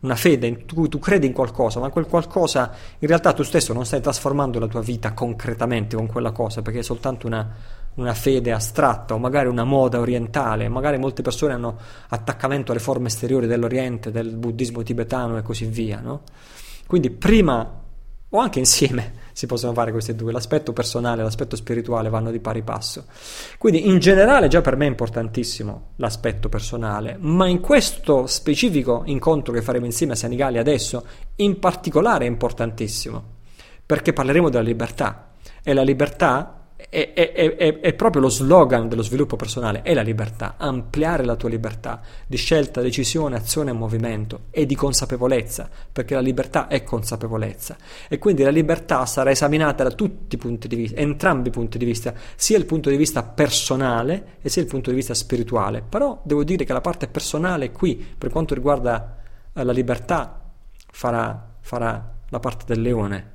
una 0.00 0.14
fede 0.14 0.48
in 0.48 0.66
cui 0.66 0.90
tu 0.90 0.98
credi 0.98 1.26
in 1.26 1.32
qualcosa, 1.32 1.80
ma 1.80 1.88
quel 1.88 2.06
qualcosa 2.06 2.72
in 2.98 3.08
realtà 3.08 3.32
tu 3.32 3.42
stesso 3.42 3.72
non 3.72 3.86
stai 3.86 4.02
trasformando 4.02 4.58
la 4.58 4.66
tua 4.66 4.82
vita 4.82 5.14
concretamente 5.14 5.96
con 5.96 6.06
quella 6.06 6.32
cosa 6.32 6.60
perché 6.60 6.80
è 6.80 6.82
soltanto 6.82 7.26
una, 7.26 7.54
una 7.98 8.14
fede 8.14 8.52
astratta 8.52 9.14
o 9.14 9.18
magari 9.18 9.48
una 9.48 9.64
moda 9.64 9.98
orientale, 9.98 10.68
magari 10.68 10.98
molte 10.98 11.22
persone 11.22 11.52
hanno 11.52 11.76
attaccamento 12.08 12.72
alle 12.72 12.80
forme 12.80 13.08
esteriori 13.08 13.46
dell'Oriente, 13.46 14.10
del 14.10 14.36
buddismo 14.36 14.82
tibetano 14.82 15.36
e 15.36 15.42
così 15.42 15.66
via, 15.66 16.00
no? 16.00 16.22
Quindi 16.86 17.10
prima 17.10 17.82
o 18.30 18.38
anche 18.38 18.58
insieme 18.58 19.14
si 19.32 19.46
possono 19.46 19.72
fare 19.72 19.90
questi 19.90 20.14
due, 20.14 20.32
l'aspetto 20.32 20.72
personale 20.72 21.20
e 21.20 21.24
l'aspetto 21.24 21.56
spirituale 21.56 22.08
vanno 22.08 22.30
di 22.30 22.38
pari 22.38 22.62
passo. 22.62 23.06
Quindi 23.58 23.88
in 23.88 23.98
generale 23.98 24.48
già 24.48 24.60
per 24.60 24.76
me 24.76 24.86
è 24.86 24.88
importantissimo 24.88 25.92
l'aspetto 25.96 26.48
personale, 26.48 27.16
ma 27.20 27.48
in 27.48 27.60
questo 27.60 28.26
specifico 28.26 29.02
incontro 29.06 29.52
che 29.52 29.62
faremo 29.62 29.86
insieme 29.86 30.12
a 30.12 30.16
Senigali 30.16 30.58
adesso, 30.58 31.04
in 31.36 31.58
particolare 31.58 32.26
è 32.26 32.28
importantissimo, 32.28 33.22
perché 33.84 34.12
parleremo 34.12 34.50
della 34.50 34.62
libertà 34.62 35.32
e 35.62 35.72
la 35.72 35.82
libertà 35.82 36.57
è, 36.90 37.12
è, 37.12 37.32
è, 37.32 37.80
è, 37.80 37.92
proprio 37.94 38.22
lo 38.22 38.28
slogan 38.28 38.88
dello 38.88 39.02
sviluppo 39.02 39.34
personale, 39.34 39.82
è 39.82 39.94
la 39.94 40.02
libertà, 40.02 40.54
ampliare 40.56 41.24
la 41.24 41.34
tua 41.34 41.48
libertà 41.48 42.00
di 42.24 42.36
scelta, 42.36 42.80
decisione, 42.80 43.34
azione 43.34 43.70
e 43.70 43.72
movimento 43.72 44.42
e 44.50 44.64
di 44.64 44.76
consapevolezza, 44.76 45.68
perché 45.92 46.14
la 46.14 46.20
libertà 46.20 46.68
è 46.68 46.84
consapevolezza 46.84 47.76
e 48.08 48.18
quindi 48.18 48.44
la 48.44 48.50
libertà 48.50 49.04
sarà 49.06 49.30
esaminata 49.30 49.82
da 49.82 49.90
tutti 49.90 50.36
i 50.36 50.38
punti 50.38 50.68
di 50.68 50.76
vista, 50.76 51.00
entrambi 51.00 51.48
i 51.48 51.50
punti 51.50 51.78
di 51.78 51.84
vista, 51.84 52.14
sia 52.36 52.56
il 52.56 52.64
punto 52.64 52.90
di 52.90 52.96
vista 52.96 53.24
personale 53.24 54.36
e 54.40 54.48
sia 54.48 54.62
il 54.62 54.68
punto 54.68 54.90
di 54.90 54.96
vista 54.96 55.14
spirituale, 55.14 55.82
però 55.86 56.20
devo 56.22 56.44
dire 56.44 56.64
che 56.64 56.72
la 56.72 56.80
parte 56.80 57.08
personale 57.08 57.72
qui, 57.72 57.96
per 57.96 58.30
quanto 58.30 58.54
riguarda 58.54 59.16
eh, 59.52 59.64
la 59.64 59.72
libertà, 59.72 60.40
farà, 60.92 61.54
farà 61.60 62.14
la 62.28 62.38
parte 62.38 62.64
del 62.72 62.82
leone. 62.82 63.30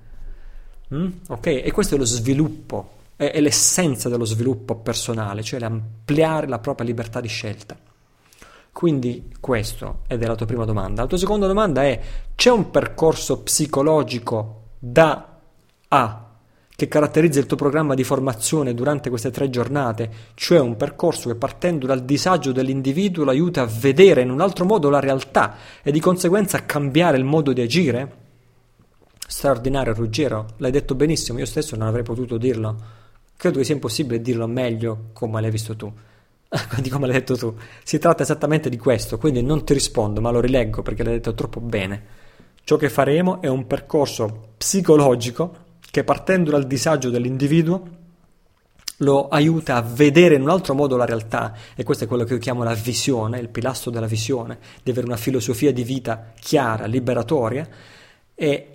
Mm? 0.93 1.07
Ok? 1.27 1.47
E 1.47 1.71
questo 1.73 1.95
è 1.95 1.97
lo 1.97 2.05
sviluppo 2.05 3.01
è, 3.15 3.31
è 3.31 3.41
l'essenza 3.41 4.09
dello 4.09 4.25
sviluppo 4.25 4.75
personale, 4.75 5.43
cioè 5.43 5.59
l'ampliare 5.59 6.47
la 6.47 6.59
propria 6.59 6.85
libertà 6.85 7.21
di 7.21 7.27
scelta. 7.27 7.77
Quindi 8.71 9.31
questo 9.39 9.99
è 10.07 10.17
la 10.17 10.35
tua 10.35 10.47
prima 10.47 10.65
domanda. 10.65 11.03
La 11.03 11.07
tua 11.07 11.19
seconda 11.19 11.45
domanda 11.45 11.83
è 11.83 11.99
c'è 12.35 12.49
un 12.49 12.71
percorso 12.71 13.41
psicologico 13.41 14.61
da 14.79 15.37
A 15.89 16.27
che 16.75 16.87
caratterizza 16.87 17.39
il 17.39 17.45
tuo 17.45 17.55
programma 17.55 17.93
di 17.93 18.03
formazione 18.03 18.73
durante 18.73 19.09
queste 19.09 19.29
tre 19.29 19.49
giornate, 19.51 20.09
cioè 20.33 20.59
un 20.59 20.75
percorso 20.75 21.29
che 21.29 21.35
partendo 21.35 21.85
dal 21.85 22.03
disagio 22.03 22.51
dell'individuo 22.51 23.23
lo 23.23 23.29
aiuta 23.29 23.61
a 23.61 23.67
vedere 23.67 24.21
in 24.21 24.31
un 24.31 24.41
altro 24.41 24.65
modo 24.65 24.89
la 24.89 24.99
realtà 24.99 25.55
e 25.83 25.91
di 25.91 25.99
conseguenza 25.99 26.57
a 26.57 26.61
cambiare 26.61 27.17
il 27.17 27.25
modo 27.25 27.53
di 27.53 27.61
agire? 27.61 28.21
Straordinario 29.27 29.93
Ruggero, 29.93 30.47
l'hai 30.57 30.71
detto 30.71 30.95
benissimo, 30.95 31.37
io 31.37 31.45
stesso 31.45 31.75
non 31.75 31.87
avrei 31.87 32.03
potuto 32.03 32.37
dirlo 32.37 33.01
Credo 33.35 33.57
che 33.57 33.65
sia 33.65 33.73
impossibile 33.73 34.21
dirlo 34.21 34.47
meglio 34.47 35.09
come 35.13 35.41
l'hai 35.41 35.51
visto 35.51 35.75
tu. 35.75 35.91
di 36.81 36.89
come 36.89 37.07
l'hai 37.07 37.17
detto 37.17 37.35
tu. 37.35 37.55
Si 37.83 37.97
tratta 37.97 38.23
esattamente 38.23 38.69
di 38.69 38.77
questo, 38.77 39.17
quindi 39.17 39.41
non 39.41 39.65
ti 39.65 39.73
rispondo, 39.73 40.21
ma 40.21 40.29
lo 40.29 40.39
rileggo 40.39 40.81
perché 40.81 41.03
l'hai 41.03 41.13
detto 41.13 41.33
troppo 41.33 41.59
bene. 41.59 42.21
Ciò 42.63 42.77
che 42.77 42.89
faremo 42.89 43.41
è 43.41 43.47
un 43.47 43.67
percorso 43.67 44.53
psicologico 44.57 45.61
che 45.91 46.03
partendo 46.03 46.51
dal 46.51 46.65
disagio 46.65 47.09
dell'individuo 47.09 48.01
lo 48.97 49.27
aiuta 49.27 49.75
a 49.75 49.81
vedere 49.81 50.35
in 50.35 50.41
un 50.41 50.49
altro 50.49 50.73
modo 50.73 50.95
la 50.95 51.05
realtà 51.05 51.53
e 51.75 51.83
questo 51.83 52.05
è 52.05 52.07
quello 52.07 52.23
che 52.23 52.33
io 52.33 52.39
chiamo 52.39 52.63
la 52.63 52.73
visione, 52.73 53.39
il 53.39 53.49
pilastro 53.49 53.91
della 53.91 54.05
visione, 54.05 54.59
di 54.81 54.91
avere 54.91 55.07
una 55.07 55.17
filosofia 55.17 55.73
di 55.73 55.83
vita 55.83 56.31
chiara, 56.39 56.85
liberatoria 56.85 57.67
e 58.33 58.72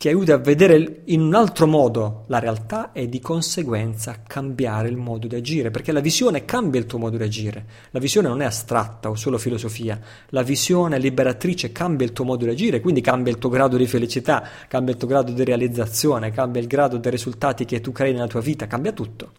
ti 0.00 0.08
aiuta 0.08 0.32
a 0.32 0.38
vedere 0.38 1.02
in 1.04 1.20
un 1.20 1.34
altro 1.34 1.66
modo 1.66 2.24
la 2.28 2.38
realtà 2.38 2.90
e 2.92 3.06
di 3.10 3.20
conseguenza 3.20 4.22
cambiare 4.26 4.88
il 4.88 4.96
modo 4.96 5.26
di 5.26 5.34
agire, 5.34 5.70
perché 5.70 5.92
la 5.92 6.00
visione 6.00 6.46
cambia 6.46 6.80
il 6.80 6.86
tuo 6.86 6.96
modo 6.96 7.18
di 7.18 7.22
agire. 7.22 7.66
La 7.90 7.98
visione 7.98 8.26
non 8.26 8.40
è 8.40 8.46
astratta 8.46 9.10
o 9.10 9.14
solo 9.14 9.36
filosofia, 9.36 10.00
la 10.28 10.42
visione 10.42 10.98
liberatrice 10.98 11.70
cambia 11.70 12.06
il 12.06 12.14
tuo 12.14 12.24
modo 12.24 12.46
di 12.46 12.50
agire, 12.50 12.80
quindi 12.80 13.02
cambia 13.02 13.30
il 13.30 13.38
tuo 13.38 13.50
grado 13.50 13.76
di 13.76 13.86
felicità, 13.86 14.42
cambia 14.68 14.94
il 14.94 14.98
tuo 14.98 15.06
grado 15.06 15.32
di 15.32 15.44
realizzazione, 15.44 16.30
cambia 16.30 16.62
il 16.62 16.66
grado 16.66 16.96
dei 16.96 17.10
risultati 17.10 17.66
che 17.66 17.82
tu 17.82 17.92
crei 17.92 18.14
nella 18.14 18.26
tua 18.26 18.40
vita, 18.40 18.66
cambia 18.66 18.92
tutto. 18.92 19.32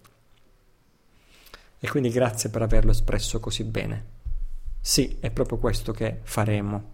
E 1.80 1.90
quindi 1.90 2.12
grazie 2.12 2.52
per 2.52 2.62
averlo 2.62 2.92
espresso 2.92 3.40
così 3.40 3.64
bene. 3.64 4.06
Sì, 4.80 5.18
è 5.22 5.32
proprio 5.32 5.58
questo 5.58 5.92
che 5.92 6.20
faremo. 6.22 6.91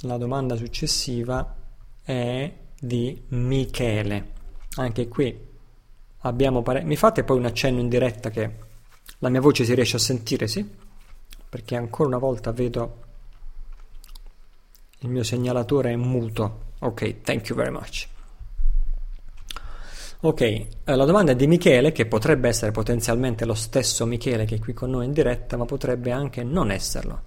La 0.00 0.18
domanda 0.18 0.56
successiva 0.56 1.56
è 2.02 2.52
di 2.78 3.22
Michele. 3.28 4.32
Anche 4.76 5.08
qui 5.08 5.48
abbiamo 6.18 6.62
pare... 6.62 6.82
Mi 6.82 6.96
fate 6.96 7.24
poi 7.24 7.38
un 7.38 7.46
accenno 7.46 7.80
in 7.80 7.88
diretta 7.88 8.28
che 8.28 8.58
la 9.18 9.30
mia 9.30 9.40
voce 9.40 9.64
si 9.64 9.74
riesce 9.74 9.96
a 9.96 10.00
sentire, 10.00 10.46
sì? 10.48 10.68
Perché 11.48 11.76
ancora 11.76 12.08
una 12.08 12.18
volta 12.18 12.52
vedo 12.52 13.04
il 15.00 15.08
mio 15.08 15.22
segnalatore 15.22 15.92
è 15.92 15.96
muto. 15.96 16.64
Ok, 16.80 17.22
thank 17.22 17.48
you 17.48 17.56
very 17.56 17.70
much. 17.70 18.08
Ok, 20.20 20.40
eh, 20.40 20.68
la 20.84 21.04
domanda 21.04 21.32
è 21.32 21.36
di 21.36 21.46
Michele, 21.46 21.92
che 21.92 22.04
potrebbe 22.04 22.48
essere 22.48 22.70
potenzialmente 22.70 23.46
lo 23.46 23.54
stesso 23.54 24.04
Michele 24.04 24.44
che 24.44 24.56
è 24.56 24.58
qui 24.58 24.74
con 24.74 24.90
noi 24.90 25.06
in 25.06 25.12
diretta, 25.12 25.56
ma 25.56 25.64
potrebbe 25.64 26.10
anche 26.10 26.42
non 26.42 26.70
esserlo. 26.70 27.22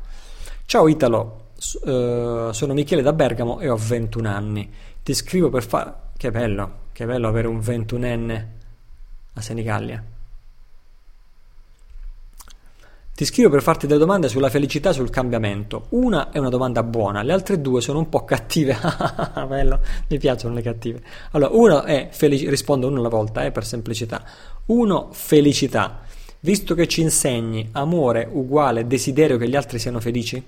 Ciao 0.65 0.87
Italo, 0.87 1.48
sono 1.59 2.73
Michele 2.73 3.01
da 3.01 3.13
Bergamo 3.13 3.59
e 3.59 3.69
ho 3.69 3.75
21 3.75 4.29
anni. 4.29 4.71
Ti 5.03 5.13
scrivo 5.13 5.49
per 5.49 5.63
fare. 5.63 5.93
Che 6.15 6.31
bello, 6.31 6.71
che 6.91 7.05
bello 7.05 7.27
avere 7.27 7.47
un 7.47 7.59
21enne 7.59 8.45
a 9.33 9.41
Senigallia. 9.41 10.03
Ti 13.19 13.25
scrivo 13.25 13.49
per 13.49 13.61
farti 13.61 13.85
delle 13.85 13.99
domande 13.99 14.29
sulla 14.29 14.49
felicità 14.49 14.91
e 14.91 14.93
sul 14.93 15.09
cambiamento. 15.09 15.87
Una 15.89 16.29
è 16.31 16.37
una 16.37 16.47
domanda 16.47 16.83
buona, 16.83 17.21
le 17.21 17.33
altre 17.33 17.59
due 17.59 17.81
sono 17.81 17.99
un 17.99 18.07
po' 18.07 18.23
cattive. 18.23 18.77
bello, 19.45 19.81
mi 20.07 20.17
piacciono 20.17 20.53
le 20.53 20.61
cattive. 20.61 21.01
Allora, 21.31 21.51
una 21.53 21.83
è 21.83 22.07
felici- 22.11 22.49
rispondo 22.49 22.87
una 22.87 22.99
alla 22.99 23.09
volta, 23.09 23.43
eh, 23.43 23.51
per 23.51 23.65
semplicità. 23.65 24.23
Uno, 24.67 25.09
felicità. 25.11 25.99
Visto 26.39 26.73
che 26.75 26.87
ci 26.87 27.01
insegni 27.01 27.67
amore 27.73 28.25
uguale 28.31 28.87
desiderio 28.87 29.37
che 29.37 29.49
gli 29.49 29.55
altri 29.57 29.79
siano 29.79 29.99
felici, 29.99 30.41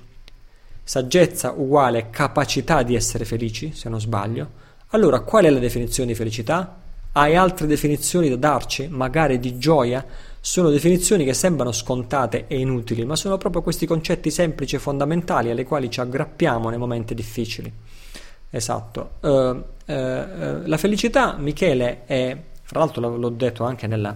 saggezza 0.91 1.53
uguale 1.55 2.09
capacità 2.09 2.83
di 2.83 2.95
essere 2.95 3.23
felici, 3.23 3.71
se 3.73 3.87
non 3.87 4.01
sbaglio, 4.01 4.49
allora 4.87 5.21
qual 5.21 5.45
è 5.45 5.49
la 5.49 5.57
definizione 5.57 6.09
di 6.09 6.15
felicità? 6.15 6.81
Hai 7.13 7.33
altre 7.33 7.65
definizioni 7.65 8.27
da 8.27 8.35
darci, 8.35 8.89
magari 8.89 9.39
di 9.39 9.57
gioia? 9.57 10.05
Sono 10.41 10.69
definizioni 10.69 11.23
che 11.23 11.33
sembrano 11.33 11.71
scontate 11.71 12.43
e 12.47 12.59
inutili, 12.59 13.05
ma 13.05 13.15
sono 13.15 13.37
proprio 13.37 13.61
questi 13.61 13.85
concetti 13.85 14.29
semplici 14.29 14.75
e 14.75 14.79
fondamentali 14.79 15.49
alle 15.49 15.63
quali 15.63 15.89
ci 15.89 16.01
aggrappiamo 16.01 16.67
nei 16.67 16.77
momenti 16.77 17.13
difficili. 17.13 17.71
Esatto. 18.49 19.11
Uh, 19.21 19.29
uh, 19.29 19.63
uh, 19.85 20.61
la 20.65 20.77
felicità, 20.77 21.37
Michele, 21.37 22.03
è, 22.03 22.37
fra 22.63 22.79
l'altro 22.79 23.15
l'ho 23.15 23.29
detto 23.29 23.63
anche 23.63 23.87
nella, 23.87 24.13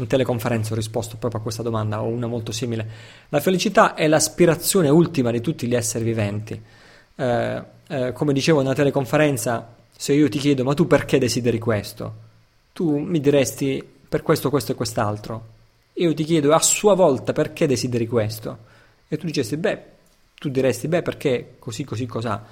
in 0.00 0.08
teleconferenza, 0.08 0.72
ho 0.72 0.76
risposto 0.76 1.16
proprio 1.16 1.40
a 1.40 1.42
questa 1.42 1.62
domanda, 1.62 2.02
o 2.02 2.06
una 2.06 2.26
molto 2.26 2.52
simile. 2.52 2.88
La 3.28 3.40
felicità 3.40 3.94
è 3.94 4.06
l'aspirazione 4.08 4.88
ultima 4.88 5.30
di 5.30 5.40
tutti 5.40 5.66
gli 5.66 5.74
esseri 5.74 6.04
viventi. 6.04 6.60
come 8.12 8.32
dicevo 8.32 8.62
nella 8.62 8.74
teleconferenza, 8.74 9.74
se 9.94 10.14
io 10.14 10.28
ti 10.30 10.38
chiedo 10.38 10.64
ma 10.64 10.72
tu 10.72 10.86
perché 10.86 11.18
desideri 11.18 11.58
questo? 11.58 12.28
Tu 12.72 12.96
mi 12.98 13.20
diresti 13.20 13.86
per 14.08 14.22
questo, 14.22 14.48
questo 14.48 14.72
e 14.72 14.74
quest'altro. 14.74 15.58
Io 15.94 16.14
ti 16.14 16.24
chiedo 16.24 16.54
a 16.54 16.60
sua 16.60 16.94
volta 16.94 17.32
perché 17.32 17.66
desideri 17.66 18.06
questo? 18.06 18.58
E 19.06 19.18
tu 19.18 19.26
dicesti 19.26 19.56
beh, 19.58 19.82
tu 20.38 20.48
diresti 20.48 20.88
beh 20.88 21.02
perché 21.02 21.56
così 21.58 21.84
così 21.84 22.06
cos'ha? 22.06 22.42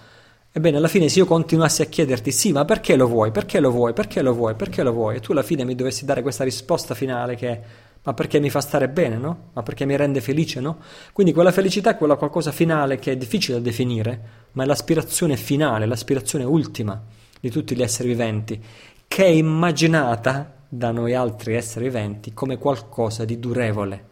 Ebbene, 0.50 0.78
alla 0.78 0.88
fine 0.88 1.08
se 1.08 1.18
io 1.18 1.26
continuassi 1.26 1.82
a 1.82 1.86
chiederti 1.86 2.32
sì, 2.32 2.52
ma 2.52 2.64
perché 2.64 2.96
lo 2.96 3.06
vuoi? 3.06 3.30
Perché 3.30 3.60
lo 3.60 3.70
vuoi? 3.70 3.92
Perché 3.92 4.22
lo 4.22 4.32
vuoi? 4.32 4.54
Perché 4.54 4.82
lo 4.82 4.92
vuoi? 4.92 5.16
E 5.16 5.20
tu 5.20 5.32
alla 5.32 5.42
fine 5.42 5.64
mi 5.64 5.74
dovessi 5.74 6.04
dare 6.04 6.22
questa 6.22 6.44
risposta 6.44 6.94
finale 6.94 7.36
che 7.36 7.48
è 7.48 7.62
ma 8.08 8.14
perché 8.14 8.40
mi 8.40 8.48
fa 8.48 8.62
stare 8.62 8.88
bene, 8.88 9.16
no? 9.16 9.50
Ma 9.52 9.62
perché 9.62 9.84
mi 9.84 9.94
rende 9.94 10.22
felice, 10.22 10.60
no? 10.60 10.78
Quindi 11.12 11.34
quella 11.34 11.52
felicità 11.52 11.90
è 11.90 11.96
quella 11.98 12.16
qualcosa 12.16 12.52
finale 12.52 12.98
che 12.98 13.12
è 13.12 13.16
difficile 13.18 13.58
da 13.58 13.64
definire, 13.64 14.20
ma 14.52 14.62
è 14.62 14.66
l'aspirazione 14.66 15.36
finale, 15.36 15.84
l'aspirazione 15.84 16.44
ultima 16.44 16.98
di 17.38 17.50
tutti 17.50 17.76
gli 17.76 17.82
esseri 17.82 18.08
viventi, 18.08 18.58
che 19.06 19.24
è 19.24 19.28
immaginata 19.28 20.54
da 20.68 20.90
noi 20.90 21.14
altri 21.14 21.54
esseri 21.54 21.84
viventi 21.84 22.32
come 22.32 22.56
qualcosa 22.56 23.26
di 23.26 23.38
durevole, 23.38 24.04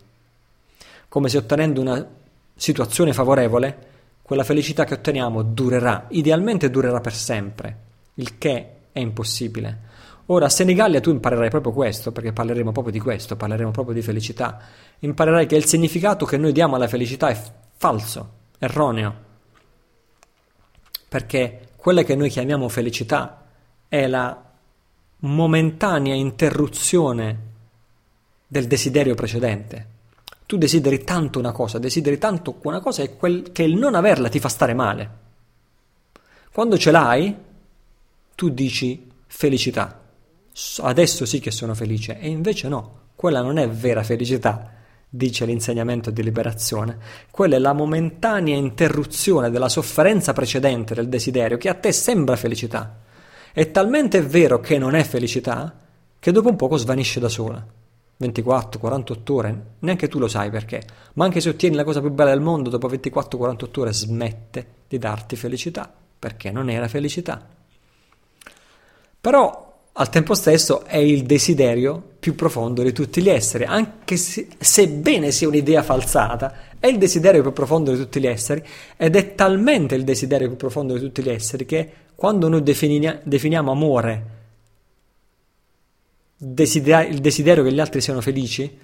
come 1.08 1.30
se 1.30 1.38
ottenendo 1.38 1.80
una 1.80 2.06
situazione 2.54 3.14
favorevole, 3.14 3.94
quella 4.26 4.42
felicità 4.42 4.82
che 4.82 4.94
otteniamo 4.94 5.42
durerà, 5.42 6.06
idealmente 6.08 6.68
durerà 6.68 6.98
per 6.98 7.14
sempre, 7.14 7.76
il 8.14 8.38
che 8.38 8.70
è 8.90 8.98
impossibile. 8.98 9.78
Ora, 10.26 10.46
a 10.46 10.48
Senigallia 10.48 11.00
tu 11.00 11.10
imparerai 11.10 11.48
proprio 11.48 11.72
questo, 11.72 12.10
perché 12.10 12.32
parleremo 12.32 12.72
proprio 12.72 12.92
di 12.92 12.98
questo, 12.98 13.36
parleremo 13.36 13.70
proprio 13.70 13.94
di 13.94 14.02
felicità. 14.02 14.58
Imparerai 14.98 15.46
che 15.46 15.54
il 15.54 15.66
significato 15.66 16.26
che 16.26 16.38
noi 16.38 16.50
diamo 16.50 16.74
alla 16.74 16.88
felicità 16.88 17.28
è 17.28 17.40
falso, 17.76 18.30
erroneo, 18.58 19.14
perché 21.08 21.68
quella 21.76 22.02
che 22.02 22.16
noi 22.16 22.28
chiamiamo 22.28 22.68
felicità 22.68 23.44
è 23.86 24.08
la 24.08 24.42
momentanea 25.18 26.14
interruzione 26.14 27.38
del 28.44 28.66
desiderio 28.66 29.14
precedente. 29.14 29.94
Tu 30.46 30.56
desideri 30.56 31.04
tanto 31.04 31.38
una 31.38 31.52
cosa, 31.52 31.78
desideri 31.78 32.18
tanto 32.18 32.58
una 32.62 32.80
cosa 32.80 33.02
e 33.02 33.16
quel, 33.16 33.50
che 33.52 33.64
il 33.64 33.76
non 33.76 33.94
averla 33.94 34.28
ti 34.28 34.38
fa 34.38 34.48
stare 34.48 34.74
male. 34.74 35.10
Quando 36.52 36.78
ce 36.78 36.90
l'hai, 36.90 37.36
tu 38.34 38.48
dici 38.48 39.10
felicità. 39.26 40.02
Adesso 40.78 41.26
sì 41.26 41.40
che 41.40 41.50
sono 41.50 41.74
felice 41.74 42.18
e 42.18 42.28
invece 42.28 42.68
no, 42.68 43.00
quella 43.14 43.42
non 43.42 43.58
è 43.58 43.68
vera 43.68 44.02
felicità 44.02 44.76
dice 45.08 45.46
l'insegnamento 45.46 46.10
di 46.10 46.22
liberazione, 46.22 46.98
quella 47.30 47.56
è 47.56 47.58
la 47.58 47.72
momentanea 47.72 48.56
interruzione 48.56 49.50
della 49.50 49.68
sofferenza 49.68 50.32
precedente 50.32 50.94
del 50.94 51.08
desiderio 51.08 51.56
che 51.56 51.68
a 51.68 51.74
te 51.74 51.92
sembra 51.92 52.36
felicità. 52.36 52.98
È 53.52 53.70
talmente 53.70 54.20
vero 54.20 54.60
che 54.60 54.78
non 54.78 54.94
è 54.94 55.02
felicità 55.02 55.74
che 56.18 56.32
dopo 56.32 56.48
un 56.48 56.56
poco 56.56 56.76
svanisce 56.76 57.20
da 57.20 57.28
sola. 57.28 57.64
24, 58.18 58.80
48 58.80 59.34
ore, 59.34 59.62
neanche 59.80 60.08
tu 60.08 60.18
lo 60.18 60.28
sai 60.28 60.50
perché, 60.50 60.82
ma 61.14 61.24
anche 61.24 61.40
se 61.40 61.50
ottieni 61.50 61.76
la 61.76 61.84
cosa 61.84 62.00
più 62.00 62.10
bella 62.10 62.30
del 62.30 62.40
mondo, 62.40 62.70
dopo 62.70 62.88
24-48 62.88 63.80
ore 63.80 63.92
smette 63.92 64.66
di 64.88 64.98
darti 64.98 65.36
felicità, 65.36 65.92
perché 66.18 66.50
non 66.50 66.70
era 66.70 66.88
felicità. 66.88 67.46
Però 69.20 69.64
al 69.92 70.08
tempo 70.10 70.34
stesso 70.34 70.84
è 70.84 70.96
il 70.96 71.24
desiderio 71.24 72.02
più 72.18 72.34
profondo 72.34 72.82
di 72.82 72.92
tutti 72.92 73.22
gli 73.22 73.28
esseri, 73.28 73.64
anche 73.64 74.16
se, 74.16 74.48
sebbene 74.58 75.30
sia 75.30 75.48
un'idea 75.48 75.82
falsata, 75.82 76.54
è 76.78 76.86
il 76.86 76.98
desiderio 76.98 77.42
più 77.42 77.52
profondo 77.52 77.92
di 77.92 77.98
tutti 77.98 78.20
gli 78.20 78.26
esseri 78.26 78.62
ed 78.96 79.16
è 79.16 79.34
talmente 79.34 79.94
il 79.94 80.04
desiderio 80.04 80.48
più 80.48 80.56
profondo 80.56 80.94
di 80.94 81.00
tutti 81.00 81.22
gli 81.22 81.30
esseri 81.30 81.66
che 81.66 81.90
quando 82.14 82.48
noi 82.48 82.62
defini- 82.62 83.20
definiamo 83.22 83.70
amore 83.70 84.35
desider- 86.36 87.08
il 87.08 87.20
desiderio 87.20 87.62
che 87.62 87.72
gli 87.72 87.80
altri 87.80 88.00
siano 88.00 88.20
felici, 88.20 88.78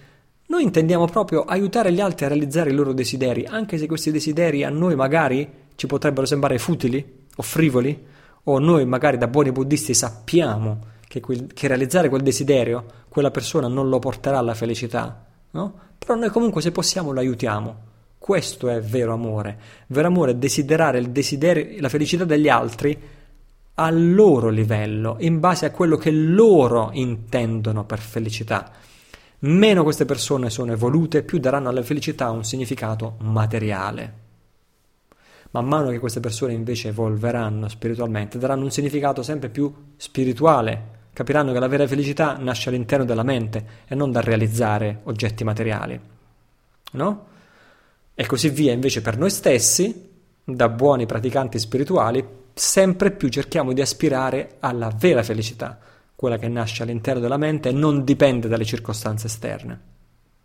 noi 0.47 0.63
intendiamo 0.63 1.07
proprio 1.07 1.45
aiutare 1.45 1.93
gli 1.93 2.01
altri 2.01 2.25
a 2.25 2.29
realizzare 2.29 2.71
i 2.71 2.75
loro 2.75 2.93
desideri, 2.93 3.47
anche 3.47 3.79
se 3.79 3.87
questi 3.87 4.11
desideri 4.11 4.65
a 4.65 4.71
noi 4.71 4.95
magari 4.95 5.49
ci 5.77 5.87
potrebbero 5.87 6.27
sembrare 6.27 6.59
futili 6.59 7.21
o 7.37 7.43
frivoli, 7.43 8.07
o 8.45 8.59
noi 8.59 8.85
magari 8.85 9.19
da 9.19 9.29
buoni 9.29 9.53
buddisti 9.53 9.95
sappiamo 9.95 10.81
che, 11.07 11.21
quel, 11.21 11.53
che 11.53 11.69
realizzare 11.69 12.09
quel 12.09 12.23
desiderio, 12.23 12.85
quella 13.09 13.31
persona 13.31 13.69
non 13.69 13.89
lo 13.89 13.99
porterà 13.99 14.39
alla 14.39 14.55
felicità, 14.55 15.25
no? 15.53 15.75
Però 15.99 16.15
noi 16.19 16.31
comunque 16.31 16.61
se 16.61 16.73
possiamo 16.73 17.13
lo 17.13 17.21
aiutiamo. 17.21 17.91
Questo 18.19 18.69
è 18.69 18.81
vero 18.81 19.13
amore. 19.13 19.59
Vero 19.89 20.09
amore 20.09 20.33
è 20.33 20.35
desiderare 20.35 21.11
desiderio, 21.11 21.81
la 21.81 21.89
felicità 21.89 22.25
degli 22.25 22.49
altri 22.49 22.99
al 23.75 24.15
loro 24.15 24.49
livello, 24.49 25.17
in 25.21 25.41
base 25.41 25.67
a 25.67 25.71
quello 25.71 25.97
che 25.97 26.11
loro 26.11 26.91
intendono 26.93 27.85
per 27.85 27.99
felicità. 27.99 28.71
Meno 29.41 29.83
queste 29.83 30.05
persone 30.05 30.51
sono 30.51 30.73
evolute, 30.73 31.23
più 31.23 31.39
daranno 31.39 31.69
alla 31.69 31.83
felicità 31.83 32.31
un 32.31 32.45
significato 32.45 33.17
materiale. 33.21 34.21
Man 35.51 35.67
mano 35.67 35.91
che 35.91 35.99
queste 35.99 36.21
persone 36.21 36.53
invece 36.53 36.89
evolveranno 36.89 37.69
spiritualmente, 37.69 38.39
daranno 38.39 38.65
un 38.65 38.71
significato 38.71 39.23
sempre 39.23 39.49
più 39.49 39.73
spirituale, 39.97 41.01
capiranno 41.13 41.53
che 41.53 41.59
la 41.59 41.69
vera 41.69 41.87
felicità 41.87 42.37
nasce 42.39 42.69
all'interno 42.69 43.05
della 43.05 43.23
mente 43.23 43.67
e 43.87 43.95
non 43.95 44.13
dal 44.13 44.23
realizzare 44.23 45.01
oggetti 45.05 45.45
materiali. 45.45 46.01
No? 46.93 47.27
E 48.15 48.27
così 48.27 48.49
via 48.49 48.73
invece 48.73 49.03
per 49.03 49.19
noi 49.19 49.31
stessi, 49.31 50.11
da 50.45 50.69
buoni 50.69 51.07
praticanti 51.07 51.59
spirituali, 51.59 52.25
sempre 52.55 53.11
più 53.11 53.29
cerchiamo 53.29 53.73
di 53.73 53.81
aspirare 53.81 54.57
alla 54.61 54.91
vera 54.97 55.23
felicità, 55.23 55.79
quella 56.15 56.39
che 56.39 56.49
nasce 56.49 56.83
all'interno 56.83 57.21
della 57.21 57.37
mente 57.37 57.71
e 57.71 57.73
non 57.73 58.05
dipende 58.05 58.49
dalle 58.49 58.65
circostanze 58.65 59.27
esterne. 59.27 59.81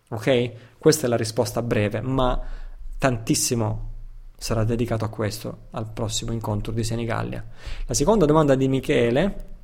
Ok? 0.10 0.52
Questa 0.78 1.06
è 1.06 1.10
la 1.10 1.18
risposta 1.18 1.62
breve, 1.62 2.02
ma 2.02 2.42
tantissimo 2.98 3.92
sarà 4.38 4.64
dedicato 4.64 5.04
a 5.04 5.10
questo 5.10 5.68
al 5.72 5.92
prossimo 5.92 6.32
incontro 6.32 6.72
di 6.72 6.84
Senigallia. 6.84 7.44
La 7.86 7.94
seconda 7.94 8.26
domanda 8.26 8.56
di 8.56 8.68
Michele 8.68 9.56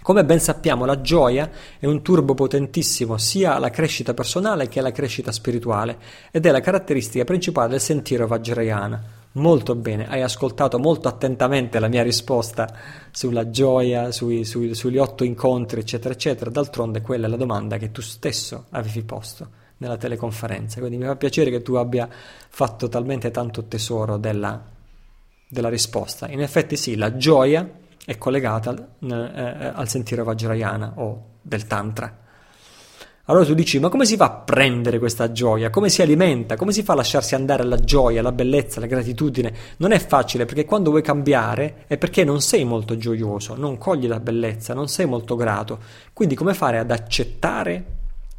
come 0.00 0.24
ben 0.24 0.40
sappiamo, 0.40 0.84
la 0.84 1.00
gioia 1.00 1.50
è 1.78 1.84
un 1.84 2.02
turbo 2.02 2.32
potentissimo 2.32 3.18
sia 3.18 3.54
alla 3.54 3.68
crescita 3.68 4.14
personale 4.14 4.68
che 4.68 4.78
alla 4.78 4.92
crescita 4.92 5.32
spirituale 5.32 5.98
ed 6.30 6.46
è 6.46 6.50
la 6.50 6.60
caratteristica 6.60 7.24
principale 7.24 7.70
del 7.70 7.80
sentiero 7.80 8.26
Vajrayana. 8.26 9.17
Molto 9.32 9.74
bene, 9.74 10.08
hai 10.08 10.22
ascoltato 10.22 10.78
molto 10.78 11.06
attentamente 11.06 11.78
la 11.78 11.88
mia 11.88 12.02
risposta 12.02 12.66
sulla 13.10 13.50
gioia, 13.50 14.10
sui, 14.10 14.44
sui, 14.44 14.74
sugli 14.74 14.98
otto 14.98 15.22
incontri, 15.22 15.80
eccetera, 15.80 16.14
eccetera. 16.14 16.50
D'altronde 16.50 17.02
quella 17.02 17.26
è 17.26 17.30
la 17.30 17.36
domanda 17.36 17.76
che 17.76 17.92
tu 17.92 18.00
stesso 18.00 18.66
avevi 18.70 19.02
posto 19.02 19.48
nella 19.78 19.96
teleconferenza. 19.96 20.80
Quindi 20.80 20.96
mi 20.96 21.04
fa 21.04 21.16
piacere 21.16 21.50
che 21.50 21.62
tu 21.62 21.74
abbia 21.74 22.08
fatto 22.48 22.88
talmente 22.88 23.30
tanto 23.30 23.64
tesoro 23.64 24.16
della, 24.16 24.60
della 25.46 25.68
risposta. 25.68 26.28
In 26.28 26.40
effetti 26.40 26.76
sì, 26.76 26.96
la 26.96 27.16
gioia 27.16 27.68
è 28.04 28.16
collegata 28.16 28.70
al, 28.70 28.88
eh, 29.00 29.72
al 29.74 29.88
sentiero 29.88 30.24
Vajrayana 30.24 30.94
o 30.96 31.24
del 31.42 31.66
Tantra. 31.66 32.26
Allora 33.30 33.44
tu 33.44 33.52
dici, 33.52 33.78
ma 33.78 33.90
come 33.90 34.06
si 34.06 34.16
fa 34.16 34.24
a 34.24 34.30
prendere 34.30 34.98
questa 34.98 35.32
gioia? 35.32 35.68
Come 35.68 35.90
si 35.90 36.00
alimenta? 36.00 36.56
Come 36.56 36.72
si 36.72 36.82
fa 36.82 36.94
a 36.94 36.96
lasciarsi 36.96 37.34
andare 37.34 37.62
alla 37.62 37.76
gioia, 37.76 38.20
alla 38.20 38.32
bellezza, 38.32 38.78
alla 38.78 38.86
gratitudine? 38.86 39.52
Non 39.76 39.92
è 39.92 39.98
facile 39.98 40.46
perché 40.46 40.64
quando 40.64 40.88
vuoi 40.88 41.02
cambiare 41.02 41.84
è 41.88 41.98
perché 41.98 42.24
non 42.24 42.40
sei 42.40 42.64
molto 42.64 42.96
gioioso, 42.96 43.54
non 43.54 43.76
cogli 43.76 44.06
la 44.06 44.18
bellezza, 44.18 44.72
non 44.72 44.88
sei 44.88 45.04
molto 45.04 45.36
grato. 45.36 45.78
Quindi 46.14 46.34
come 46.34 46.54
fare 46.54 46.78
ad 46.78 46.90
accettare 46.90 47.84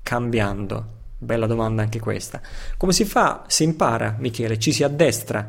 cambiando? 0.01 0.85
Bella 1.19 1.45
domanda 1.45 1.83
anche 1.83 1.99
questa. 1.99 2.41
Come 2.75 2.91
si 2.91 3.05
fa? 3.05 3.43
Si 3.45 3.63
impara, 3.63 4.15
Michele, 4.17 4.57
ci 4.57 4.71
si 4.71 4.83
addestra. 4.83 5.47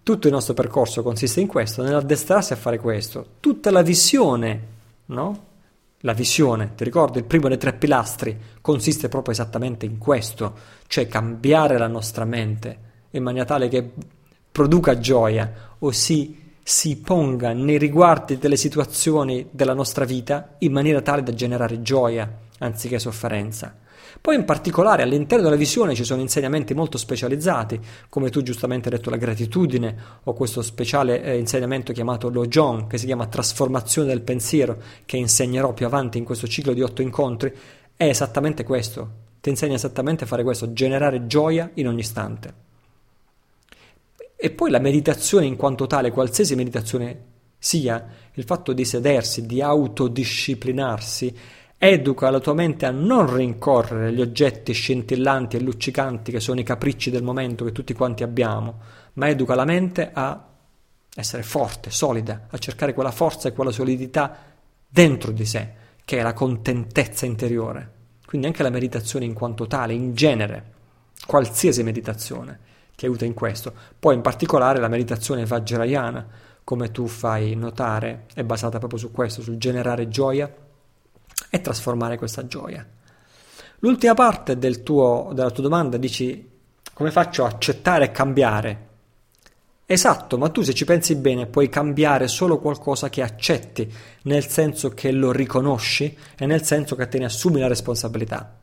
Tutto 0.00 0.28
il 0.28 0.32
nostro 0.32 0.54
percorso 0.54 1.02
consiste 1.02 1.40
in 1.40 1.48
questo, 1.48 1.82
nell'addestrarsi 1.82 2.52
a 2.52 2.56
fare 2.56 2.78
questo. 2.78 3.26
Tutta 3.40 3.72
la 3.72 3.82
visione, 3.82 4.60
no? 5.06 5.54
La 6.00 6.12
visione, 6.12 6.74
ti 6.74 6.84
ricordi, 6.84 7.18
il 7.18 7.24
primo 7.24 7.48
dei 7.48 7.58
tre 7.58 7.72
pilastri 7.72 8.38
consiste 8.60 9.08
proprio 9.08 9.32
esattamente 9.32 9.86
in 9.86 9.98
questo, 9.98 10.54
cioè 10.86 11.08
cambiare 11.08 11.78
la 11.78 11.88
nostra 11.88 12.24
mente 12.24 12.78
in 13.10 13.22
maniera 13.22 13.46
tale 13.46 13.68
che 13.68 13.92
produca 14.52 14.98
gioia 14.98 15.74
o 15.78 15.90
si, 15.90 16.54
si 16.62 16.98
ponga 16.98 17.52
nei 17.52 17.78
riguardi 17.78 18.38
delle 18.38 18.56
situazioni 18.56 19.48
della 19.50 19.74
nostra 19.74 20.04
vita 20.04 20.56
in 20.58 20.72
maniera 20.72 21.00
tale 21.00 21.22
da 21.22 21.32
generare 21.32 21.80
gioia 21.82 22.30
anziché 22.58 22.98
sofferenza. 22.98 23.74
Poi 24.20 24.34
in 24.34 24.44
particolare 24.44 25.02
all'interno 25.02 25.44
della 25.44 25.56
visione 25.56 25.94
ci 25.94 26.04
sono 26.04 26.20
insegnamenti 26.20 26.74
molto 26.74 26.98
specializzati, 26.98 27.80
come 28.08 28.30
tu 28.30 28.42
giustamente 28.42 28.88
hai 28.88 28.96
detto 28.96 29.10
la 29.10 29.16
gratitudine 29.16 29.96
o 30.24 30.32
questo 30.32 30.62
speciale 30.62 31.22
eh, 31.22 31.38
insegnamento 31.38 31.92
chiamato 31.92 32.28
Lojong, 32.28 32.88
che 32.88 32.98
si 32.98 33.06
chiama 33.06 33.26
trasformazione 33.26 34.08
del 34.08 34.22
pensiero, 34.22 34.80
che 35.04 35.16
insegnerò 35.16 35.72
più 35.72 35.86
avanti 35.86 36.18
in 36.18 36.24
questo 36.24 36.46
ciclo 36.46 36.72
di 36.72 36.82
otto 36.82 37.02
incontri, 37.02 37.54
è 37.96 38.04
esattamente 38.04 38.64
questo, 38.64 39.10
ti 39.40 39.48
insegna 39.48 39.74
esattamente 39.74 40.24
a 40.24 40.26
fare 40.26 40.42
questo, 40.42 40.72
generare 40.72 41.26
gioia 41.26 41.70
in 41.74 41.88
ogni 41.88 42.00
istante. 42.00 42.64
E 44.36 44.50
poi 44.50 44.70
la 44.70 44.80
meditazione 44.80 45.46
in 45.46 45.56
quanto 45.56 45.86
tale, 45.86 46.10
qualsiasi 46.10 46.54
meditazione 46.54 47.34
sia, 47.58 48.06
il 48.34 48.44
fatto 48.44 48.72
di 48.72 48.84
sedersi, 48.84 49.46
di 49.46 49.62
autodisciplinarsi, 49.62 51.34
educa 51.78 52.30
la 52.30 52.40
tua 52.40 52.54
mente 52.54 52.86
a 52.86 52.90
non 52.90 53.34
rincorrere 53.34 54.12
gli 54.12 54.20
oggetti 54.20 54.72
scintillanti 54.72 55.56
e 55.56 55.60
luccicanti 55.60 56.32
che 56.32 56.40
sono 56.40 56.60
i 56.60 56.64
capricci 56.64 57.10
del 57.10 57.22
momento 57.22 57.64
che 57.64 57.72
tutti 57.72 57.92
quanti 57.92 58.22
abbiamo, 58.22 58.80
ma 59.14 59.28
educa 59.28 59.54
la 59.54 59.64
mente 59.64 60.10
a 60.12 60.48
essere 61.14 61.42
forte, 61.42 61.90
solida, 61.90 62.46
a 62.50 62.58
cercare 62.58 62.94
quella 62.94 63.10
forza 63.10 63.48
e 63.48 63.52
quella 63.52 63.70
solidità 63.70 64.36
dentro 64.88 65.32
di 65.32 65.44
sé, 65.44 65.72
che 66.04 66.18
è 66.18 66.22
la 66.22 66.32
contentezza 66.32 67.26
interiore. 67.26 67.92
Quindi 68.26 68.46
anche 68.46 68.62
la 68.62 68.70
meditazione 68.70 69.24
in 69.24 69.34
quanto 69.34 69.66
tale, 69.66 69.92
in 69.92 70.14
genere, 70.14 70.72
qualsiasi 71.26 71.82
meditazione 71.82 72.60
ti 72.96 73.04
aiuta 73.04 73.24
in 73.24 73.34
questo. 73.34 73.72
Poi 73.98 74.14
in 74.14 74.22
particolare 74.22 74.80
la 74.80 74.88
meditazione 74.88 75.44
vajrayana, 75.44 76.26
come 76.64 76.90
tu 76.90 77.06
fai 77.06 77.54
notare, 77.54 78.24
è 78.34 78.42
basata 78.42 78.78
proprio 78.78 78.98
su 78.98 79.12
questo, 79.12 79.42
sul 79.42 79.58
generare 79.58 80.08
gioia 80.08 80.52
e 81.50 81.60
trasformare 81.60 82.16
questa 82.16 82.46
gioia. 82.46 82.86
L'ultima 83.80 84.14
parte 84.14 84.58
del 84.58 84.82
tuo, 84.82 85.30
della 85.32 85.50
tua 85.50 85.62
domanda 85.62 85.96
dici 85.96 86.54
come 86.92 87.10
faccio 87.10 87.44
a 87.44 87.48
accettare 87.48 88.06
e 88.06 88.10
cambiare? 88.10 88.84
Esatto, 89.84 90.38
ma 90.38 90.48
tu 90.48 90.62
se 90.62 90.72
ci 90.72 90.84
pensi 90.84 91.14
bene 91.14 91.46
puoi 91.46 91.68
cambiare 91.68 92.26
solo 92.26 92.58
qualcosa 92.58 93.08
che 93.08 93.22
accetti, 93.22 93.92
nel 94.22 94.48
senso 94.48 94.90
che 94.90 95.12
lo 95.12 95.30
riconosci 95.30 96.16
e 96.36 96.46
nel 96.46 96.64
senso 96.64 96.96
che 96.96 97.06
te 97.06 97.18
ne 97.18 97.26
assumi 97.26 97.60
la 97.60 97.68
responsabilità. 97.68 98.58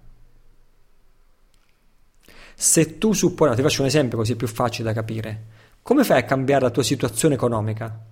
Se 2.56 2.98
tu 2.98 3.14
supponi, 3.14 3.56
ti 3.56 3.62
faccio 3.62 3.82
un 3.82 3.88
esempio 3.88 4.18
così 4.18 4.36
più 4.36 4.48
facile 4.48 4.90
da 4.90 4.94
capire, 4.94 5.44
come 5.82 6.04
fai 6.04 6.20
a 6.20 6.26
cambiare 6.26 6.64
la 6.64 6.72
tua 6.72 6.84
situazione 6.84 7.36
economica 7.36 8.12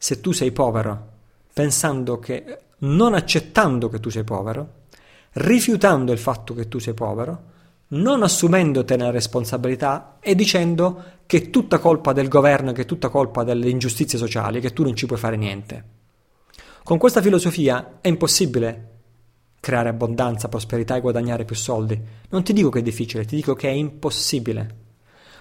se 0.00 0.20
tu 0.20 0.30
sei 0.30 0.52
povero, 0.52 1.08
pensando 1.52 2.20
che, 2.20 2.58
non 2.78 3.14
accettando 3.14 3.88
che 3.88 4.00
tu 4.00 4.10
sei 4.10 4.24
povero, 4.24 4.74
rifiutando 5.32 6.12
il 6.12 6.18
fatto 6.18 6.54
che 6.54 6.68
tu 6.68 6.78
sei 6.78 6.94
povero, 6.94 7.56
non 7.88 8.22
assumendotene 8.22 9.04
la 9.04 9.10
responsabilità 9.10 10.18
e 10.20 10.34
dicendo 10.34 11.16
che 11.26 11.38
è 11.38 11.50
tutta 11.50 11.78
colpa 11.78 12.12
del 12.12 12.28
governo, 12.28 12.72
che 12.72 12.82
è 12.82 12.86
tutta 12.86 13.08
colpa 13.08 13.44
delle 13.44 13.68
ingiustizie 13.70 14.18
sociali, 14.18 14.60
che 14.60 14.72
tu 14.72 14.82
non 14.82 14.94
ci 14.94 15.06
puoi 15.06 15.18
fare 15.18 15.36
niente. 15.36 15.96
Con 16.82 16.98
questa 16.98 17.22
filosofia 17.22 17.98
è 18.00 18.08
impossibile 18.08 18.96
creare 19.60 19.88
abbondanza, 19.88 20.48
prosperità 20.48 20.96
e 20.96 21.00
guadagnare 21.00 21.44
più 21.44 21.56
soldi. 21.56 22.00
Non 22.30 22.42
ti 22.42 22.52
dico 22.52 22.68
che 22.70 22.78
è 22.78 22.82
difficile, 22.82 23.24
ti 23.24 23.36
dico 23.36 23.54
che 23.54 23.68
è 23.68 23.72
impossibile. 23.72 24.76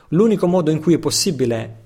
L'unico 0.09 0.47
modo 0.47 0.71
in 0.71 0.81
cui 0.81 0.93
è 0.93 0.99
possibile 0.99 1.85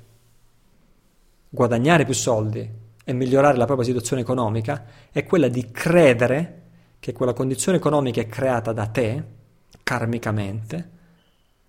guadagnare 1.49 2.06
più 2.06 2.14
soldi 2.14 2.70
e 3.12 3.14
migliorare 3.14 3.57
la 3.57 3.66
propria 3.66 3.86
situazione 3.86 4.22
economica 4.22 4.86
è 5.12 5.24
quella 5.24 5.47
di 5.47 5.70
credere 5.72 6.62
che 6.99 7.14
quella 7.14 7.34
condizione 7.34 7.78
economica 7.78 8.22
è 8.22 8.28
creata 8.28 8.74
da 8.74 8.88
te, 8.88 9.24
karmicamente, 9.84 10.89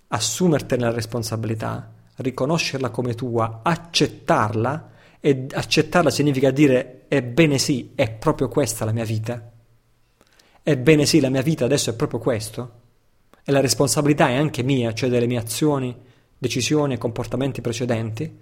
assumertene 0.09 0.85
la 0.85 0.91
responsabilità, 0.91 1.93
riconoscerla 2.17 2.91
come 2.91 3.15
tua, 3.15 3.61
accettarla 3.63 4.91
e 5.21 5.47
accettarla 5.51 6.11
significa 6.11 6.51
dire 6.51 7.05
ebbene 7.09 7.59
sì, 7.59 7.93
è 7.95 8.11
proprio 8.11 8.49
questa 8.49 8.85
la 8.85 8.93
mia 8.93 9.05
vita 9.05 9.51
Ebbene 10.65 11.07
sì, 11.07 11.19
la 11.19 11.29
mia 11.29 11.43
vita 11.43 11.65
adesso 11.65 11.91
è 11.91 11.95
proprio 11.95 12.21
questo. 12.21 12.81
E 13.45 13.51
la 13.51 13.61
responsabilità 13.61 14.29
è 14.29 14.37
anche 14.37 14.63
mia, 14.63 14.95
cioè 14.95 15.11
delle 15.11 15.27
mie 15.27 15.39
azioni, 15.39 15.95
decisioni 16.39 16.95
e 16.95 16.99
comportamenti 16.99 17.61
precedenti. 17.61 18.39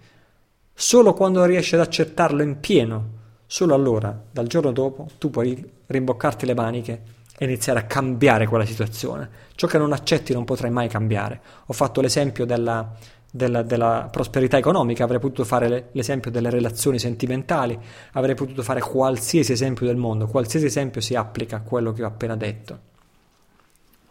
Solo 0.82 1.12
quando 1.12 1.44
riesci 1.44 1.74
ad 1.74 1.82
accettarlo 1.82 2.40
in 2.40 2.58
pieno, 2.58 3.08
solo 3.44 3.74
allora, 3.74 4.18
dal 4.30 4.46
giorno 4.46 4.72
dopo, 4.72 5.08
tu 5.18 5.28
puoi 5.28 5.62
rimboccarti 5.84 6.46
le 6.46 6.54
maniche 6.54 7.02
e 7.36 7.44
iniziare 7.44 7.80
a 7.80 7.82
cambiare 7.82 8.46
quella 8.46 8.64
situazione. 8.64 9.28
Ciò 9.56 9.66
che 9.66 9.76
non 9.76 9.92
accetti 9.92 10.32
non 10.32 10.46
potrai 10.46 10.70
mai 10.70 10.88
cambiare. 10.88 11.38
Ho 11.66 11.74
fatto 11.74 12.00
l'esempio 12.00 12.46
della, 12.46 12.94
della, 13.30 13.60
della, 13.60 14.08
prosperità 14.10 14.56
economica, 14.56 15.04
avrei 15.04 15.20
potuto 15.20 15.44
fare 15.44 15.90
l'esempio 15.92 16.30
delle 16.30 16.48
relazioni 16.48 16.98
sentimentali, 16.98 17.78
avrei 18.12 18.34
potuto 18.34 18.62
fare 18.62 18.80
qualsiasi 18.80 19.52
esempio 19.52 19.84
del 19.84 19.96
mondo, 19.96 20.28
qualsiasi 20.28 20.64
esempio 20.64 21.02
si 21.02 21.14
applica 21.14 21.56
a 21.56 21.60
quello 21.60 21.92
che 21.92 22.04
ho 22.04 22.06
appena 22.06 22.36
detto, 22.36 22.78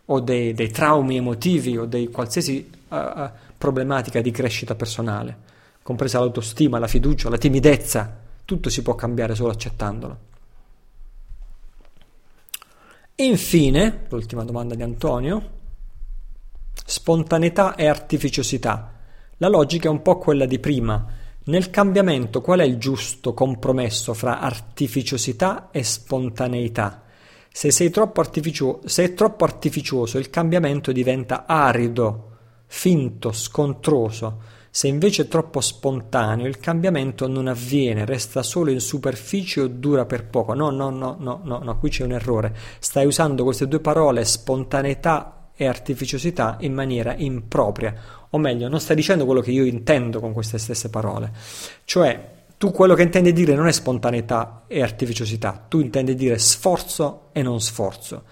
o 0.05 0.20
dei, 0.20 0.53
dei 0.53 0.70
traumi 0.70 1.17
emotivi 1.17 1.80
o 1.80 1.86
di 1.86 2.09
qualsiasi 2.09 2.70
uh, 2.89 3.28
problematica 3.57 4.22
di 4.22 4.30
crescita 4.30 4.76
personale, 4.76 5.57
compresa 5.90 6.20
l'autostima, 6.20 6.78
la 6.78 6.86
fiducia, 6.86 7.30
la 7.30 7.40
timidezza, 7.40 8.20
tutto 8.46 8.70
si 8.70 8.84
può 8.84 8.94
cambiare 8.94 9.34
solo 9.34 9.50
accettandolo. 9.50 10.18
Infine, 13.16 14.06
l'ultima 14.08 14.44
domanda 14.44 14.76
di 14.76 14.84
Antonio, 14.84 15.50
spontaneità 16.86 17.74
e 17.74 17.88
artificiosità 17.88 18.94
la 19.38 19.48
logica 19.48 19.88
è 19.88 19.92
un 19.92 20.04
po' 20.04 20.20
quella 20.20 20.46
di 20.46 20.60
prima. 20.60 21.08
Nel 21.46 21.72
cambiamento 21.72 22.40
qual 22.42 22.60
è 22.60 22.66
il 22.66 22.78
giusto 22.78 23.34
compromesso 23.34 24.14
fra 24.14 24.42
artificiosità 24.42 25.70
e 25.72 25.82
spontaneità? 25.82 27.02
Se 27.52 27.72
sei 27.72 27.90
troppo 27.90 28.22
artificio- 28.22 28.82
se 28.86 29.06
è 29.06 29.14
troppo 29.16 29.44
artificioso 29.44 30.20
il 30.20 30.30
cambiamento 30.30 30.92
diventa 30.92 31.48
arido, 31.48 32.38
finto, 32.68 33.32
scontroso. 33.32 34.58
Se 34.72 34.88
invece 34.88 35.24
è 35.24 35.28
troppo 35.28 35.61
spontaneo 35.61 36.45
il 36.45 36.59
cambiamento 36.59 37.28
non 37.28 37.47
avviene, 37.47 38.05
resta 38.05 38.43
solo 38.43 38.72
in 38.72 38.80
superficie 38.80 39.61
o 39.61 39.67
dura 39.67 40.05
per 40.05 40.26
poco. 40.26 40.53
No, 40.53 40.70
no, 40.70 40.89
no, 40.89 41.15
no, 41.20 41.41
no, 41.43 41.59
no, 41.59 41.78
qui 41.80 41.89
c'è 41.89 42.03
un 42.03 42.11
errore. 42.11 42.55
Stai 42.80 43.05
usando 43.05 43.43
queste 43.43 43.67
due 43.67 43.80
parole, 43.80 44.26
spontaneità 44.26 45.49
e 45.55 45.65
artificiosità, 45.65 46.57
in 46.61 46.74
maniera 46.74 47.15
impropria 47.17 48.20
o 48.32 48.38
meglio, 48.38 48.67
non 48.67 48.80
stai 48.80 48.95
dicendo 48.95 49.26
quello 49.26 49.41
che 49.41 49.51
io 49.51 49.65
intendo 49.65 50.20
con 50.20 50.34
queste 50.34 50.57
stesse 50.57 50.89
parole. 50.89 51.32
Cioè, 51.84 52.38
tu 52.57 52.72
quello 52.72 52.93
che 52.93 53.01
intendi 53.01 53.34
dire 53.34 53.55
non 53.55 53.67
è 53.67 53.72
spontaneità 53.72 54.65
e 54.67 54.82
artificiosità, 54.82 55.65
tu 55.67 55.80
intendi 55.80 56.13
dire 56.13 56.38
sforzo 56.38 57.30
e 57.32 57.41
non 57.41 57.59
sforzo. 57.61 58.24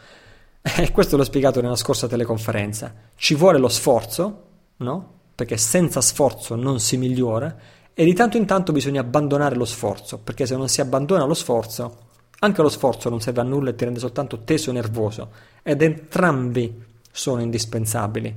E 0.68 0.92
questo 0.92 1.16
l'ho 1.16 1.24
spiegato 1.24 1.62
nella 1.62 1.78
scorsa 1.78 2.08
teleconferenza. 2.08 2.94
Ci 3.16 3.36
vuole 3.36 3.58
lo 3.58 3.70
sforzo, 3.70 4.44
no? 4.78 5.17
Perché 5.38 5.56
senza 5.58 6.02
sforzo 6.02 6.56
non 6.56 6.80
si 6.80 6.98
migliora 6.98 7.56
e 7.94 8.04
di 8.04 8.16
tanto 8.16 8.38
in 8.38 8.48
tanto 8.48 8.72
bisogna 8.72 9.02
abbandonare 9.02 9.56
lo 9.56 9.66
sforzo, 9.66 10.18
perché 10.18 10.48
se 10.48 10.56
non 10.56 10.68
si 10.68 10.82
abbandona 10.82 11.26
lo 11.26 11.36
sforzo, 11.36 11.98
anche 12.40 12.64
lo 12.64 12.70
sforzo 12.70 13.10
non 13.10 13.22
serve 13.22 13.42
a 13.42 13.44
nulla 13.44 13.70
e 13.70 13.76
ti 13.76 13.84
rende 13.84 14.00
soltanto 14.00 14.44
teso 14.44 14.72
e 14.72 14.74
nervoso, 14.74 15.30
ed 15.62 15.84
entrambi 15.84 16.84
sono 17.12 17.42
indispensabili. 17.42 18.36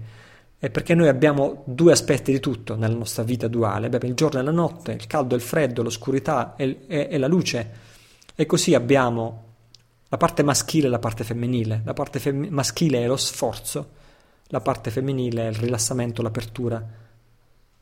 È 0.59 0.69
perché 0.69 0.95
noi 0.95 1.09
abbiamo 1.09 1.63
due 1.65 1.93
aspetti 1.93 2.33
di 2.33 2.39
tutto 2.39 2.77
nella 2.77 2.95
nostra 2.95 3.23
vita 3.23 3.49
duale, 3.49 3.87
abbiamo 3.87 4.09
il 4.09 4.15
giorno 4.15 4.41
e 4.41 4.43
la 4.43 4.51
notte, 4.51 4.93
il 4.93 5.07
caldo 5.07 5.35
e 5.35 5.39
il 5.39 5.43
freddo, 5.43 5.83
l'oscurità 5.83 6.55
e, 6.55 6.81
e, 6.87 7.09
e 7.11 7.17
la 7.17 7.29
luce, 7.29 7.71
e 8.35 8.45
così 8.45 8.75
abbiamo 8.75 9.45
la 10.09 10.19
parte 10.19 10.43
maschile 10.43 10.89
e 10.89 10.91
la 10.91 10.99
parte 10.99 11.25
femminile. 11.25 11.81
La 11.83 11.95
parte 11.95 12.19
fem- 12.19 12.49
maschile 12.49 13.03
è 13.03 13.07
lo 13.07 13.17
sforzo, 13.17 13.89
la 14.51 14.61
parte 14.61 14.91
femminile 14.91 15.47
è 15.47 15.49
il 15.49 15.57
rilassamento, 15.57 16.23
l'apertura 16.23 16.85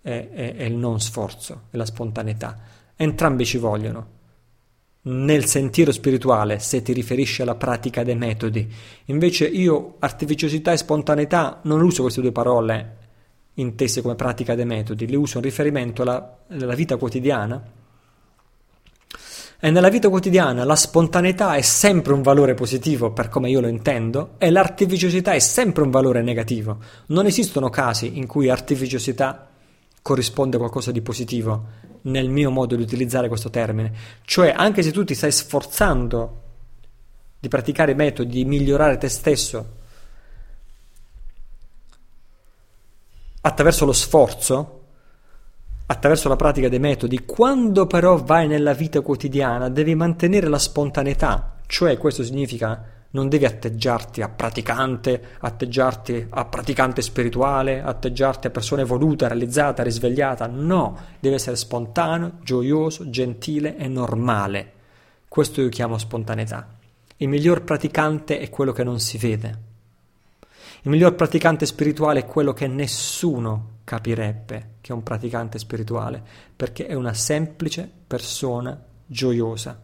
e, 0.00 0.30
e 0.56 0.66
il 0.66 0.74
non 0.74 1.00
sforzo, 1.00 1.62
e 1.70 1.76
la 1.76 1.84
spontaneità. 1.84 2.58
Entrambi 2.96 3.44
ci 3.44 3.58
vogliono 3.58 4.16
nel 5.00 5.46
sentiero 5.46 5.92
spirituale 5.92 6.58
se 6.58 6.82
ti 6.82 6.92
riferisci 6.92 7.42
alla 7.42 7.54
pratica 7.54 8.02
dei 8.02 8.16
metodi. 8.16 8.70
Invece 9.06 9.46
io 9.46 9.96
artificiosità 10.00 10.72
e 10.72 10.76
spontaneità 10.76 11.60
non 11.64 11.82
uso 11.82 12.02
queste 12.02 12.20
due 12.20 12.32
parole 12.32 12.96
intese 13.54 14.02
come 14.02 14.14
pratica 14.14 14.54
dei 14.54 14.66
metodi, 14.66 15.08
le 15.08 15.16
uso 15.16 15.38
in 15.38 15.44
riferimento 15.44 16.02
alla, 16.02 16.38
alla 16.48 16.74
vita 16.74 16.96
quotidiana 16.96 17.60
E 19.60 19.72
nella 19.72 19.88
vita 19.88 20.08
quotidiana 20.08 20.62
la 20.62 20.76
spontaneità 20.76 21.56
è 21.56 21.62
sempre 21.62 22.12
un 22.12 22.22
valore 22.22 22.54
positivo 22.54 23.10
per 23.10 23.28
come 23.28 23.50
io 23.50 23.60
lo 23.60 23.66
intendo 23.66 24.34
e 24.38 24.50
l'artificiosità 24.50 25.32
è 25.32 25.40
sempre 25.40 25.82
un 25.82 25.90
valore 25.90 26.22
negativo. 26.22 26.78
Non 27.06 27.26
esistono 27.26 27.68
casi 27.68 28.18
in 28.18 28.28
cui 28.28 28.48
artificiosità 28.48 29.48
corrisponde 30.00 30.54
a 30.56 30.60
qualcosa 30.60 30.92
di 30.92 31.00
positivo 31.00 31.64
nel 32.02 32.28
mio 32.28 32.52
modo 32.52 32.76
di 32.76 32.82
utilizzare 32.82 33.26
questo 33.26 33.50
termine. 33.50 33.92
Cioè, 34.22 34.54
anche 34.56 34.82
se 34.82 34.92
tu 34.92 35.02
ti 35.02 35.16
stai 35.16 35.32
sforzando 35.32 36.42
di 37.40 37.48
praticare 37.48 37.94
metodi, 37.94 38.30
di 38.30 38.44
migliorare 38.44 38.96
te 38.96 39.08
stesso 39.08 39.76
attraverso 43.40 43.84
lo 43.84 43.92
sforzo, 43.92 44.77
attraverso 45.90 46.28
la 46.28 46.36
pratica 46.36 46.68
dei 46.68 46.78
metodi, 46.78 47.24
quando 47.24 47.86
però 47.86 48.22
vai 48.22 48.46
nella 48.46 48.74
vita 48.74 49.00
quotidiana 49.00 49.70
devi 49.70 49.94
mantenere 49.94 50.48
la 50.48 50.58
spontaneità, 50.58 51.54
cioè 51.66 51.96
questo 51.96 52.22
significa 52.22 52.84
non 53.10 53.30
devi 53.30 53.46
atteggiarti 53.46 54.20
a 54.20 54.28
praticante, 54.28 55.20
atteggiarti 55.40 56.26
a 56.28 56.44
praticante 56.44 57.00
spirituale, 57.00 57.82
atteggiarti 57.82 58.48
a 58.48 58.50
persona 58.50 58.82
evoluta, 58.82 59.28
realizzata, 59.28 59.82
risvegliata, 59.82 60.46
no, 60.46 60.96
devi 61.18 61.36
essere 61.36 61.56
spontaneo, 61.56 62.32
gioioso, 62.42 63.08
gentile 63.08 63.78
e 63.78 63.88
normale. 63.88 64.72
Questo 65.26 65.62
io 65.62 65.70
chiamo 65.70 65.96
spontaneità. 65.96 66.68
Il 67.16 67.28
miglior 67.28 67.62
praticante 67.62 68.38
è 68.40 68.50
quello 68.50 68.72
che 68.72 68.84
non 68.84 69.00
si 69.00 69.16
vede. 69.16 69.67
Il 70.82 70.90
miglior 70.90 71.14
praticante 71.14 71.66
spirituale 71.66 72.20
è 72.20 72.26
quello 72.26 72.52
che 72.52 72.66
nessuno 72.66 73.78
capirebbe 73.84 74.76
che 74.80 74.92
è 74.92 74.96
un 74.96 75.02
praticante 75.02 75.58
spirituale, 75.58 76.22
perché 76.56 76.86
è 76.86 76.94
una 76.94 77.12
semplice 77.12 77.90
persona 78.06 78.80
gioiosa. 79.04 79.78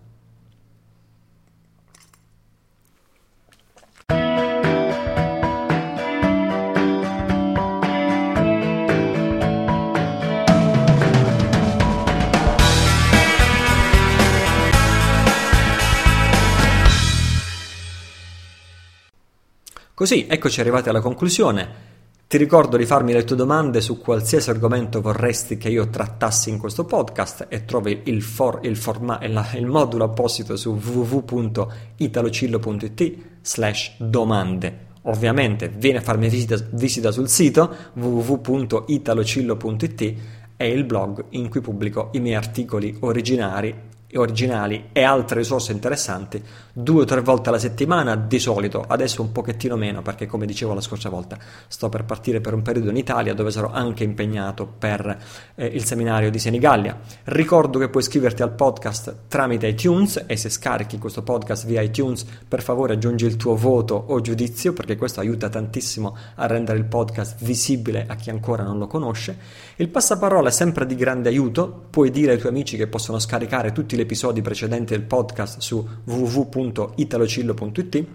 Così, 19.95 20.27
eccoci 20.29 20.61
arrivati 20.61 20.89
alla 20.89 21.01
conclusione. 21.01 21.93
Ti 22.27 22.37
ricordo 22.37 22.77
di 22.77 22.85
farmi 22.85 23.13
le 23.13 23.23
tue 23.23 23.37
domande 23.37 23.81
su 23.81 24.01
qualsiasi 24.01 24.51
argomento 24.51 25.01
vorresti 25.01 25.57
che 25.57 25.69
io 25.69 25.89
trattassi 25.89 26.51
in 26.51 26.59
questo 26.59 26.85
podcast 26.85 27.47
e 27.49 27.65
trovi 27.65 28.01
il, 28.07 28.21
for, 28.21 28.59
il, 28.63 28.77
forma, 28.77 29.21
il, 29.23 29.41
il 29.55 29.67
modulo 29.67 30.03
apposito 30.03 30.57
su 30.57 30.73
www.italocillo.it 30.73 33.17
slash 33.41 33.93
domande. 33.99 34.87
Ovviamente 35.03 35.69
vieni 35.69 35.99
a 35.99 36.01
farmi 36.01 36.29
visita, 36.29 36.57
visita 36.73 37.13
sul 37.13 37.29
sito 37.29 37.73
www.italocillo.it 37.93 40.15
è 40.57 40.65
il 40.65 40.83
blog 40.83 41.27
in 41.31 41.49
cui 41.49 41.61
pubblico 41.61 42.09
i 42.15 42.19
miei 42.19 42.35
articoli 42.35 42.97
originari 42.99 43.93
originali 44.17 44.91
e 44.93 45.03
altre 45.03 45.39
risorse 45.39 45.73
interessanti 45.73 46.43
due 46.73 47.03
o 47.03 47.05
tre 47.05 47.21
volte 47.21 47.49
alla 47.49 47.59
settimana 47.59 48.17
di 48.17 48.39
solito, 48.39 48.85
adesso 48.87 49.23
un 49.23 49.33
pochettino 49.33 49.77
meno 49.77 50.03
perché 50.03 50.27
come 50.27 50.47
dicevo 50.47 50.75
la 50.75 50.81
scorsa 50.81 51.09
volta 51.09 51.39
sto 51.69 51.89
per 51.89 52.05
partire 52.05 52.41
per 52.41 52.55
un 52.55 52.62
periodo 52.62 52.91
in 52.91 52.97
Italia 52.97 53.35
dove 53.35 53.51
sarò 53.51 53.71
anche 53.71 54.05
impegnato 54.05 54.67
per 54.67 55.17
eh, 55.55 55.67
il 55.67 55.85
seminario 55.85 56.31
di 56.31 56.39
Senigallia. 56.39 56.99
Ricordo 57.25 57.79
che 57.79 57.89
puoi 57.89 58.03
iscriverti 58.03 58.43
al 58.43 58.53
podcast 58.53 59.23
tramite 59.29 59.69
iTunes 59.69 60.25
e 60.27 60.37
se 60.37 60.49
scarichi 60.49 60.99
questo 60.99 61.23
podcast 61.23 61.67
via 61.67 61.81
iTunes 61.81 62.25
per 62.47 62.62
favore 62.62 62.95
aggiungi 62.95 63.25
il 63.25 63.37
tuo 63.37 63.55
voto 63.55 63.95
o 63.95 64.21
giudizio 64.21 64.73
perché 64.73 64.97
questo 64.97 65.21
aiuta 65.21 65.49
tantissimo 65.49 66.17
a 66.37 66.47
rendere 66.47 66.79
il 66.79 66.85
podcast 66.85 67.43
visibile 67.45 68.07
a 68.09 68.17
chi 68.17 68.31
ancora 68.31 68.62
non 68.62 68.79
lo 68.79 68.87
conosce. 68.87 69.37
Il 69.77 69.89
passaparola 69.89 70.51
è 70.51 70.53
sempre 70.53 70.87
di 70.87 70.95
grande 70.95 71.29
aiuto, 71.29 71.87
puoi 71.91 72.11
dire 72.11 72.31
ai 72.31 72.39
tuoi 72.39 72.53
amici 72.53 72.77
che 72.77 72.87
possono 72.87 73.18
scaricare 73.18 73.72
tutti 73.72 73.97
gli 73.97 74.01
episodi 74.01 74.41
precedenti 74.41 74.95
del 74.95 75.03
podcast 75.03 75.59
su 75.59 75.85
www.italocillo.it. 76.05 78.07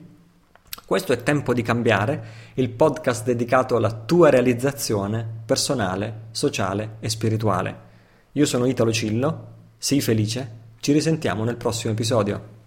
Questo 0.86 1.12
è 1.12 1.22
Tempo 1.22 1.54
di 1.54 1.62
cambiare, 1.62 2.24
il 2.54 2.70
podcast 2.70 3.26
dedicato 3.26 3.76
alla 3.76 3.92
tua 3.92 4.30
realizzazione 4.30 5.28
personale, 5.46 6.28
sociale 6.32 6.96
e 7.02 7.10
spirituale. 7.10 7.78
Io 8.32 8.46
sono 8.46 8.66
Italo 8.66 8.94
Cillo, 8.94 9.48
sii 9.78 10.00
felice, 10.00 10.52
ci 10.80 10.94
risentiamo 10.94 11.44
nel 11.44 11.58
prossimo 11.58 11.92
episodio. 11.92 12.59